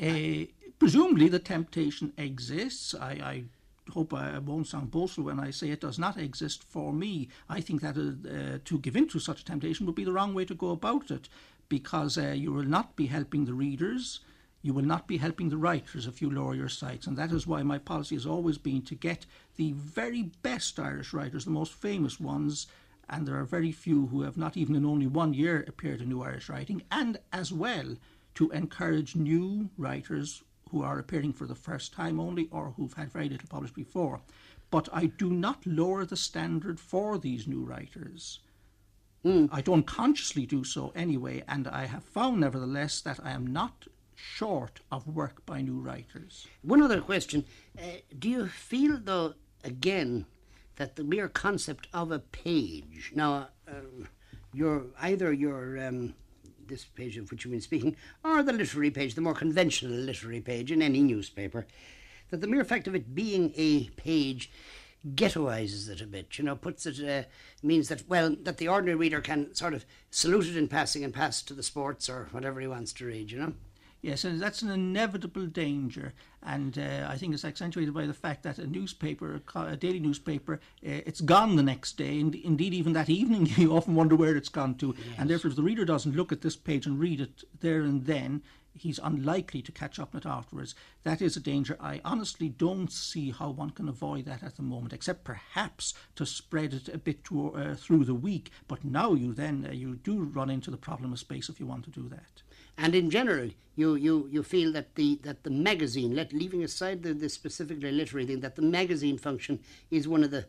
Uh, 0.00 0.46
presumably, 0.78 1.28
the 1.28 1.38
temptation 1.38 2.12
exists. 2.16 2.94
I, 2.94 3.10
I 3.10 3.44
hope 3.90 4.12
I 4.12 4.38
won't 4.38 4.66
sound 4.66 4.90
boastful 4.90 5.24
when 5.24 5.40
I 5.40 5.50
say 5.50 5.70
it 5.70 5.80
does 5.80 5.98
not 5.98 6.16
exist 6.16 6.62
for 6.62 6.92
me. 6.92 7.28
I 7.48 7.60
think 7.60 7.80
that 7.80 7.96
uh, 7.96 8.58
to 8.64 8.78
give 8.78 8.96
in 8.96 9.08
to 9.08 9.18
such 9.18 9.40
a 9.40 9.44
temptation 9.44 9.86
would 9.86 9.94
be 9.94 10.04
the 10.04 10.12
wrong 10.12 10.34
way 10.34 10.44
to 10.44 10.54
go 10.54 10.70
about 10.70 11.10
it 11.10 11.28
because 11.68 12.16
uh, 12.16 12.28
you 12.28 12.52
will 12.52 12.64
not 12.64 12.96
be 12.96 13.06
helping 13.06 13.44
the 13.44 13.54
readers. 13.54 14.20
You 14.62 14.74
will 14.74 14.84
not 14.84 15.06
be 15.06 15.18
helping 15.18 15.50
the 15.50 15.56
writers 15.56 16.06
if 16.06 16.20
you 16.20 16.30
lower 16.30 16.54
your 16.54 16.68
sights, 16.68 17.06
and 17.06 17.16
that 17.16 17.32
is 17.32 17.46
why 17.46 17.62
my 17.62 17.78
policy 17.78 18.16
has 18.16 18.26
always 18.26 18.58
been 18.58 18.82
to 18.82 18.94
get 18.94 19.24
the 19.56 19.72
very 19.72 20.24
best 20.42 20.78
Irish 20.80 21.12
writers, 21.12 21.44
the 21.44 21.50
most 21.50 21.72
famous 21.72 22.18
ones, 22.18 22.66
and 23.08 23.26
there 23.26 23.38
are 23.38 23.44
very 23.44 23.72
few 23.72 24.06
who 24.08 24.22
have 24.22 24.36
not 24.36 24.56
even 24.56 24.74
in 24.74 24.84
only 24.84 25.06
one 25.06 25.32
year 25.32 25.64
appeared 25.68 26.00
in 26.00 26.08
New 26.08 26.22
Irish 26.22 26.48
Writing, 26.48 26.82
and 26.90 27.18
as 27.32 27.52
well 27.52 27.96
to 28.34 28.50
encourage 28.50 29.14
new 29.14 29.70
writers 29.78 30.42
who 30.70 30.82
are 30.82 30.98
appearing 30.98 31.32
for 31.32 31.46
the 31.46 31.54
first 31.54 31.92
time 31.92 32.20
only 32.20 32.48
or 32.50 32.72
who've 32.76 32.94
had 32.94 33.12
very 33.12 33.28
little 33.28 33.48
published 33.48 33.74
before. 33.74 34.20
But 34.70 34.88
I 34.92 35.06
do 35.06 35.30
not 35.30 35.66
lower 35.66 36.04
the 36.04 36.16
standard 36.16 36.78
for 36.78 37.18
these 37.18 37.46
new 37.46 37.64
writers. 37.64 38.40
I 39.52 39.60
don't 39.60 39.86
consciously 39.86 40.46
do 40.46 40.62
so 40.64 40.92
anyway, 40.94 41.42
and 41.48 41.66
I 41.66 41.86
have 41.86 42.04
found, 42.04 42.40
nevertheless, 42.40 43.00
that 43.00 43.18
I 43.22 43.32
am 43.32 43.46
not 43.46 43.86
short 44.14 44.80
of 44.90 45.06
work 45.06 45.44
by 45.44 45.60
new 45.60 45.80
writers. 45.80 46.46
One 46.62 46.82
other 46.82 47.00
question: 47.00 47.44
uh, 47.78 47.82
Do 48.18 48.28
you 48.28 48.46
feel, 48.46 48.98
though, 49.02 49.34
again, 49.64 50.26
that 50.76 50.96
the 50.96 51.04
mere 51.04 51.28
concept 51.28 51.88
of 51.92 52.12
a 52.12 52.20
page 52.20 53.12
now, 53.14 53.48
uh, 53.66 54.06
your 54.52 54.86
either 55.00 55.32
your 55.32 55.86
um, 55.86 56.14
this 56.68 56.84
page 56.84 57.16
of 57.16 57.30
which 57.30 57.44
you've 57.44 57.52
been 57.52 57.60
speaking, 57.60 57.96
or 58.22 58.42
the 58.42 58.52
literary 58.52 58.90
page, 58.90 59.14
the 59.14 59.20
more 59.20 59.34
conventional 59.34 59.92
literary 59.92 60.40
page 60.40 60.70
in 60.70 60.82
any 60.82 61.02
newspaper, 61.02 61.66
that 62.30 62.40
the 62.40 62.46
mere 62.46 62.64
fact 62.64 62.86
of 62.86 62.94
it 62.94 63.14
being 63.14 63.52
a 63.56 63.88
page 63.90 64.50
ghettoizes 65.14 65.88
it 65.88 66.00
a 66.00 66.06
bit, 66.06 66.38
you 66.38 66.44
know, 66.44 66.56
puts 66.56 66.84
it, 66.84 67.02
uh, 67.08 67.26
means 67.62 67.88
that, 67.88 68.02
well, 68.08 68.34
that 68.42 68.58
the 68.58 68.68
ordinary 68.68 68.96
reader 68.96 69.20
can 69.20 69.54
sort 69.54 69.74
of 69.74 69.86
salute 70.10 70.46
it 70.46 70.56
in 70.56 70.68
passing 70.68 71.04
and 71.04 71.14
pass 71.14 71.40
to 71.42 71.54
the 71.54 71.62
sports 71.62 72.08
or 72.08 72.28
whatever 72.32 72.60
he 72.60 72.66
wants 72.66 72.92
to 72.92 73.06
read, 73.06 73.30
you 73.30 73.38
know? 73.38 73.52
Yes, 74.00 74.24
and 74.24 74.40
that's 74.40 74.62
an 74.62 74.70
inevitable 74.70 75.46
danger, 75.46 76.12
and 76.42 76.78
uh, 76.78 77.08
I 77.08 77.16
think 77.16 77.34
it's 77.34 77.44
accentuated 77.44 77.92
by 77.92 78.06
the 78.06 78.14
fact 78.14 78.44
that 78.44 78.58
a 78.58 78.66
newspaper, 78.66 79.42
a 79.56 79.76
daily 79.76 79.98
newspaper, 79.98 80.60
uh, 80.86 81.02
it's 81.04 81.20
gone 81.20 81.56
the 81.56 81.64
next 81.64 81.96
day. 81.96 82.20
And 82.20 82.32
indeed, 82.36 82.74
even 82.74 82.92
that 82.92 83.10
evening, 83.10 83.46
you 83.56 83.76
often 83.76 83.96
wonder 83.96 84.14
where 84.14 84.36
it's 84.36 84.48
gone 84.48 84.76
to. 84.76 84.94
Yes. 84.96 85.06
And 85.18 85.28
therefore, 85.28 85.50
if 85.50 85.56
the 85.56 85.64
reader 85.64 85.84
doesn't 85.84 86.14
look 86.14 86.30
at 86.30 86.42
this 86.42 86.54
page 86.54 86.86
and 86.86 87.00
read 87.00 87.20
it 87.20 87.42
there 87.60 87.80
and 87.80 88.06
then, 88.06 88.42
he's 88.78 89.00
unlikely 89.02 89.62
to 89.62 89.72
catch 89.72 89.98
up 89.98 90.14
on 90.14 90.20
it 90.20 90.26
afterwards. 90.26 90.74
That 91.02 91.20
is 91.20 91.36
a 91.36 91.40
danger. 91.40 91.76
I 91.80 92.00
honestly 92.04 92.48
don't 92.48 92.92
see 92.92 93.30
how 93.30 93.50
one 93.50 93.70
can 93.70 93.88
avoid 93.88 94.24
that 94.26 94.42
at 94.42 94.56
the 94.56 94.62
moment, 94.62 94.92
except 94.92 95.24
perhaps 95.24 95.94
to 96.16 96.24
spread 96.24 96.72
it 96.72 96.88
a 96.88 96.98
bit 96.98 97.24
to, 97.24 97.54
uh, 97.54 97.74
through 97.74 98.04
the 98.04 98.14
week. 98.14 98.50
But 98.66 98.84
now 98.84 99.14
you 99.14 99.32
then 99.32 99.66
uh, 99.68 99.72
you 99.72 99.96
do 99.96 100.22
run 100.22 100.50
into 100.50 100.70
the 100.70 100.76
problem 100.76 101.12
of 101.12 101.18
space 101.18 101.48
if 101.48 101.58
you 101.58 101.66
want 101.66 101.84
to 101.84 101.90
do 101.90 102.08
that. 102.08 102.42
And 102.78 102.94
in 102.94 103.10
general, 103.10 103.50
you, 103.74 103.96
you, 103.96 104.28
you 104.30 104.42
feel 104.42 104.72
that 104.72 104.94
the 104.94 105.18
that 105.22 105.42
the 105.42 105.50
magazine, 105.50 106.14
let 106.14 106.32
leaving 106.32 106.62
aside 106.62 107.02
the, 107.02 107.12
the 107.12 107.28
specifically 107.28 107.90
literary 107.90 108.26
thing, 108.26 108.40
that 108.40 108.56
the 108.56 108.62
magazine 108.62 109.18
function 109.18 109.60
is 109.90 110.06
one 110.08 110.24
of 110.24 110.30
the 110.30 110.46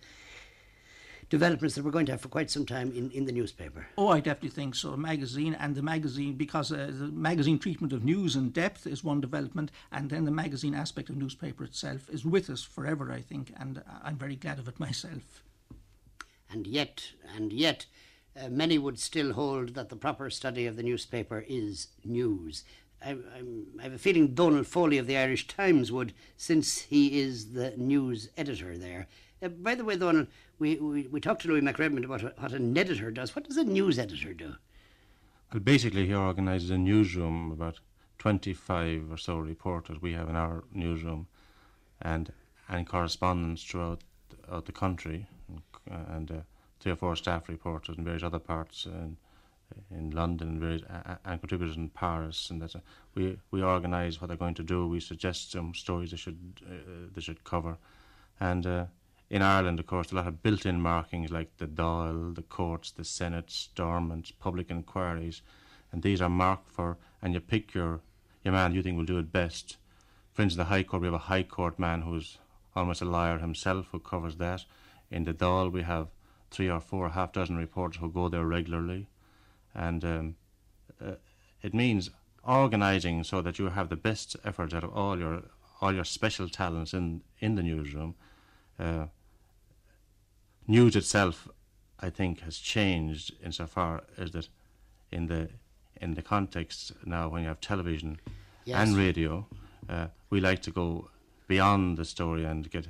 developments 1.29 1.75
that 1.75 1.83
we're 1.83 1.91
going 1.91 2.05
to 2.07 2.11
have 2.11 2.21
for 2.21 2.27
quite 2.27 2.49
some 2.49 2.65
time 2.65 2.91
in, 2.91 3.11
in 3.11 3.25
the 3.25 3.31
newspaper. 3.31 3.87
Oh, 3.97 4.07
I 4.07 4.19
definitely 4.19 4.49
think 4.49 4.75
so. 4.75 4.97
Magazine 4.97 5.55
and 5.59 5.75
the 5.75 5.81
magazine, 5.81 6.33
because 6.33 6.71
uh, 6.71 6.91
the 6.91 7.07
magazine 7.07 7.59
treatment 7.59 7.93
of 7.93 8.03
news 8.03 8.35
in 8.35 8.49
depth 8.49 8.87
is 8.87 9.03
one 9.03 9.21
development, 9.21 9.71
and 9.91 10.09
then 10.09 10.25
the 10.25 10.31
magazine 10.31 10.73
aspect 10.73 11.09
of 11.09 11.17
newspaper 11.17 11.63
itself 11.63 12.09
is 12.09 12.25
with 12.25 12.49
us 12.49 12.63
forever, 12.63 13.11
I 13.11 13.21
think, 13.21 13.53
and 13.59 13.83
I'm 14.03 14.17
very 14.17 14.35
glad 14.35 14.59
of 14.59 14.67
it 14.67 14.79
myself. 14.87 15.43
And 16.51 16.65
yet, 16.65 17.11
and 17.35 17.53
yet, 17.53 17.85
uh, 18.41 18.49
many 18.49 18.77
would 18.77 18.99
still 18.99 19.33
hold 19.33 19.75
that 19.75 19.89
the 19.89 19.95
proper 19.95 20.29
study 20.29 20.65
of 20.65 20.75
the 20.75 20.83
newspaper 20.83 21.43
is 21.47 21.87
news. 22.03 22.63
I, 23.03 23.11
I, 23.11 23.83
have 23.83 23.93
a 23.93 23.97
feeling 23.97 24.33
Donal 24.33 24.63
Foley 24.63 24.97
of 24.97 25.07
the 25.07 25.17
Irish 25.17 25.47
Times 25.47 25.91
would, 25.91 26.13
since 26.37 26.81
he 26.81 27.19
is 27.19 27.53
the 27.53 27.71
news 27.77 28.29
editor 28.37 28.77
there. 28.77 29.07
Uh, 29.41 29.47
by 29.49 29.75
the 29.75 29.85
way, 29.85 29.95
Donal, 29.95 30.27
we, 30.57 30.75
we, 30.77 31.07
we 31.07 31.21
talked 31.21 31.41
to 31.43 31.47
Louis 31.47 31.61
McRedmond 31.61 32.05
about 32.05 32.37
what 32.39 32.51
an 32.51 32.77
editor 32.77 33.11
does. 33.11 33.35
What 33.35 33.45
does 33.45 33.57
a 33.57 33.63
news 33.63 33.97
editor 33.97 34.33
do? 34.33 34.55
Well, 35.53 35.61
basically, 35.61 36.07
he 36.07 36.13
organises 36.13 36.69
a 36.69 36.77
newsroom, 36.77 37.51
about 37.51 37.79
25 38.19 39.11
or 39.11 39.17
so 39.17 39.37
reporters 39.37 40.01
we 40.01 40.13
have 40.13 40.29
in 40.29 40.35
our 40.35 40.63
newsroom, 40.73 41.27
and, 42.01 42.31
and 42.67 42.85
correspondents 42.85 43.63
throughout, 43.63 44.01
the 44.65 44.71
country, 44.71 45.27
and, 45.47 45.61
and 46.09 46.31
uh, 46.31 46.35
three 46.79 46.91
or 46.91 46.95
four 46.95 47.15
staff 47.15 47.49
reporters 47.49 47.97
in 47.97 48.03
various 48.03 48.23
other 48.23 48.39
parts. 48.39 48.85
in 48.85 49.17
in 49.91 50.09
London 50.09 50.47
and 50.47 50.59
various 50.59 50.81
uh, 50.83 51.15
and 51.25 51.39
contributors 51.39 51.77
in 51.77 51.89
Paris, 51.89 52.49
and 52.49 52.59
that 52.61 52.75
uh, 52.75 52.79
we 53.13 53.37
we 53.51 53.61
organise 53.61 54.19
what 54.19 54.27
they're 54.27 54.37
going 54.37 54.55
to 54.55 54.63
do. 54.63 54.87
We 54.87 54.99
suggest 54.99 55.51
some 55.51 55.75
stories 55.75 56.09
they 56.09 56.17
should 56.17 56.61
uh, 56.65 57.09
they 57.13 57.21
should 57.21 57.43
cover, 57.43 57.77
and 58.39 58.65
uh, 58.65 58.85
in 59.29 59.43
Ireland, 59.43 59.79
of 59.79 59.85
course, 59.85 60.11
a 60.11 60.15
lot 60.15 60.27
of 60.27 60.41
built-in 60.41 60.81
markings 60.81 61.31
like 61.31 61.57
the 61.57 61.67
Dáil, 61.67 62.33
the 62.33 62.41
courts, 62.41 62.91
the 62.91 63.05
Senate, 63.05 63.51
Stormont, 63.51 64.31
public 64.39 64.71
inquiries, 64.71 65.43
and 65.91 66.01
these 66.01 66.19
are 66.19 66.29
marked 66.29 66.71
for, 66.71 66.97
and 67.21 67.35
you 67.35 67.39
pick 67.39 67.75
your, 67.75 68.01
your 68.43 68.53
man 68.53 68.73
you 68.73 68.81
think 68.81 68.97
will 68.97 69.05
do 69.05 69.19
it 69.19 69.31
best. 69.31 69.77
For 70.33 70.41
instance, 70.41 70.57
the 70.57 70.73
High 70.73 70.83
Court, 70.83 71.01
we 71.01 71.07
have 71.07 71.13
a 71.13 71.19
High 71.19 71.43
Court 71.43 71.77
man 71.77 72.01
who's 72.01 72.39
almost 72.75 73.03
a 73.03 73.05
liar 73.05 73.37
himself 73.37 73.89
who 73.91 73.99
covers 73.99 74.37
that. 74.37 74.65
In 75.11 75.25
the 75.25 75.33
Dáil, 75.33 75.71
we 75.71 75.83
have 75.83 76.07
three 76.51 76.69
or 76.69 76.79
four, 76.79 77.09
half 77.09 77.33
dozen 77.33 77.57
reporters 77.57 78.01
who 78.01 78.09
go 78.09 78.29
there 78.29 78.45
regularly, 78.45 79.07
and 79.73 80.03
um, 80.03 80.35
uh, 81.03 81.15
it 81.61 81.73
means 81.73 82.09
organising 82.43 83.23
so 83.23 83.41
that 83.41 83.59
you 83.59 83.69
have 83.69 83.89
the 83.89 83.95
best 83.95 84.35
efforts 84.43 84.73
out 84.73 84.83
of 84.83 84.93
all 84.93 85.17
your 85.19 85.43
all 85.81 85.93
your 85.93 86.03
special 86.03 86.49
talents 86.49 86.93
in 86.93 87.21
in 87.39 87.55
the 87.55 87.63
newsroom. 87.63 88.15
Uh, 88.79 89.05
news 90.67 90.95
itself, 90.95 91.47
I 91.99 92.09
think, 92.09 92.41
has 92.41 92.57
changed 92.57 93.33
insofar 93.43 94.03
as 94.17 94.31
that 94.31 94.47
in 95.11 95.27
the 95.27 95.49
in 96.01 96.13
the 96.13 96.21
context 96.21 96.93
now 97.05 97.27
when 97.27 97.41
you 97.41 97.47
have 97.47 97.59
television 97.59 98.19
yes. 98.63 98.77
and 98.77 98.95
radio, 98.95 99.45
uh, 99.89 100.07
we 100.29 100.39
like 100.39 100.61
to 100.61 100.71
go 100.71 101.09
beyond 101.47 101.97
the 101.97 102.05
story 102.05 102.45
and 102.45 102.69
get 102.71 102.87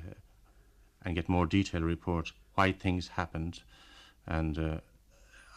and 1.02 1.14
get 1.14 1.28
more 1.28 1.46
detailed 1.46 1.84
report 1.84 2.32
why 2.60 2.72
things 2.72 3.08
happened, 3.08 3.62
and 4.26 4.58
uh, 4.58 4.80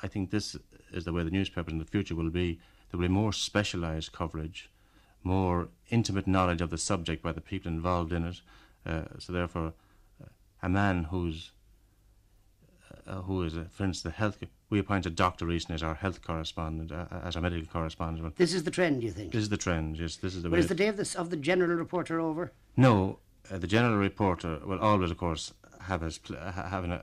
I 0.01 0.07
think 0.07 0.29
this 0.29 0.55
is 0.93 1.03
the 1.03 1.11
way 1.11 1.23
the 1.23 1.37
newspapers 1.37 1.73
in 1.73 1.79
the 1.79 1.93
future 1.95 2.15
will 2.15 2.29
be. 2.29 2.59
There 2.89 2.97
will 2.97 3.09
be 3.09 3.13
more 3.21 3.33
specialised 3.33 4.13
coverage, 4.13 4.69
more 5.21 5.67
intimate 5.89 6.27
knowledge 6.27 6.61
of 6.61 6.69
the 6.69 6.77
subject 6.77 7.21
by 7.21 7.33
the 7.33 7.41
people 7.41 7.69
involved 7.69 8.13
in 8.13 8.23
it. 8.31 8.39
Uh, 8.85 9.03
so 9.19 9.33
therefore, 9.33 9.73
uh, 10.21 10.27
a 10.61 10.69
man 10.69 11.05
who's 11.11 11.51
uh, 13.05 13.21
who 13.27 13.43
is, 13.43 13.57
uh, 13.57 13.65
for 13.69 13.83
instance, 13.83 14.03
the 14.03 14.17
health. 14.21 14.37
We 14.69 14.79
appointed 14.79 15.15
Dr. 15.15 15.45
recently 15.45 15.75
as 15.75 15.83
our 15.83 15.95
health 15.95 16.21
correspondent, 16.21 16.89
as 17.27 17.35
our 17.35 17.41
medical 17.41 17.67
correspondent. 17.67 18.37
This 18.37 18.53
is 18.53 18.63
the 18.63 18.71
trend, 18.71 19.03
you 19.03 19.11
think? 19.11 19.33
This 19.33 19.43
is 19.43 19.49
the 19.49 19.63
trend. 19.65 19.97
Yes, 19.99 20.15
this 20.15 20.35
is 20.35 20.41
the. 20.41 20.49
But 20.49 20.59
is 20.59 20.67
the 20.67 20.81
day 20.83 20.87
of, 20.87 20.95
this, 20.95 21.15
of 21.15 21.29
the 21.29 21.35
general 21.35 21.75
reporter 21.75 22.21
over? 22.21 22.53
No, 22.77 23.19
uh, 23.51 23.57
the 23.57 23.67
general 23.67 23.97
reporter 23.97 24.59
will 24.65 24.79
always, 24.79 25.11
of 25.11 25.17
course, 25.17 25.53
have 25.83 26.03
a 26.03 26.11
have, 26.51 26.83
an, 26.83 26.99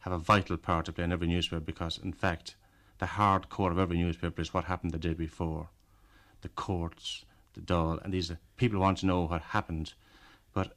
have 0.00 0.12
a 0.12 0.18
vital 0.18 0.56
part 0.56 0.86
to 0.86 0.92
play 0.92 1.04
in 1.04 1.12
every 1.12 1.26
newspaper 1.26 1.60
because, 1.60 1.98
in 1.98 2.12
fact, 2.12 2.56
the 2.98 3.06
hard 3.06 3.48
core 3.48 3.72
of 3.72 3.78
every 3.78 3.98
newspaper 3.98 4.40
is 4.40 4.54
what 4.54 4.64
happened 4.64 4.92
the 4.92 4.98
day 4.98 5.14
before, 5.14 5.68
the 6.42 6.48
courts, 6.48 7.24
the 7.54 7.60
Dáil, 7.60 8.02
and 8.02 8.12
these 8.12 8.32
people 8.56 8.80
want 8.80 8.98
to 8.98 9.06
know 9.06 9.26
what 9.26 9.42
happened, 9.42 9.94
but 10.52 10.76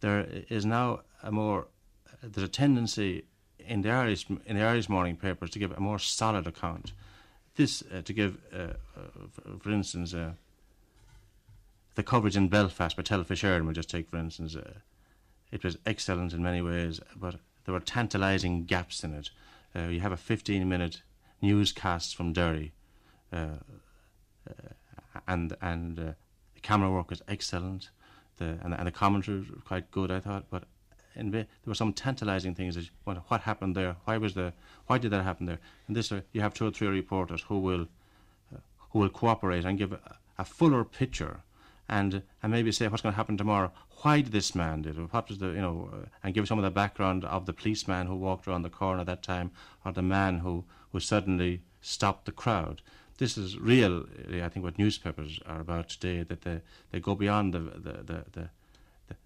there 0.00 0.26
is 0.48 0.66
now 0.66 1.00
a 1.22 1.30
more 1.30 1.68
there's 2.22 2.46
a 2.46 2.50
tendency 2.50 3.24
in 3.58 3.82
the 3.82 3.90
Irish 3.90 4.26
in 4.46 4.56
the 4.56 4.62
Irish 4.62 4.88
morning 4.88 5.16
papers 5.16 5.50
to 5.50 5.58
give 5.58 5.72
a 5.72 5.80
more 5.80 5.98
solid 5.98 6.46
account. 6.46 6.92
This 7.56 7.82
uh, 7.94 8.02
to 8.02 8.12
give, 8.12 8.38
uh, 8.52 8.56
uh, 8.56 8.74
for, 9.30 9.58
for, 9.60 9.70
instance, 9.70 10.14
uh, 10.14 10.32
the 11.94 12.02
coverage 12.02 12.36
in 12.36 12.48
Belfast 12.48 12.96
by 12.96 13.02
Telefís 13.02 13.42
Éireann. 13.42 13.64
We'll 13.64 13.74
just 13.74 13.90
take 13.90 14.08
for 14.08 14.16
instance, 14.16 14.56
uh, 14.56 14.78
it 15.52 15.62
was 15.62 15.78
excellent 15.86 16.32
in 16.32 16.42
many 16.42 16.60
ways, 16.62 17.00
but 17.14 17.36
there 17.64 17.74
were 17.74 17.80
tantalising 17.80 18.64
gaps 18.64 19.04
in 19.04 19.14
it. 19.14 19.30
Uh, 19.74 19.88
you 19.88 20.00
have 20.00 20.12
a 20.12 20.16
15-minute 20.16 21.02
newscast 21.40 22.16
from 22.16 22.32
Derry, 22.32 22.72
and 23.30 23.60
and 25.60 25.96
the 25.96 26.16
camera 26.62 26.90
work 26.90 27.10
was 27.10 27.22
excellent. 27.28 27.90
The 28.38 28.58
and, 28.62 28.74
and 28.74 28.86
the 28.86 28.92
commentary 28.92 29.38
was 29.38 29.48
quite 29.64 29.90
good, 29.90 30.10
I 30.10 30.20
thought, 30.20 30.46
but 30.50 30.64
and 31.14 31.32
there 31.32 31.46
were 31.66 31.74
some 31.74 31.92
tantalising 31.92 32.54
things. 32.54 32.76
That, 32.76 32.88
what 33.28 33.42
happened 33.42 33.76
there? 33.76 33.96
Why 34.04 34.16
was 34.16 34.34
the? 34.34 34.52
Why 34.86 34.98
did 34.98 35.10
that 35.10 35.22
happen 35.22 35.46
there? 35.46 35.58
And 35.86 35.96
this, 35.96 36.10
uh, 36.12 36.22
you 36.32 36.40
have 36.40 36.54
two 36.54 36.66
or 36.66 36.70
three 36.70 36.88
reporters 36.88 37.42
who 37.42 37.58
will, 37.58 37.86
uh, 38.54 38.58
who 38.90 39.00
will 39.00 39.08
cooperate 39.08 39.64
and 39.64 39.78
give 39.78 39.92
a, 39.92 40.16
a, 40.38 40.44
fuller 40.44 40.84
picture, 40.84 41.40
and 41.92 42.22
and 42.42 42.50
maybe 42.50 42.72
say 42.72 42.88
what's 42.88 43.02
going 43.02 43.12
to 43.12 43.16
happen 43.16 43.36
tomorrow. 43.36 43.70
Why 44.02 44.22
did 44.22 44.32
this 44.32 44.54
man 44.54 44.82
did 44.82 44.98
it? 44.98 45.12
What 45.12 45.28
was 45.28 45.38
the 45.38 45.48
you 45.48 45.60
know? 45.66 45.90
Uh, 45.92 46.06
and 46.22 46.34
give 46.34 46.48
some 46.48 46.58
of 46.58 46.64
the 46.64 46.70
background 46.70 47.24
of 47.24 47.46
the 47.46 47.52
policeman 47.52 48.06
who 48.06 48.16
walked 48.16 48.48
around 48.48 48.62
the 48.62 48.70
corner 48.70 49.00
at 49.00 49.06
that 49.06 49.22
time, 49.22 49.50
or 49.84 49.92
the 49.92 50.02
man 50.02 50.38
who 50.38 50.64
who 50.92 51.00
suddenly 51.00 51.62
stopped 51.80 52.24
the 52.24 52.32
crowd. 52.32 52.82
This 53.18 53.36
is 53.36 53.58
real. 53.58 54.06
I 54.46 54.48
think 54.48 54.64
what 54.64 54.78
newspapers 54.78 55.38
are 55.46 55.60
about 55.60 55.90
today. 55.90 56.22
That 56.22 56.42
they 56.42 56.62
they 56.90 57.00
go 57.00 57.14
beyond 57.14 57.52
the 57.52 57.60
the 57.60 57.92
the, 58.10 58.24
the 58.32 58.50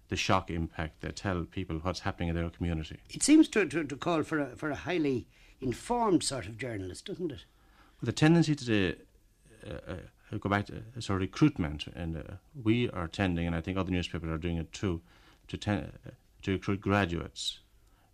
the 0.09 0.15
shock 0.17 0.49
impact 0.49 1.01
they 1.01 1.11
tell 1.11 1.45
people 1.45 1.77
what's 1.77 2.01
happening 2.01 2.29
in 2.29 2.35
their 2.35 2.49
community. 2.49 2.97
It 3.09 3.23
seems 3.23 3.47
to, 3.49 3.65
to, 3.65 3.83
to 3.83 3.95
call 3.95 4.23
for 4.23 4.39
a, 4.39 4.55
for 4.55 4.69
a 4.69 4.75
highly 4.75 5.27
informed 5.61 6.23
sort 6.23 6.45
of 6.47 6.57
journalist, 6.57 7.05
doesn't 7.05 7.31
it? 7.31 7.45
Well, 7.99 8.05
the 8.05 8.11
tendency 8.11 8.55
today, 8.55 8.95
uh, 9.65 9.91
uh, 9.91 9.95
go 10.35 10.49
back 10.49 10.65
to 10.65 10.83
sort 10.99 11.17
of 11.17 11.21
recruitment, 11.21 11.87
and 11.95 12.17
uh, 12.17 12.21
we 12.63 12.89
are 12.89 13.07
tending, 13.07 13.47
and 13.47 13.55
I 13.55 13.61
think 13.61 13.77
other 13.77 13.91
newspapers 13.91 14.29
are 14.29 14.37
doing 14.37 14.57
it 14.57 14.71
too, 14.73 15.01
to, 15.47 15.57
ten, 15.57 15.91
uh, 16.05 16.11
to 16.41 16.51
recruit 16.51 16.81
graduates 16.81 17.59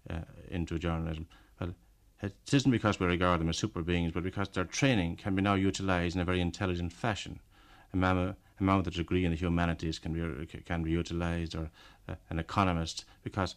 uh, 0.09 0.19
into 0.49 0.77
journalism. 0.77 1.27
Well, 1.59 1.73
it 2.21 2.35
isn't 2.51 2.71
because 2.71 2.99
we 2.99 3.07
regard 3.07 3.39
them 3.39 3.49
as 3.49 3.57
super 3.57 3.81
beings, 3.81 4.11
but 4.13 4.23
because 4.23 4.49
their 4.49 4.65
training 4.65 5.15
can 5.15 5.35
be 5.35 5.41
now 5.41 5.55
utilised 5.55 6.15
in 6.15 6.21
a 6.21 6.25
very 6.25 6.39
intelligent 6.39 6.93
fashion. 6.93 7.39
A 7.93 7.97
man, 7.97 8.17
a 8.17 8.77
with 8.77 8.87
a 8.87 8.91
degree 8.91 9.25
in 9.25 9.31
the 9.31 9.37
humanities 9.37 9.99
can 9.99 10.13
be 10.13 10.61
can 10.65 10.83
be 10.83 10.91
utilised, 10.91 11.55
or 11.55 11.69
uh, 12.07 12.15
an 12.29 12.39
economist, 12.39 13.05
because 13.23 13.55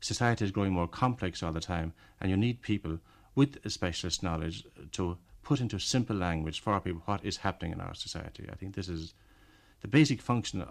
society 0.00 0.44
is 0.44 0.52
growing 0.52 0.72
more 0.72 0.88
complex 0.88 1.42
all 1.42 1.52
the 1.52 1.60
time, 1.60 1.92
and 2.20 2.30
you 2.30 2.36
need 2.36 2.62
people 2.62 2.98
with 3.34 3.58
specialist 3.70 4.22
knowledge 4.22 4.64
to 4.92 5.18
put 5.48 5.60
into 5.62 5.78
simple 5.78 6.14
language 6.14 6.60
for 6.60 6.78
people 6.78 7.00
what 7.06 7.24
is 7.24 7.38
happening 7.38 7.72
in 7.72 7.80
our 7.80 7.94
society. 7.94 8.46
I 8.52 8.54
think 8.54 8.74
this 8.74 8.90
is 8.90 9.14
the 9.80 9.88
basic 9.88 10.20
function 10.20 10.62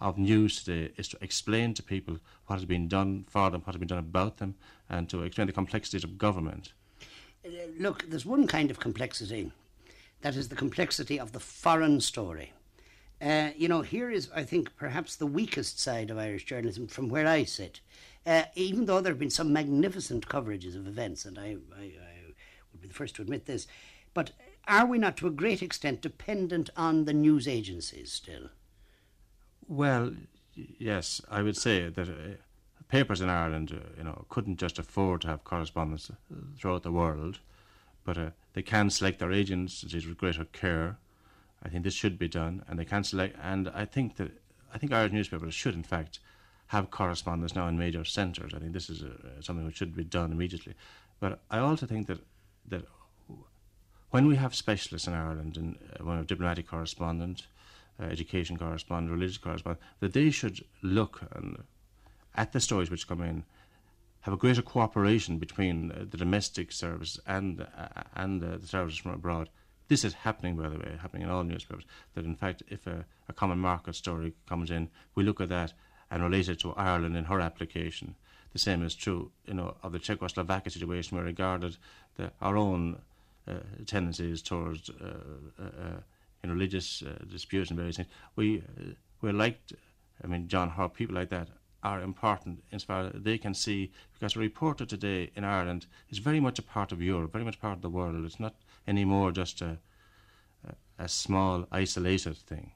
of 0.00 0.18
news 0.18 0.64
today 0.64 0.92
is 0.96 1.06
to 1.06 1.18
explain 1.20 1.74
to 1.74 1.82
people 1.82 2.18
what 2.46 2.56
has 2.56 2.64
been 2.64 2.88
done 2.88 3.24
for 3.28 3.50
them, 3.50 3.60
what 3.60 3.76
has 3.76 3.78
been 3.78 3.86
done 3.86 3.98
about 3.98 4.38
them, 4.38 4.56
and 4.88 5.08
to 5.10 5.22
explain 5.22 5.46
the 5.46 5.52
complexities 5.52 6.02
of 6.02 6.18
government. 6.18 6.72
Uh, 7.46 7.50
look, 7.78 8.04
there's 8.10 8.26
one 8.26 8.48
kind 8.48 8.68
of 8.68 8.80
complexity 8.80 9.52
That 10.22 10.34
is 10.34 10.48
the 10.48 10.56
complexity 10.56 11.20
of 11.20 11.30
the 11.30 11.38
foreign 11.38 12.00
story. 12.00 12.52
Uh, 13.22 13.50
you 13.56 13.68
know, 13.68 13.82
here 13.82 14.10
is, 14.10 14.28
I 14.34 14.42
think, 14.42 14.74
perhaps 14.76 15.14
the 15.14 15.26
weakest 15.26 15.78
side 15.78 16.10
of 16.10 16.18
Irish 16.18 16.46
journalism 16.46 16.88
from 16.88 17.08
where 17.08 17.28
I 17.28 17.44
sit. 17.44 17.80
Uh, 18.26 18.42
even 18.56 18.86
though 18.86 19.00
there 19.00 19.12
have 19.12 19.20
been 19.20 19.30
some 19.30 19.52
magnificent 19.52 20.26
coverages 20.26 20.74
of 20.74 20.88
events, 20.88 21.24
and 21.24 21.38
I, 21.38 21.58
I, 21.78 21.82
I 21.82 22.20
would 22.72 22.80
be 22.80 22.88
the 22.88 22.94
first 22.94 23.14
to 23.16 23.22
admit 23.22 23.46
this, 23.46 23.66
but 24.14 24.32
are 24.66 24.86
we 24.86 24.98
not 24.98 25.16
to 25.18 25.26
a 25.26 25.30
great 25.30 25.62
extent 25.62 26.00
dependent 26.00 26.70
on 26.76 27.04
the 27.04 27.12
news 27.12 27.48
agencies 27.48 28.12
still? 28.12 28.50
Well, 29.66 30.12
yes, 30.54 31.20
I 31.30 31.42
would 31.42 31.56
say 31.56 31.88
that 31.88 32.08
uh, 32.08 32.36
papers 32.88 33.20
in 33.20 33.28
Ireland, 33.28 33.72
uh, 33.72 33.88
you 33.96 34.04
know, 34.04 34.26
couldn't 34.28 34.58
just 34.58 34.78
afford 34.78 35.22
to 35.22 35.28
have 35.28 35.44
correspondence 35.44 36.10
throughout 36.58 36.82
the 36.82 36.92
world, 36.92 37.38
but 38.04 38.18
uh, 38.18 38.30
they 38.52 38.62
can 38.62 38.90
select 38.90 39.18
their 39.18 39.32
agencies 39.32 40.06
with 40.06 40.18
greater 40.18 40.44
care. 40.44 40.98
I 41.62 41.68
think 41.68 41.84
this 41.84 41.94
should 41.94 42.18
be 42.18 42.28
done, 42.28 42.64
and 42.68 42.78
they 42.78 42.84
can 42.84 43.04
select. 43.04 43.36
And 43.42 43.68
I 43.68 43.84
think 43.84 44.16
that 44.16 44.32
I 44.72 44.78
think 44.78 44.92
Irish 44.92 45.12
newspapers 45.12 45.54
should, 45.54 45.74
in 45.74 45.82
fact, 45.82 46.20
have 46.68 46.90
correspondence 46.90 47.54
now 47.54 47.66
in 47.68 47.76
major 47.76 48.04
centres. 48.04 48.54
I 48.54 48.58
think 48.58 48.72
this 48.72 48.88
is 48.88 49.02
uh, 49.02 49.40
something 49.40 49.66
which 49.66 49.76
should 49.76 49.94
be 49.94 50.04
done 50.04 50.32
immediately. 50.32 50.74
But 51.18 51.40
I 51.50 51.58
also 51.58 51.86
think 51.86 52.06
that 52.06 52.20
that 52.68 52.84
when 54.10 54.26
we 54.26 54.36
have 54.36 54.54
specialists 54.54 55.08
in 55.08 55.14
Ireland, 55.14 55.56
and 55.56 55.78
uh, 55.98 56.04
when 56.04 56.24
diplomatic 56.24 56.68
correspondent, 56.68 57.46
uh, 58.00 58.04
education 58.04 58.56
correspondent, 58.56 59.12
religious 59.12 59.38
correspondent, 59.38 59.82
that 60.00 60.12
they 60.12 60.30
should 60.30 60.64
look 60.82 61.22
and, 61.32 61.62
at 62.34 62.52
the 62.52 62.60
stories 62.60 62.90
which 62.90 63.08
come 63.08 63.22
in, 63.22 63.44
have 64.22 64.34
a 64.34 64.36
greater 64.36 64.62
cooperation 64.62 65.38
between 65.38 65.92
uh, 65.92 66.04
the 66.10 66.16
domestic 66.16 66.72
service 66.72 67.18
and 67.26 67.60
uh, 67.60 67.88
and 68.14 68.40
the 68.42 68.66
services 68.66 68.98
from 68.98 69.12
abroad. 69.12 69.48
This 69.88 70.04
is 70.04 70.14
happening, 70.14 70.56
by 70.56 70.68
the 70.68 70.78
way, 70.78 70.98
happening 71.00 71.22
in 71.22 71.30
all 71.30 71.42
newspapers. 71.42 71.84
That 72.14 72.24
in 72.24 72.36
fact, 72.36 72.62
if 72.68 72.86
a, 72.86 73.04
a 73.28 73.32
common 73.32 73.58
market 73.58 73.94
story 73.96 74.34
comes 74.48 74.70
in, 74.70 74.88
we 75.14 75.24
look 75.24 75.40
at 75.40 75.48
that 75.48 75.72
and 76.10 76.22
relate 76.22 76.48
it 76.48 76.60
to 76.60 76.74
Ireland 76.74 77.16
in 77.16 77.24
her 77.24 77.40
application. 77.40 78.14
The 78.52 78.58
same 78.58 78.84
is 78.84 78.94
true, 78.94 79.30
you 79.46 79.54
know, 79.54 79.76
of 79.82 79.92
the 79.92 79.98
Czechoslovakia 79.98 80.70
situation. 80.70 81.18
We 81.18 81.24
regarded 81.24 81.76
the, 82.16 82.32
our 82.40 82.56
own 82.56 83.00
tendencies 83.86 84.42
towards 84.42 84.90
uh, 84.90 85.62
uh, 85.62 86.48
religious 86.48 87.02
disputes 87.30 87.70
and 87.70 87.78
various 87.78 87.96
things. 87.96 88.08
We 88.36 88.62
we're 89.20 89.32
like, 89.32 89.60
I 90.24 90.26
mean, 90.26 90.48
John 90.48 90.70
Hart, 90.70 90.94
people 90.94 91.14
like 91.14 91.30
that 91.30 91.48
are 91.82 92.00
important 92.02 92.62
as 92.72 92.84
far 92.84 93.06
as 93.06 93.12
they 93.14 93.38
can 93.38 93.54
see 93.54 93.90
because 94.12 94.36
a 94.36 94.38
reporter 94.38 94.84
today 94.84 95.30
in 95.34 95.44
Ireland 95.44 95.86
is 96.10 96.18
very 96.18 96.40
much 96.40 96.58
a 96.58 96.62
part 96.62 96.92
of 96.92 97.00
Europe, 97.02 97.32
very 97.32 97.44
much 97.44 97.60
part 97.60 97.76
of 97.76 97.82
the 97.82 97.90
world. 97.90 98.24
It's 98.24 98.40
not 98.40 98.54
anymore 98.86 99.32
just 99.32 99.62
a 99.62 99.78
a, 100.66 101.04
a 101.04 101.08
small 101.08 101.66
isolated 101.72 102.36
thing. 102.36 102.72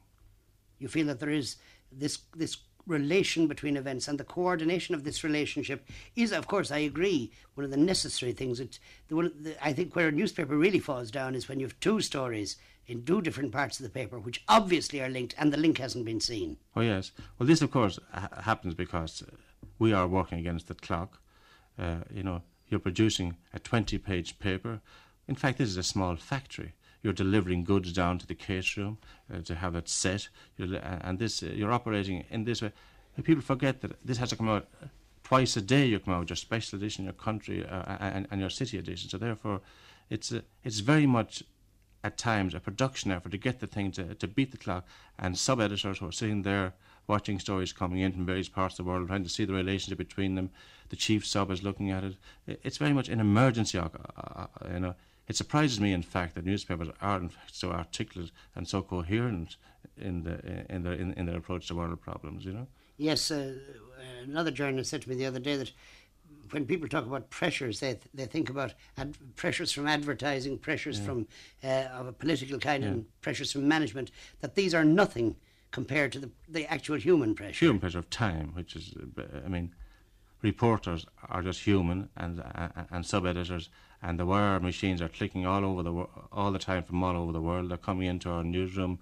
You 0.79 0.89
feel 0.89 1.07
that 1.07 1.21
there 1.21 1.31
is 1.31 1.57
this 1.93 2.19
this 2.37 2.57
relation 2.87 3.47
between 3.47 3.76
events 3.76 4.09
and 4.09 4.18
the 4.18 4.24
coordination 4.24 4.95
of 4.95 5.05
this 5.05 5.24
relationship 5.24 5.87
is, 6.16 6.32
of 6.32 6.47
course, 6.47 6.70
I 6.70 6.78
agree, 6.78 7.32
one 7.55 7.64
of 7.64 7.70
the 7.70 7.76
necessary 7.76 8.32
things. 8.32 8.61
It, 8.61 8.78
the 9.09 9.16
one, 9.16 9.32
the, 9.41 9.64
I 9.64 9.72
think 9.72 9.95
where 9.95 10.09
a 10.09 10.12
newspaper 10.12 10.57
really 10.57 10.78
falls 10.78 11.11
down 11.11 11.35
is 11.35 11.49
when 11.49 11.61
you 11.61 11.66
have 11.66 11.78
two 11.80 12.01
stories 12.01 12.57
in 12.87 13.05
two 13.05 13.22
different 13.22 13.53
parts 13.53 13.80
of 13.80 13.85
the 13.85 13.91
paper, 13.91 14.18
which 14.18 14.43
obviously 14.49 15.01
are 15.01 15.09
linked, 15.09 15.35
and 15.39 15.53
the 15.53 15.59
link 15.59 15.78
hasn't 15.78 16.05
been 16.05 16.20
seen. 16.20 16.59
Oh 16.76 16.82
yes. 16.82 17.12
Well, 17.39 17.47
this 17.47 17.62
of 17.62 17.70
course 17.70 17.99
ha- 18.12 18.43
happens 18.43 18.74
because 18.74 19.22
uh, 19.22 19.35
we 19.78 19.93
are 19.93 20.07
working 20.07 20.39
against 20.39 20.68
the 20.68 20.74
clock. 20.74 21.18
Uh, 21.78 21.97
you 22.12 22.22
know, 22.22 22.43
you're 22.68 22.80
producing 22.80 23.37
a 23.53 23.59
20-page 23.61 24.39
paper. 24.39 24.80
In 25.26 25.35
fact, 25.35 25.59
this 25.59 25.68
is 25.68 25.76
a 25.76 25.82
small 25.82 26.16
factory 26.16 26.74
you're 27.05 27.12
delivering 27.12 27.62
goods 27.62 27.92
down 27.92 28.18
to 28.18 28.26
the 28.26 28.34
case 28.34 28.76
room 28.78 28.96
uh, 29.32 29.40
to 29.42 29.55
have 29.55 29.76
it 29.76 29.88
set, 29.88 30.28
you're, 30.57 30.76
and 31.02 31.18
this 31.18 31.42
uh, 31.42 31.46
you're 31.55 31.70
operating 31.70 32.24
in 32.30 32.44
this 32.44 32.62
way. 32.62 32.72
People 33.22 33.42
forget 33.42 33.82
that 33.82 33.92
this 34.05 34.18
has 34.18 34.30
to 34.30 34.36
come 34.36 34.48
out 34.48 34.66
twice 35.22 35.57
a 35.57 35.61
day. 35.61 35.84
You 35.84 36.00
come 36.00 36.14
out 36.14 36.20
with 36.20 36.30
your 36.30 36.36
special 36.36 36.78
edition, 36.78 37.05
your 37.05 37.12
country, 37.12 37.64
uh, 37.64 37.96
and, 38.00 38.26
and, 38.30 38.40
your 38.40 38.50
city 38.50 38.78
edition. 38.78 39.09
So 39.11 39.18
therefore, 39.18 39.61
it's 40.11 40.32
uh, 40.32 40.40
it's 40.64 40.80
very 40.80 41.07
much 41.07 41.44
at 42.02 42.16
times 42.16 42.55
a 42.55 42.61
production 42.61 43.12
effort 43.12 43.30
to 43.30 43.38
get 43.38 43.61
the 43.61 43.66
thing 43.66 43.92
to, 43.92 44.14
to 44.14 44.26
beat 44.26 44.50
the 44.50 44.57
clock, 44.57 44.86
and 45.18 45.38
sub 45.38 45.61
editors 45.61 45.98
who 45.98 46.09
are 46.09 46.12
sitting 46.12 46.42
there 46.42 46.72
watching 47.07 47.38
stories 47.38 47.72
coming 47.72 48.00
in 48.00 48.12
from 48.12 48.24
various 48.24 48.48
parts 48.48 48.78
of 48.78 48.84
the 48.84 48.90
world, 48.90 49.07
trying 49.07 49.22
to 49.22 49.28
see 49.28 49.44
the 49.44 49.52
relationship 49.52 49.98
between 49.98 50.34
them. 50.34 50.50
The 50.88 50.96
chief 50.96 51.26
sub 51.26 51.50
is 51.50 51.62
looking 51.62 51.90
at 51.90 52.02
it. 52.02 52.16
It's 52.46 52.78
very 52.78 52.94
much 52.94 53.11
an 53.11 53.20
emergency, 53.20 53.78
uh, 53.78 53.88
uh, 54.16 54.46
you 54.72 54.80
know 54.80 54.94
it 55.27 55.37
surprises 55.37 55.81
me, 55.81 55.93
in 55.93 56.03
fact, 56.03 56.35
that 56.35 56.45
newspapers 56.45 56.89
are 57.01 57.18
in 57.18 57.29
fact 57.29 57.55
so 57.55 57.70
articulate 57.70 58.31
and 58.55 58.68
so 58.68 58.83
coherent 58.83 59.57
in 59.97 60.25
the 60.25 60.66
in 60.72 60.83
their 60.83 60.95
in, 60.95 61.12
in 61.14 61.27
their 61.27 61.37
approach 61.37 61.68
to 61.68 61.75
world 61.75 62.01
problems. 62.01 62.45
You 62.45 62.53
know. 62.53 62.66
Yes, 62.97 63.31
uh, 63.31 63.55
another 64.22 64.51
journalist 64.51 64.91
said 64.91 65.03
to 65.03 65.09
me 65.09 65.16
the 65.16 65.27
other 65.27 65.41
day 65.41 65.57
that 65.57 65.72
when 66.51 66.66
people 66.66 66.89
talk 66.89 67.07
about 67.07 67.31
pressures, 67.31 67.81
they 67.81 67.95
th- 67.95 68.09
they 68.12 68.27
think 68.27 68.51
about 68.51 68.75
ad- 68.99 69.16
pressures 69.37 69.72
from 69.72 69.87
advertising, 69.87 70.59
pressures 70.59 70.99
yeah. 70.99 71.07
from 71.07 71.27
uh, 71.64 71.99
of 71.99 72.07
a 72.07 72.12
political 72.12 72.59
kind, 72.59 72.83
yeah. 72.83 72.91
and 72.91 73.07
pressures 73.20 73.53
from 73.53 73.66
management. 73.66 74.11
That 74.41 74.55
these 74.55 74.75
are 74.75 74.85
nothing 74.85 75.37
compared 75.70 76.12
to 76.12 76.18
the 76.18 76.31
the 76.49 76.66
actual 76.66 76.99
human 76.99 77.35
pressure. 77.35 77.64
Human 77.64 77.81
pressure 77.81 77.99
of 77.99 78.11
time, 78.11 78.53
which 78.55 78.77
is, 78.77 78.95
I 79.45 79.49
mean, 79.49 79.75
reporters 80.43 81.07
are 81.29 81.43
just 81.43 81.62
human, 81.62 82.09
and 82.16 82.41
uh, 82.41 82.68
and 82.91 83.05
sub 83.07 83.27
editors 83.27 83.70
and 84.05 84.18
the 84.18 84.26
wire 84.26 84.61
machines 84.61 85.00
are 85.00 85.09
clicking 85.09 85.46
all 85.46 85.64
over 85.64 85.82
the 85.82 85.92
all 86.30 86.52
the 86.52 86.59
time 86.59 86.82
from 86.82 87.02
all 87.02 87.16
over 87.16 87.32
the 87.32 87.40
world. 87.40 87.70
They're 87.70 87.78
coming 87.78 88.07
into 88.07 88.28
our 88.28 88.44
newsroom 88.44 88.98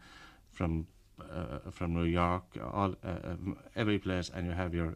from 0.52 0.86
uh, 1.20 1.70
from 1.70 1.92
New 1.92 2.04
York, 2.04 2.44
all 2.72 2.94
uh, 3.04 3.30
um, 3.30 3.58
every 3.74 3.98
place, 3.98 4.30
and 4.32 4.46
you 4.46 4.52
have 4.52 4.74
your 4.74 4.94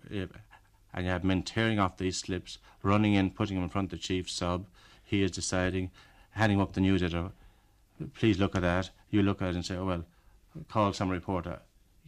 and 0.94 1.04
you 1.04 1.10
have 1.10 1.24
men 1.24 1.42
tearing 1.42 1.80
off 1.80 1.98
these 1.98 2.18
slips, 2.18 2.58
running 2.82 3.14
in, 3.14 3.30
putting 3.30 3.56
them 3.56 3.64
in 3.64 3.70
front 3.70 3.92
of 3.92 3.98
the 3.98 4.02
chief 4.02 4.30
sub. 4.30 4.66
He 5.04 5.22
is 5.22 5.30
deciding, 5.32 5.90
handing 6.30 6.60
up 6.60 6.72
the 6.72 6.80
news 6.80 7.02
editor. 7.02 7.32
Please 8.14 8.38
look 8.38 8.54
at 8.54 8.62
that. 8.62 8.90
You 9.10 9.22
look 9.22 9.42
at 9.42 9.48
it 9.48 9.54
and 9.56 9.66
say, 9.66 9.76
oh 9.76 9.86
well, 9.86 10.04
call 10.68 10.92
some 10.92 11.10
reporter. 11.10 11.58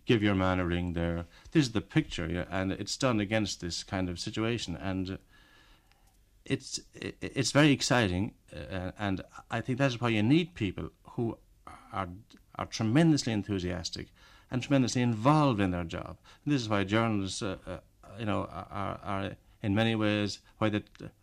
Give 0.06 0.22
your 0.22 0.34
man 0.36 0.60
a 0.60 0.64
ring 0.64 0.92
there. 0.92 1.26
This 1.50 1.66
is 1.66 1.72
the 1.72 1.80
picture, 1.80 2.46
and 2.48 2.70
it's 2.72 2.96
done 2.96 3.18
against 3.18 3.60
this 3.60 3.82
kind 3.82 4.08
of 4.08 4.20
situation. 4.20 4.76
And 4.76 5.18
it's 6.48 6.80
it's 6.94 7.52
very 7.52 7.70
exciting, 7.70 8.34
uh, 8.54 8.92
and 8.98 9.22
I 9.50 9.60
think 9.60 9.78
that's 9.78 10.00
why 10.00 10.08
you 10.08 10.22
need 10.22 10.54
people 10.54 10.90
who 11.12 11.36
are 11.92 12.08
are 12.56 12.66
tremendously 12.66 13.32
enthusiastic 13.32 14.08
and 14.50 14.62
tremendously 14.62 15.02
involved 15.02 15.60
in 15.60 15.70
their 15.70 15.84
job. 15.84 16.16
And 16.44 16.52
this 16.54 16.62
is 16.62 16.68
why 16.68 16.84
journalists, 16.84 17.42
uh, 17.42 17.56
uh, 17.66 17.78
you 18.18 18.24
know, 18.24 18.48
are, 18.50 18.98
are 19.04 19.30
in 19.62 19.74
many 19.74 19.94
ways 19.94 20.40
why 20.58 20.70
they 20.70 20.82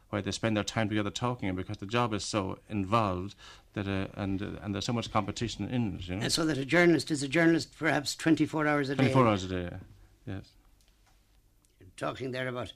why 0.09 0.21
they 0.21 0.31
spend 0.31 0.55
their 0.55 0.63
time 0.63 0.87
together 0.87 1.09
talking, 1.09 1.53
because 1.55 1.77
the 1.77 1.85
job 1.85 2.13
is 2.13 2.23
so 2.23 2.59
involved 2.69 3.35
that 3.73 3.87
uh, 3.87 4.07
and 4.15 4.41
uh, 4.41 4.61
and 4.61 4.73
there's 4.73 4.85
so 4.85 4.93
much 4.93 5.11
competition 5.11 5.67
in 5.69 5.95
it. 5.95 6.07
You 6.07 6.15
know? 6.15 6.21
And 6.23 6.31
so 6.31 6.45
that 6.45 6.57
a 6.57 6.65
journalist 6.65 7.11
is 7.11 7.23
a 7.23 7.27
journalist, 7.27 7.77
perhaps 7.77 8.15
24 8.15 8.67
hours 8.67 8.89
a 8.89 8.95
24 8.95 9.07
day. 9.07 9.13
24 9.13 9.27
hours 9.27 9.43
a 9.43 9.47
day. 9.47 9.77
Yes. 10.27 10.51
talking 11.97 12.31
there 12.31 12.47
about 12.47 12.73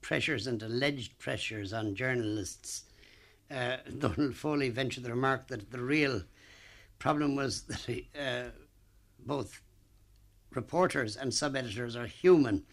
pressures 0.00 0.46
and 0.46 0.62
alleged 0.62 1.18
pressures 1.18 1.72
on 1.72 1.94
journalists. 1.94 2.84
Uh, 3.50 3.76
Donal 3.98 4.32
Foley 4.32 4.68
ventured 4.70 5.04
the 5.04 5.10
remark 5.10 5.48
that 5.48 5.70
the 5.70 5.80
real 5.80 6.22
problem 6.98 7.36
was 7.36 7.62
that 7.62 8.04
uh, 8.20 8.50
both 9.26 9.60
reporters 10.54 11.16
and 11.16 11.32
sub 11.32 11.56
editors 11.56 11.96
are 11.96 12.06
human. 12.06 12.64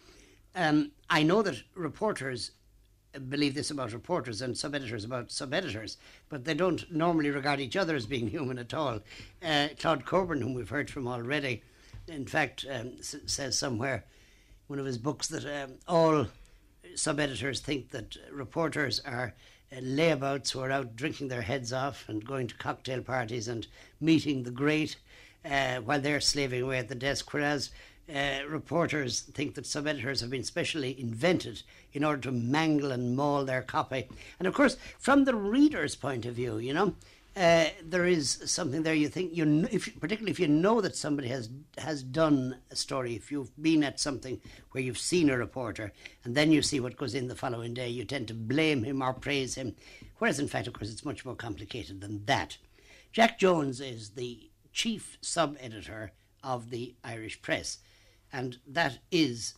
Um, 0.54 0.90
I 1.10 1.22
know 1.22 1.42
that 1.42 1.62
reporters 1.74 2.52
believe 3.28 3.54
this 3.54 3.70
about 3.70 3.92
reporters 3.92 4.42
and 4.42 4.56
sub 4.56 4.74
editors 4.74 5.04
about 5.04 5.30
sub 5.30 5.54
editors, 5.54 5.96
but 6.28 6.44
they 6.44 6.54
don't 6.54 6.90
normally 6.92 7.30
regard 7.30 7.60
each 7.60 7.76
other 7.76 7.94
as 7.94 8.06
being 8.06 8.28
human 8.28 8.58
at 8.58 8.74
all. 8.74 9.00
Uh, 9.42 9.68
Claud 9.78 10.04
Cockburn, 10.04 10.40
whom 10.42 10.54
we've 10.54 10.68
heard 10.68 10.90
from 10.90 11.06
already, 11.08 11.62
in 12.08 12.26
fact, 12.26 12.64
um, 12.70 12.92
s- 12.98 13.16
says 13.26 13.58
somewhere 13.58 14.04
one 14.66 14.78
of 14.78 14.84
his 14.86 14.98
books 14.98 15.28
that 15.28 15.44
um, 15.62 15.72
all 15.88 16.26
sub 16.96 17.20
editors 17.20 17.60
think 17.60 17.90
that 17.90 18.16
reporters 18.32 19.00
are 19.00 19.34
uh, 19.70 19.76
layabouts 19.76 20.50
who 20.50 20.60
are 20.60 20.70
out 20.70 20.96
drinking 20.96 21.28
their 21.28 21.42
heads 21.42 21.72
off 21.72 22.08
and 22.08 22.24
going 22.24 22.46
to 22.46 22.54
cocktail 22.56 23.02
parties 23.02 23.48
and 23.48 23.66
meeting 24.00 24.42
the 24.42 24.50
great 24.50 24.96
uh, 25.44 25.76
while 25.76 26.00
they're 26.00 26.20
slaving 26.20 26.62
away 26.62 26.78
at 26.78 26.88
the 26.88 26.94
desk, 26.94 27.32
whereas 27.32 27.70
uh, 28.14 28.38
reporters 28.48 29.20
think 29.20 29.54
that 29.54 29.66
sub 29.66 29.86
editors 29.86 30.20
have 30.20 30.30
been 30.30 30.44
specially 30.44 30.98
invented 31.00 31.62
in 31.92 32.04
order 32.04 32.22
to 32.22 32.32
mangle 32.32 32.92
and 32.92 33.16
maul 33.16 33.44
their 33.44 33.62
copy. 33.62 34.08
And 34.38 34.46
of 34.46 34.54
course, 34.54 34.76
from 34.98 35.24
the 35.24 35.34
reader's 35.34 35.96
point 35.96 36.24
of 36.24 36.34
view, 36.34 36.58
you 36.58 36.72
know, 36.72 36.94
uh, 37.36 37.66
there 37.84 38.06
is 38.06 38.40
something 38.46 38.82
there 38.82 38.94
you 38.94 39.08
think 39.08 39.36
you 39.36 39.68
if 39.70 40.00
particularly 40.00 40.30
if 40.30 40.40
you 40.40 40.48
know 40.48 40.80
that 40.80 40.96
somebody 40.96 41.28
has 41.28 41.50
has 41.76 42.02
done 42.02 42.56
a 42.70 42.76
story 42.76 43.14
if 43.14 43.30
you've 43.30 43.50
been 43.62 43.84
at 43.84 44.00
something 44.00 44.40
where 44.70 44.82
you've 44.82 44.98
seen 44.98 45.28
a 45.28 45.36
reporter 45.36 45.92
and 46.24 46.34
then 46.34 46.50
you 46.50 46.62
see 46.62 46.80
what 46.80 46.96
goes 46.96 47.14
in 47.14 47.28
the 47.28 47.34
following 47.34 47.74
day 47.74 47.88
you 47.90 48.06
tend 48.06 48.26
to 48.26 48.34
blame 48.34 48.82
him 48.84 49.02
or 49.02 49.12
praise 49.12 49.54
him. 49.54 49.76
Whereas 50.18 50.38
in 50.38 50.48
fact 50.48 50.66
of 50.66 50.72
course 50.72 50.90
it's 50.90 51.04
much 51.04 51.26
more 51.26 51.34
complicated 51.34 52.00
than 52.00 52.24
that. 52.24 52.56
Jack 53.12 53.38
Jones 53.38 53.82
is 53.82 54.10
the 54.10 54.50
chief 54.72 55.18
sub 55.20 55.56
editor 55.60 56.12
of 56.42 56.70
the 56.70 56.94
Irish 57.04 57.42
Press, 57.42 57.78
and 58.32 58.58
that 58.66 58.98
is 59.10 59.54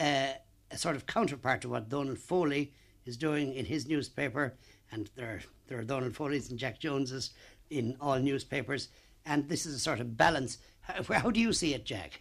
uh, 0.00 0.32
a 0.72 0.76
sort 0.76 0.96
of 0.96 1.06
counterpart 1.06 1.60
to 1.60 1.68
what 1.68 1.88
Donal 1.88 2.16
Foley 2.16 2.72
is 3.04 3.16
doing 3.16 3.54
in 3.54 3.64
his 3.64 3.86
newspaper, 3.86 4.54
and 4.92 5.10
there 5.16 5.30
are, 5.30 5.40
there 5.66 5.78
are 5.78 5.84
Donal 5.84 6.10
Foley's 6.10 6.50
and 6.50 6.58
Jack 6.58 6.78
Joneses 6.78 7.30
in 7.70 7.96
all 8.00 8.18
newspapers, 8.18 8.88
and 9.24 9.48
this 9.48 9.66
is 9.66 9.74
a 9.74 9.78
sort 9.78 10.00
of 10.00 10.16
balance. 10.16 10.58
How, 10.82 11.02
how 11.02 11.30
do 11.30 11.40
you 11.40 11.52
see 11.52 11.74
it, 11.74 11.84
Jack? 11.84 12.20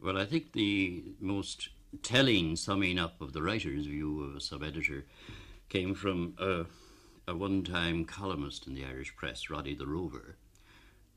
Well, 0.00 0.18
I 0.18 0.26
think 0.26 0.52
the 0.52 1.02
most 1.18 1.70
telling 2.02 2.56
summing 2.56 2.98
up 2.98 3.20
of 3.20 3.32
the 3.32 3.42
writer's 3.42 3.86
view 3.86 4.22
of 4.22 4.36
a 4.36 4.40
sub 4.40 4.62
editor 4.62 5.06
came 5.68 5.94
from 5.94 6.34
a, 6.38 6.66
a 7.26 7.34
one 7.34 7.64
time 7.64 8.04
columnist 8.04 8.66
in 8.66 8.74
the 8.74 8.84
Irish 8.84 9.16
press, 9.16 9.48
Roddy 9.48 9.74
the 9.74 9.86
Rover, 9.86 10.36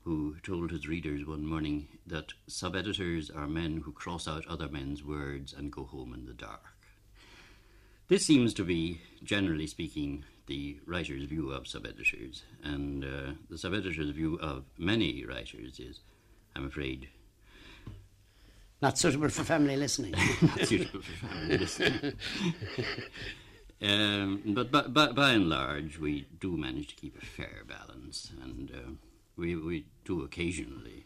who 0.04 0.36
told 0.42 0.70
his 0.70 0.88
readers 0.88 1.26
one 1.26 1.44
morning 1.44 1.88
that 2.06 2.32
sub 2.46 2.74
editors 2.74 3.30
are 3.30 3.46
men 3.46 3.82
who 3.84 3.92
cross 3.92 4.26
out 4.26 4.46
other 4.46 4.68
men's 4.68 5.04
words 5.04 5.52
and 5.52 5.70
go 5.70 5.84
home 5.84 6.14
in 6.14 6.24
the 6.24 6.32
dark. 6.32 6.64
This 8.08 8.24
seems 8.24 8.54
to 8.54 8.64
be, 8.64 9.02
generally 9.22 9.66
speaking, 9.66 10.24
the 10.48 10.78
writer's 10.86 11.24
view 11.24 11.50
of 11.50 11.68
sub 11.68 11.86
editors, 11.86 12.42
and 12.64 13.04
uh, 13.04 13.32
the 13.50 13.58
sub 13.58 13.74
editor's 13.74 14.10
view 14.10 14.38
of 14.40 14.64
many 14.78 15.24
writers 15.24 15.78
is, 15.78 16.00
I'm 16.56 16.66
afraid, 16.66 17.08
Not 18.80 18.98
suitable 18.98 19.28
for 19.28 19.44
family 19.44 19.76
listening. 19.76 20.12
not 20.42 20.66
suitable 20.66 21.02
for 21.02 21.26
family 21.26 21.58
listening. 21.58 22.12
um, 23.82 24.42
but 24.46 25.14
by 25.14 25.30
and 25.32 25.48
large, 25.48 25.98
we 25.98 26.26
do 26.40 26.56
manage 26.56 26.88
to 26.88 26.94
keep 26.96 27.22
a 27.22 27.26
fair 27.26 27.62
balance, 27.68 28.32
and 28.42 28.72
uh, 28.74 28.90
we, 29.36 29.54
we 29.54 29.84
do 30.04 30.22
occasionally 30.22 31.04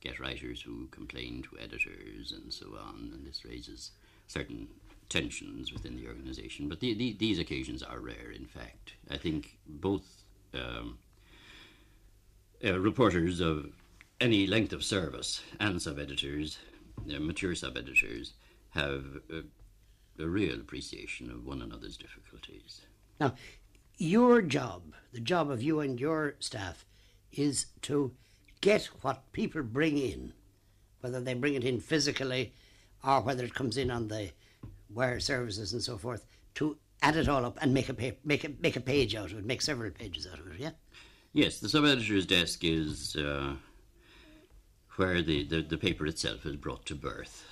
get 0.00 0.20
writers 0.20 0.60
who 0.60 0.86
complain 0.90 1.42
to 1.42 1.58
editors 1.58 2.32
and 2.32 2.52
so 2.52 2.66
on, 2.78 3.10
and 3.14 3.26
this 3.26 3.46
raises 3.46 3.92
certain 4.26 4.68
tensions 5.08 5.72
within 5.72 5.96
the 5.96 6.06
organisation. 6.06 6.68
But 6.68 6.80
the, 6.80 6.94
the, 6.94 7.16
these 7.18 7.38
occasions 7.38 7.82
are 7.82 8.00
rare, 8.00 8.30
in 8.34 8.46
fact. 8.46 8.94
I 9.10 9.16
think 9.16 9.58
both 9.66 10.24
um, 10.52 10.98
uh, 12.64 12.78
reporters 12.78 13.40
of 13.40 13.72
any 14.20 14.46
length 14.46 14.72
of 14.72 14.84
service 14.84 15.42
and 15.60 15.80
sub 15.80 15.98
editors, 15.98 16.58
uh, 17.14 17.18
mature 17.20 17.54
sub 17.54 17.76
editors, 17.76 18.32
have 18.70 19.04
uh, 19.32 19.40
a 20.18 20.26
real 20.26 20.54
appreciation 20.54 21.30
of 21.30 21.44
one 21.44 21.60
another's 21.62 21.96
difficulties. 21.96 22.82
Now, 23.20 23.34
your 23.98 24.42
job, 24.42 24.94
the 25.12 25.20
job 25.20 25.50
of 25.50 25.62
you 25.62 25.80
and 25.80 26.00
your 26.00 26.34
staff, 26.40 26.84
is 27.32 27.66
to 27.82 28.12
get 28.60 28.86
what 29.02 29.30
people 29.32 29.62
bring 29.62 29.98
in, 29.98 30.32
whether 31.00 31.20
they 31.20 31.34
bring 31.34 31.54
it 31.54 31.64
in 31.64 31.80
physically 31.80 32.52
or 33.04 33.20
whether 33.20 33.44
it 33.44 33.54
comes 33.54 33.76
in 33.76 33.90
on 33.90 34.08
the 34.08 34.30
wire 34.94 35.20
services 35.20 35.72
and 35.72 35.82
so 35.82 35.98
forth, 35.98 36.26
to 36.54 36.76
add 37.02 37.16
it 37.16 37.28
all 37.28 37.44
up 37.44 37.58
and 37.60 37.74
make 37.74 37.88
a 37.88 37.94
pa- 37.94 38.16
make 38.24 38.44
a 38.44 38.50
make 38.60 38.76
a 38.76 38.80
page 38.80 39.14
out 39.14 39.32
of 39.32 39.38
it, 39.38 39.44
make 39.44 39.62
several 39.62 39.90
pages 39.90 40.26
out 40.26 40.38
of 40.38 40.46
it. 40.46 40.60
Yeah. 40.60 40.70
Yes, 41.32 41.58
the 41.58 41.68
sub 41.68 41.84
editor's 41.84 42.26
desk 42.26 42.62
is 42.62 43.16
uh, 43.16 43.54
where 44.96 45.20
the, 45.20 45.44
the, 45.44 45.62
the 45.62 45.76
paper 45.76 46.06
itself 46.06 46.46
is 46.46 46.56
brought 46.56 46.86
to 46.86 46.94
birth. 46.94 47.44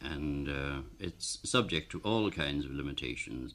And 0.00 0.48
uh, 0.48 0.82
it's 1.00 1.38
subject 1.42 1.90
to 1.92 2.00
all 2.04 2.30
kinds 2.30 2.64
of 2.64 2.70
limitations 2.70 3.54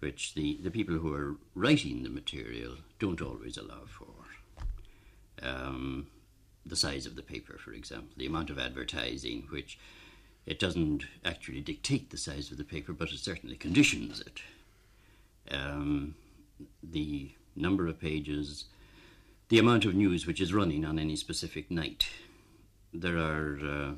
which 0.00 0.34
the, 0.34 0.58
the 0.62 0.70
people 0.70 0.96
who 0.96 1.12
are 1.12 1.36
writing 1.54 2.02
the 2.02 2.08
material 2.08 2.76
don't 2.98 3.20
always 3.20 3.56
allow 3.56 3.82
for. 3.86 4.06
Um, 5.42 6.06
the 6.64 6.76
size 6.76 7.04
of 7.04 7.14
the 7.14 7.22
paper, 7.22 7.58
for 7.58 7.72
example, 7.72 8.10
the 8.16 8.26
amount 8.26 8.48
of 8.48 8.58
advertising, 8.58 9.46
which 9.50 9.78
it 10.46 10.58
doesn't 10.58 11.04
actually 11.24 11.60
dictate 11.60 12.10
the 12.10 12.16
size 12.16 12.50
of 12.50 12.58
the 12.58 12.64
paper, 12.64 12.92
but 12.92 13.12
it 13.12 13.18
certainly 13.18 13.56
conditions 13.56 14.20
it. 14.20 14.40
Um, 15.54 16.14
the 16.82 17.30
number 17.54 17.86
of 17.86 18.00
pages, 18.00 18.64
the 19.48 19.58
amount 19.58 19.84
of 19.84 19.94
news 19.94 20.26
which 20.26 20.40
is 20.40 20.54
running 20.54 20.84
on 20.84 20.98
any 20.98 21.16
specific 21.16 21.70
night. 21.70 22.08
There 22.92 23.18
are 23.18 23.58
uh, 23.64 23.92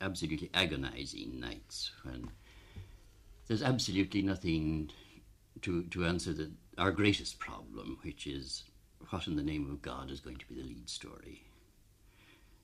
absolutely 0.00 0.50
agonizing 0.54 1.38
nights 1.38 1.92
when 2.02 2.30
there's 3.48 3.62
absolutely 3.62 4.22
nothing 4.22 4.90
to, 5.62 5.82
to 5.84 6.06
answer 6.06 6.32
the, 6.32 6.50
our 6.78 6.92
greatest 6.92 7.38
problem, 7.38 7.98
which 8.02 8.26
is 8.26 8.64
what 9.10 9.26
in 9.26 9.36
the 9.36 9.42
name 9.42 9.68
of 9.70 9.82
God 9.82 10.10
is 10.10 10.20
going 10.20 10.36
to 10.36 10.46
be 10.46 10.54
the 10.54 10.62
lead 10.62 10.88
story. 10.88 11.42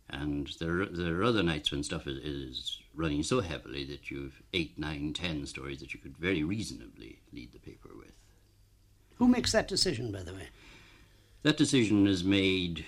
And 0.08 0.48
there, 0.60 0.82
are- 0.82 0.86
there 0.86 1.16
are 1.20 1.24
other 1.24 1.42
nights 1.42 1.72
when 1.72 1.82
stuff 1.82 2.06
is, 2.06 2.18
is 2.18 2.80
running 2.94 3.22
so 3.22 3.40
heavily 3.40 3.84
that 3.86 4.10
you've 4.10 4.40
eight, 4.52 4.78
nine, 4.78 5.12
ten 5.12 5.46
stories 5.46 5.80
that 5.80 5.92
you 5.94 6.00
could 6.00 6.16
very 6.16 6.44
reasonably 6.44 7.20
lead 7.32 7.52
the 7.52 7.58
paper 7.58 7.90
with. 7.96 8.12
Who 9.16 9.26
makes 9.28 9.52
that 9.52 9.66
decision, 9.68 10.12
by 10.12 10.22
the 10.22 10.32
way? 10.34 10.48
That 11.42 11.56
decision 11.56 12.06
is 12.06 12.22
made 12.22 12.84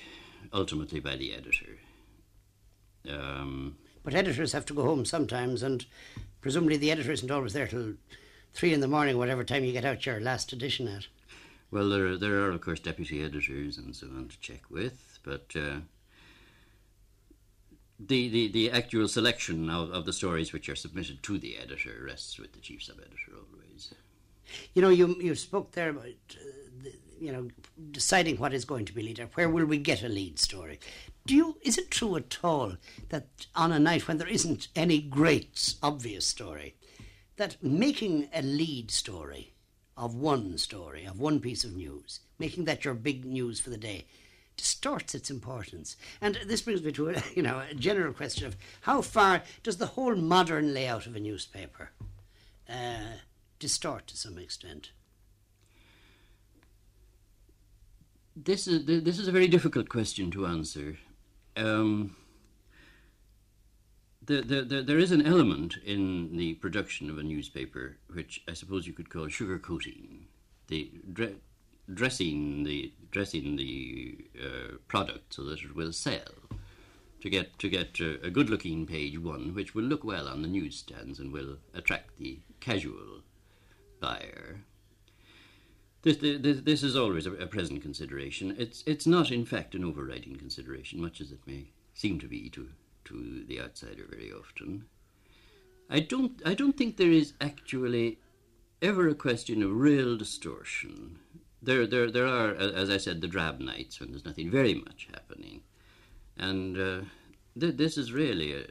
ultimately 0.52 1.00
by 1.00 1.16
the 1.16 1.34
editor. 1.34 1.78
Um, 3.08 3.76
But 4.04 4.14
editors 4.14 4.52
have 4.52 4.66
to 4.66 4.74
go 4.74 4.84
home 4.84 5.04
sometimes, 5.04 5.62
and 5.62 5.84
presumably 6.40 6.76
the 6.76 6.90
editor 6.90 7.12
isn't 7.12 7.30
always 7.30 7.52
there 7.52 7.66
till 7.66 7.94
three 8.54 8.72
in 8.72 8.80
the 8.80 8.88
morning, 8.88 9.18
whatever 9.18 9.44
time 9.44 9.64
you 9.64 9.72
get 9.72 9.84
out 9.84 10.06
your 10.06 10.20
last 10.20 10.52
edition 10.52 10.88
at. 10.88 11.06
well, 11.70 11.88
there, 11.88 12.06
are- 12.06 12.16
there 12.16 12.40
are, 12.44 12.50
of 12.50 12.60
course, 12.60 12.80
deputy 12.80 13.22
editors 13.22 13.76
and 13.78 13.94
so 13.94 14.06
on 14.06 14.28
to 14.28 14.40
check 14.40 14.62
with, 14.70 15.18
but 15.22 15.50
uh, 15.56 15.80
the, 17.98 18.28
the, 18.28 18.48
the 18.48 18.70
actual 18.70 19.08
selection 19.08 19.68
of, 19.70 19.90
of 19.90 20.04
the 20.04 20.12
stories 20.12 20.52
which 20.52 20.68
are 20.68 20.76
submitted 20.76 21.22
to 21.24 21.38
the 21.38 21.58
editor 21.58 22.02
rests 22.04 22.38
with 22.38 22.52
the 22.52 22.60
chief 22.60 22.82
sub 22.82 22.98
editor 23.00 23.32
always. 23.34 23.94
You 24.74 24.82
know, 24.82 24.88
you 24.88 25.16
you 25.20 25.34
spoke 25.34 25.72
there 25.72 25.90
about 25.90 26.06
uh, 26.06 26.44
the, 26.82 26.92
you 27.20 27.32
know 27.32 27.48
deciding 27.90 28.36
what 28.38 28.54
is 28.54 28.64
going 28.64 28.84
to 28.86 28.94
be 28.94 29.02
leader. 29.02 29.28
Where 29.34 29.48
will 29.48 29.66
we 29.66 29.78
get 29.78 30.02
a 30.02 30.08
lead 30.08 30.38
story? 30.38 30.78
Do 31.26 31.34
you? 31.34 31.58
Is 31.62 31.76
it 31.76 31.90
true 31.90 32.16
at 32.16 32.38
all 32.42 32.76
that 33.10 33.26
on 33.54 33.72
a 33.72 33.78
night 33.78 34.08
when 34.08 34.18
there 34.18 34.28
isn't 34.28 34.68
any 34.74 35.00
great 35.00 35.74
obvious 35.82 36.26
story, 36.26 36.76
that 37.36 37.62
making 37.62 38.28
a 38.32 38.40
lead 38.42 38.90
story 38.90 39.52
of 39.96 40.14
one 40.14 40.56
story 40.56 41.04
of 41.04 41.20
one 41.20 41.40
piece 41.40 41.64
of 41.64 41.74
news, 41.74 42.20
making 42.38 42.64
that 42.64 42.84
your 42.84 42.94
big 42.94 43.24
news 43.24 43.60
for 43.60 43.70
the 43.70 43.76
day, 43.76 44.06
distorts 44.58 45.14
its 45.14 45.30
importance. 45.30 45.96
And 46.20 46.38
this 46.46 46.60
brings 46.60 46.82
me 46.82 46.92
to 46.92 47.10
a, 47.10 47.22
you 47.34 47.42
know 47.42 47.62
a 47.70 47.74
general 47.74 48.12
question 48.12 48.46
of 48.46 48.56
how 48.82 49.00
far 49.00 49.42
does 49.62 49.78
the 49.78 49.86
whole 49.86 50.14
modern 50.14 50.74
layout 50.74 51.06
of 51.06 51.16
a 51.16 51.20
newspaper 51.20 51.90
uh, 52.68 53.16
distort 53.58 54.06
to 54.08 54.16
some 54.18 54.36
extent? 54.36 54.90
This 58.36 58.68
is 58.68 58.84
this 58.84 59.18
is 59.18 59.26
a 59.26 59.32
very 59.32 59.48
difficult 59.48 59.88
question 59.88 60.30
to 60.32 60.46
answer. 60.46 60.98
Um, 61.56 62.14
there, 64.22 64.42
there, 64.42 64.82
there, 64.82 64.98
is 64.98 65.10
an 65.10 65.26
element 65.26 65.78
in 65.84 66.36
the 66.36 66.54
production 66.54 67.08
of 67.08 67.18
a 67.18 67.22
newspaper 67.22 67.96
which 68.12 68.42
I 68.46 68.52
suppose 68.52 68.86
you 68.86 68.92
could 68.92 69.10
call 69.10 69.26
sugarcoating, 69.26 70.26
the 70.68 70.92
dressing 71.92 72.64
the 72.64 72.92
dressing 73.10 73.56
the 73.56 74.16
uh, 74.38 74.76
product 74.86 75.34
so 75.34 75.44
that 75.44 75.60
it 75.60 75.74
will 75.74 75.92
sell. 75.92 76.34
To 77.22 77.30
get 77.30 77.58
to 77.58 77.68
get 77.68 77.98
a, 77.98 78.26
a 78.26 78.30
good-looking 78.30 78.86
page 78.86 79.18
one, 79.18 79.52
which 79.52 79.74
will 79.74 79.82
look 79.84 80.04
well 80.04 80.28
on 80.28 80.42
the 80.42 80.48
newsstands 80.48 81.18
and 81.18 81.32
will 81.32 81.56
attract 81.74 82.16
the 82.18 82.38
casual 82.60 83.22
buyer. 84.00 84.60
This, 86.02 86.18
this, 86.18 86.60
this 86.60 86.82
is 86.84 86.94
always 86.94 87.26
a, 87.26 87.32
a 87.32 87.46
present 87.46 87.82
consideration. 87.82 88.54
It's, 88.56 88.84
it's 88.86 89.04
not, 89.04 89.32
in 89.32 89.44
fact, 89.44 89.74
an 89.74 89.84
overriding 89.84 90.36
consideration, 90.36 91.00
much 91.00 91.20
as 91.20 91.32
it 91.32 91.40
may 91.44 91.70
seem 91.92 92.20
to 92.20 92.28
be 92.28 92.48
to, 92.50 92.68
to 93.06 93.44
the 93.48 93.60
outsider 93.60 94.04
very 94.08 94.30
often. 94.30 94.84
I 95.90 95.98
don't, 95.98 96.40
I 96.46 96.54
don't 96.54 96.76
think 96.76 96.96
there 96.96 97.10
is 97.10 97.32
actually 97.40 98.20
ever 98.80 99.08
a 99.08 99.14
question 99.16 99.60
of 99.60 99.74
real 99.74 100.16
distortion. 100.16 101.18
There, 101.60 101.86
there, 101.86 102.10
there 102.10 102.26
are, 102.26 102.54
as 102.54 102.88
I 102.88 102.98
said, 102.98 103.20
the 103.20 103.28
drab 103.28 103.60
nights 103.60 103.98
when 103.98 104.10
there's 104.10 104.24
nothing 104.24 104.50
very 104.50 104.74
much 104.74 105.08
happening. 105.12 105.62
And 106.36 106.78
uh, 106.78 107.00
th- 107.58 107.76
this 107.76 107.98
is 107.98 108.12
really 108.12 108.54
a, 108.54 108.64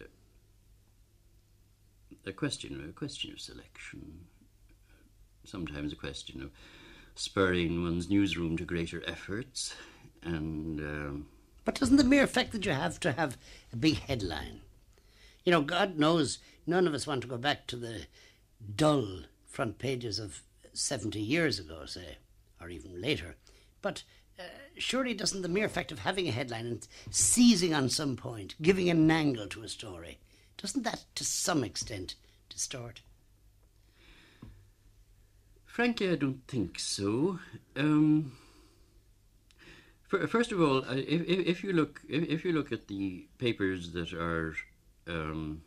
a 2.26 2.32
question, 2.32 2.86
a 2.88 2.94
question 2.94 3.34
of 3.34 3.42
selection. 3.42 4.26
Sometimes 5.44 5.92
a 5.92 5.98
question 5.98 6.42
of 6.42 6.52
spurring 7.16 7.84
one's 7.84 8.10
newsroom 8.10 8.58
to 8.58 8.64
greater 8.64 9.04
efforts, 9.08 9.76
and 10.24 10.80
um, 10.80 11.28
But 11.66 11.76
doesn't 11.76 11.98
the 11.98 12.04
mere 12.04 12.28
fact 12.28 12.52
that 12.52 12.66
you 12.66 12.72
have 12.72 13.00
to 13.02 13.12
have 13.14 13.38
a 13.74 13.76
big 13.76 13.96
headline, 14.00 14.62
you 15.44 15.52
know, 15.52 15.62
God 15.62 15.98
knows 15.98 16.40
none 16.66 16.88
of 16.88 16.94
us 16.94 17.08
want 17.08 17.22
to 17.22 17.28
go 17.28 17.38
back 17.38 17.68
to 17.68 17.76
the 17.76 18.06
dull 18.76 19.22
front 19.48 19.80
pages 19.80 20.20
of 20.20 20.42
70 20.74 21.20
years 21.20 21.60
ago, 21.60 21.86
say, 21.86 22.18
or 22.62 22.70
even 22.70 23.02
later. 23.02 23.36
But 23.82 24.04
uh, 24.40 24.44
surely 24.78 25.14
doesn't 25.14 25.42
the 25.42 25.48
mere 25.48 25.70
fact 25.70 25.92
of 25.92 26.00
having 26.00 26.28
a 26.28 26.32
headline 26.32 26.66
and 26.66 26.88
seizing 27.10 27.74
on 27.74 27.90
some 27.90 28.16
point, 28.16 28.56
giving 28.62 28.90
an 28.90 29.10
angle 29.10 29.48
to 29.48 29.64
a 29.64 29.68
story, 29.68 30.20
doesn't 30.58 30.84
that 30.84 31.06
to 31.16 31.24
some 31.24 31.64
extent 31.64 32.16
distort? 32.50 33.02
Frankly, 35.66 36.10
I 36.10 36.16
don't 36.16 36.42
think 36.48 36.80
so. 36.80 37.40
Um, 37.76 38.32
first 40.08 40.52
of 40.52 40.60
all, 40.60 40.84
if, 40.90 41.22
if, 41.28 41.64
you 41.64 41.74
look 41.74 42.02
if, 42.10 42.24
if, 42.24 42.46
you 42.46 42.52
look 42.52 42.72
at 42.72 42.88
the 42.88 43.28
papers 43.38 43.92
that 43.92 44.12
are 44.14 44.56
um, 45.06 45.62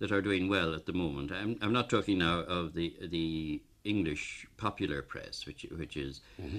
that 0.00 0.12
are 0.12 0.20
doing 0.20 0.48
well 0.48 0.74
at 0.74 0.84
the 0.84 0.92
moment, 0.92 1.32
I'm, 1.32 1.56
I'm 1.62 1.72
not 1.72 1.88
talking 1.88 2.18
now 2.18 2.40
of 2.40 2.74
the 2.74 2.94
the 3.00 3.62
English 3.88 4.46
popular 4.56 5.02
press, 5.02 5.46
which 5.46 5.66
which 5.76 5.96
is. 5.96 6.20
Mm-hmm. 6.40 6.58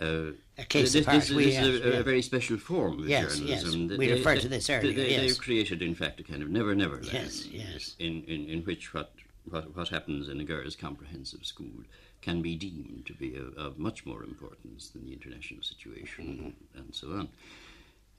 Uh, 0.00 0.30
a 0.56 0.64
case 0.64 0.92
this, 0.92 1.04
this, 1.06 1.30
we 1.30 1.46
this 1.46 1.56
have, 1.56 1.66
is 1.66 1.80
a, 1.80 1.88
yeah. 1.88 1.94
a, 1.96 2.02
very 2.04 2.22
special 2.22 2.56
form 2.56 3.00
of 3.00 3.08
yes, 3.08 3.36
journalism. 3.36 3.88
Yes, 3.88 3.98
we 3.98 4.06
they, 4.06 4.12
referred 4.12 4.36
they, 4.36 4.42
to 4.42 4.48
this 4.48 4.70
earlier. 4.70 4.92
They, 4.92 5.10
yes. 5.10 5.20
They've 5.22 5.38
created, 5.40 5.82
in 5.82 5.96
fact, 5.96 6.20
a 6.20 6.22
kind 6.22 6.40
of 6.40 6.50
never, 6.50 6.72
never 6.72 7.02
land. 7.02 7.12
Yes, 7.12 7.46
yes. 7.46 7.96
In, 7.98 8.22
in, 8.28 8.48
in 8.48 8.62
which 8.62 8.94
what, 8.94 9.10
what, 9.50 9.74
what 9.74 9.88
happens 9.88 10.28
in 10.28 10.38
a 10.38 10.44
girls' 10.44 10.76
comprehensive 10.76 11.44
school 11.44 11.82
can 12.22 12.42
be 12.42 12.54
deemed 12.54 13.06
to 13.06 13.12
be 13.12 13.34
of, 13.34 13.56
of 13.56 13.78
much 13.78 14.06
more 14.06 14.22
importance 14.22 14.90
than 14.90 15.04
the 15.04 15.12
international 15.12 15.62
situation 15.62 16.24
Mm-hmm. 16.26 16.78
and 16.78 16.94
so 16.94 17.08
on. 17.12 17.28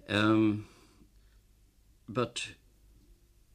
Um, 0.10 0.66
but 2.08 2.48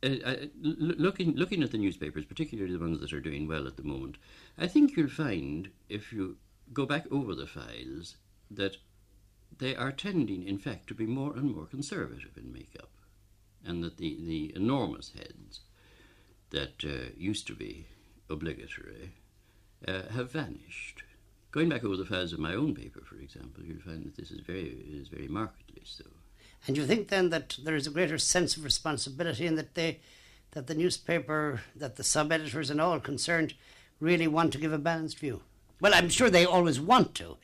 uh, 0.02 0.16
I, 0.24 0.48
looking 0.62 1.34
looking 1.34 1.62
at 1.62 1.72
the 1.72 1.78
newspapers, 1.78 2.24
particularly 2.24 2.72
the 2.72 2.78
ones 2.78 3.00
that 3.00 3.12
are 3.12 3.20
doing 3.20 3.48
well 3.48 3.66
at 3.66 3.76
the 3.76 3.82
moment, 3.82 4.16
I 4.56 4.66
think 4.66 4.96
you'll 4.96 5.08
find 5.08 5.70
if 5.88 6.12
you 6.12 6.36
go 6.72 6.86
back 6.86 7.06
over 7.10 7.34
the 7.34 7.46
files 7.46 8.16
that 8.50 8.76
they 9.58 9.74
are 9.74 9.92
tending, 9.92 10.46
in 10.46 10.58
fact, 10.58 10.86
to 10.88 10.94
be 10.94 11.06
more 11.06 11.34
and 11.34 11.54
more 11.54 11.66
conservative 11.66 12.36
in 12.36 12.52
makeup, 12.52 12.90
and 13.64 13.82
that 13.82 13.96
the, 13.96 14.16
the 14.20 14.52
enormous 14.54 15.12
heads 15.16 15.60
that 16.50 16.84
uh, 16.84 17.10
used 17.16 17.46
to 17.46 17.54
be 17.54 17.86
obligatory 18.30 19.12
uh, 19.86 20.02
have 20.12 20.30
vanished. 20.30 21.02
Going 21.50 21.68
back 21.68 21.84
over 21.84 21.96
the 21.96 22.04
files 22.04 22.32
of 22.32 22.38
my 22.38 22.54
own 22.54 22.74
paper, 22.74 23.02
for 23.04 23.16
example, 23.16 23.64
you'll 23.64 23.80
find 23.80 24.04
that 24.04 24.16
this 24.16 24.30
is 24.30 24.40
very 24.40 24.84
is 24.92 25.08
very 25.08 25.28
markedly 25.28 25.82
so. 25.84 26.04
And 26.66 26.76
you 26.76 26.86
think 26.86 27.08
then 27.08 27.30
that 27.30 27.58
there 27.62 27.76
is 27.76 27.86
a 27.86 27.90
greater 27.90 28.18
sense 28.18 28.56
of 28.56 28.64
responsibility 28.64 29.46
and 29.46 29.56
that 29.58 29.74
they 29.74 30.00
that 30.52 30.66
the 30.66 30.74
newspaper, 30.74 31.60
that 31.76 31.96
the 31.96 32.04
sub 32.04 32.32
editors 32.32 32.70
and 32.70 32.80
all 32.80 32.98
concerned 33.00 33.54
really 34.00 34.26
want 34.26 34.52
to 34.52 34.58
give 34.58 34.72
a 34.72 34.78
balanced 34.78 35.18
view? 35.18 35.42
Well, 35.80 35.94
I'm 35.94 36.08
sure 36.08 36.30
they 36.30 36.44
always 36.44 36.80
want 36.80 37.14
to. 37.16 37.36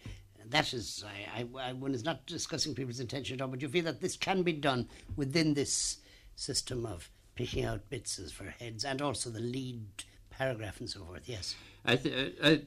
That 0.49 0.73
is, 0.73 1.05
I, 1.07 1.43
I, 1.43 1.69
I, 1.69 1.73
one 1.73 1.95
is 1.95 2.05
not 2.05 2.27
discussing 2.27 2.75
people's 2.75 2.99
intention 2.99 3.35
at 3.35 3.43
all, 3.43 3.49
but 3.49 3.63
you 3.63 3.69
feel 3.69 3.85
that 3.85 4.01
this 4.01 4.17
can 4.17 4.43
be 4.43 4.53
done 4.53 4.89
within 5.15 5.55
this 5.55 5.99
system 6.35 6.85
of 6.85 7.09
picking 7.37 7.65
out 7.65 7.89
bits 7.89 8.19
as 8.19 8.33
for 8.33 8.45
heads 8.45 8.85
and 8.85 9.01
also 9.01 9.31
the 9.31 9.41
lead 9.41 9.85
paragraph 10.31 10.81
and 10.81 10.91
so 10.91 11.05
forth. 11.05 11.23
Yes, 11.27 11.55
I, 11.85 11.97
th- 11.97 12.35
I, 12.43 12.63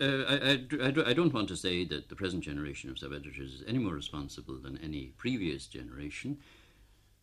uh, 0.00 0.06
I, 0.28 0.66
I, 0.80 1.10
I, 1.10 1.12
don't 1.12 1.34
want 1.34 1.48
to 1.48 1.56
say 1.56 1.84
that 1.84 2.08
the 2.08 2.14
present 2.14 2.44
generation 2.44 2.88
of 2.88 2.98
sub 2.98 3.12
editors 3.12 3.54
is 3.54 3.64
any 3.66 3.78
more 3.78 3.94
responsible 3.94 4.56
than 4.58 4.78
any 4.78 5.12
previous 5.16 5.66
generation, 5.66 6.38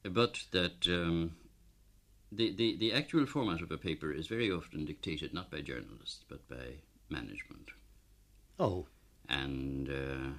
but 0.03 0.43
that 0.51 0.87
um, 0.87 1.35
the, 2.35 2.53
the, 2.55 2.77
the 2.77 2.93
actual 2.93 3.25
format 3.25 3.61
of 3.61 3.71
a 3.71 3.77
paper 3.77 4.11
is 4.11 4.27
very 4.27 4.51
often 4.51 4.85
dictated 4.85 5.33
not 5.33 5.51
by 5.51 5.61
journalists 5.61 6.23
but 6.29 6.47
by 6.47 6.75
management. 7.09 7.69
Oh. 8.59 8.85
And 9.27 9.89
uh, 9.89 10.33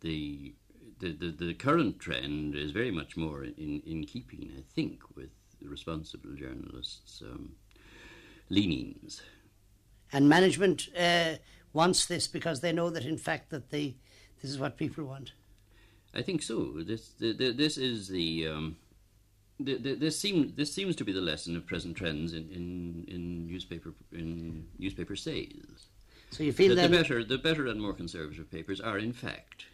the, 0.00 0.54
the, 0.98 1.12
the, 1.12 1.30
the 1.30 1.54
current 1.54 2.00
trend 2.00 2.54
is 2.54 2.70
very 2.70 2.90
much 2.90 3.16
more 3.16 3.44
in, 3.44 3.82
in 3.86 4.04
keeping, 4.04 4.50
I 4.56 4.62
think, 4.74 5.02
with 5.14 5.30
responsible 5.62 6.34
journalists' 6.34 7.22
um, 7.22 7.52
leanings 8.50 9.22
and 10.14 10.28
management 10.28 10.88
uh, 10.98 11.34
wants 11.72 12.06
this 12.06 12.28
because 12.28 12.60
they 12.60 12.72
know 12.72 12.88
that 12.88 13.04
in 13.04 13.18
fact 13.18 13.50
that 13.50 13.70
the 13.70 13.94
this 14.40 14.50
is 14.50 14.58
what 14.58 14.76
people 14.76 15.04
want. 15.04 15.32
I 16.14 16.22
think 16.22 16.42
so. 16.42 16.82
This 16.82 17.08
the, 17.18 17.32
the, 17.32 17.50
this 17.52 17.76
is 17.76 18.08
the, 18.08 18.46
um, 18.48 18.76
this 19.60 20.18
seems 20.18 20.52
this 20.54 20.72
seems 20.72 20.96
to 20.96 21.04
be 21.04 21.12
the 21.12 21.20
lesson 21.20 21.56
of 21.56 21.66
present 21.66 21.96
trends 21.96 22.32
in, 22.32 22.50
in, 22.50 23.04
in 23.08 23.46
newspaper 23.46 23.94
in 24.12 24.66
newspaper 24.78 25.16
sales. 25.16 25.88
So 26.30 26.42
you 26.42 26.52
feel 26.52 26.74
that 26.74 26.90
the 26.90 26.96
better 26.96 27.24
the 27.24 27.38
better 27.38 27.66
and 27.66 27.80
more 27.80 27.92
conservative 27.92 28.50
papers 28.50 28.80
are 28.80 28.98
in 28.98 29.12
fact 29.12 29.66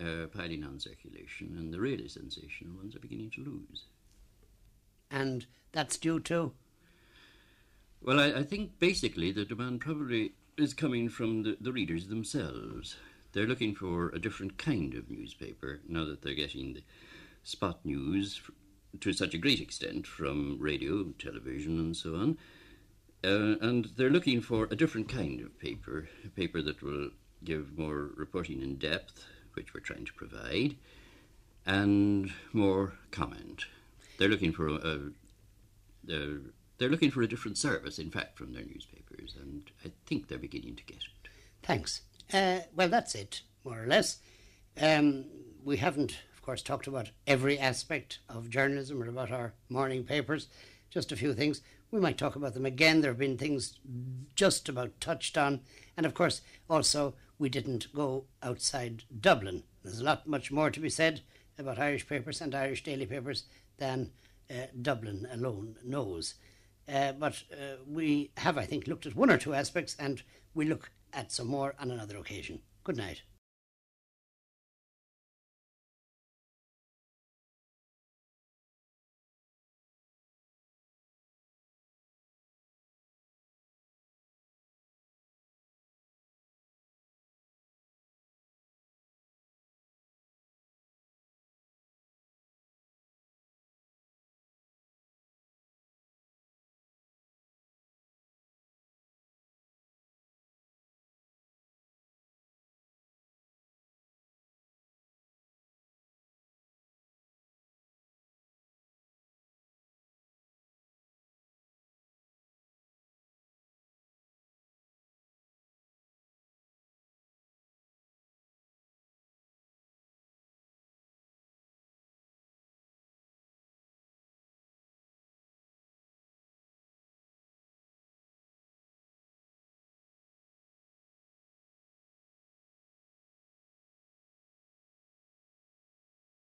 uh, 0.00 0.26
piling 0.26 0.64
on 0.64 0.78
circulation, 0.78 1.56
and 1.58 1.72
the 1.72 1.80
really 1.80 2.08
sensational 2.08 2.76
ones 2.76 2.94
are 2.94 3.00
beginning 3.00 3.30
to 3.30 3.44
lose. 3.44 3.84
And 5.10 5.46
that's 5.72 5.96
due 5.96 6.20
to 6.20 6.52
well, 8.04 8.20
I, 8.20 8.40
I, 8.40 8.42
think 8.42 8.78
basically 8.78 9.32
the 9.32 9.46
demand 9.46 9.80
probably 9.80 10.32
is 10.58 10.74
coming 10.74 11.08
from 11.08 11.42
the, 11.42 11.56
the, 11.58 11.72
readers 11.72 12.08
themselves. 12.08 12.96
They're 13.32 13.46
looking 13.46 13.74
for 13.74 14.10
a 14.10 14.18
different 14.18 14.58
kind 14.58 14.92
of 14.92 15.10
newspaper 15.10 15.80
now 15.88 16.04
that 16.04 16.20
they're 16.20 16.34
getting 16.34 16.74
the 16.74 16.82
spot 17.44 17.80
news 17.82 18.42
to 19.00 19.12
such 19.12 19.34
a 19.34 19.38
great 19.38 19.60
extent 19.60 20.06
from 20.06 20.58
radio, 20.60 21.04
television, 21.18 21.78
and 21.78 21.96
so 21.96 22.14
on. 22.14 22.38
Uh, 23.24 23.56
and 23.60 23.90
they're 23.96 24.10
looking 24.10 24.40
for 24.40 24.68
a 24.70 24.76
different 24.76 25.08
kind 25.08 25.40
of 25.40 25.58
paper, 25.58 26.08
a 26.24 26.28
paper 26.28 26.60
that 26.60 26.82
will 26.82 27.10
give 27.42 27.78
more 27.78 28.10
reporting 28.16 28.62
in 28.62 28.76
depth, 28.76 29.24
which 29.54 29.72
we're 29.72 29.80
trying 29.80 30.04
to 30.04 30.12
provide, 30.12 30.76
and 31.66 32.32
more 32.52 32.92
comment. 33.10 33.64
They're 34.18 34.28
looking 34.28 34.52
for 34.52 34.68
a, 34.68 34.74
a, 34.74 34.98
a 36.10 36.38
they're 36.78 36.88
looking 36.88 37.10
for 37.10 37.22
a 37.22 37.28
different 37.28 37.56
service, 37.56 37.98
in 37.98 38.10
fact, 38.10 38.36
from 38.36 38.52
their 38.52 38.64
newspapers, 38.64 39.36
and 39.40 39.70
I 39.84 39.92
think 40.06 40.28
they're 40.28 40.38
beginning 40.38 40.76
to 40.76 40.84
get 40.84 40.98
it. 40.98 41.28
Thanks. 41.62 42.02
Uh, 42.32 42.60
well, 42.74 42.88
that's 42.88 43.14
it, 43.14 43.42
more 43.64 43.82
or 43.82 43.86
less. 43.86 44.18
Um, 44.80 45.26
we 45.64 45.76
haven't, 45.76 46.18
course, 46.44 46.62
talked 46.62 46.86
about 46.86 47.10
every 47.26 47.58
aspect 47.58 48.18
of 48.28 48.50
journalism 48.50 49.02
or 49.02 49.08
about 49.08 49.30
our 49.30 49.54
morning 49.68 50.04
papers, 50.04 50.48
just 50.90 51.10
a 51.10 51.16
few 51.16 51.32
things. 51.32 51.62
We 51.90 52.00
might 52.00 52.18
talk 52.18 52.36
about 52.36 52.54
them 52.54 52.66
again. 52.66 53.00
There 53.00 53.10
have 53.10 53.18
been 53.18 53.38
things 53.38 53.78
just 54.36 54.68
about 54.68 55.00
touched 55.00 55.38
on. 55.38 55.60
And 55.96 56.04
of 56.04 56.14
course, 56.14 56.42
also, 56.68 57.14
we 57.38 57.48
didn't 57.48 57.92
go 57.94 58.24
outside 58.42 59.04
Dublin. 59.20 59.62
There's 59.82 60.00
a 60.00 60.04
lot 60.04 60.26
much 60.26 60.50
more 60.52 60.70
to 60.70 60.80
be 60.80 60.90
said 60.90 61.22
about 61.58 61.78
Irish 61.78 62.06
papers 62.06 62.40
and 62.40 62.54
Irish 62.54 62.82
daily 62.82 63.06
papers 63.06 63.44
than 63.78 64.10
uh, 64.50 64.66
Dublin 64.80 65.26
alone 65.32 65.76
knows. 65.84 66.34
Uh, 66.92 67.12
but 67.12 67.42
uh, 67.52 67.76
we 67.88 68.30
have, 68.36 68.58
I 68.58 68.66
think, 68.66 68.86
looked 68.86 69.06
at 69.06 69.16
one 69.16 69.30
or 69.30 69.38
two 69.38 69.54
aspects 69.54 69.96
and 69.98 70.22
we 70.54 70.66
look 70.66 70.90
at 71.12 71.32
some 71.32 71.46
more 71.46 71.74
on 71.78 71.90
another 71.90 72.18
occasion. 72.18 72.60
Good 72.82 72.96
night. 72.96 73.22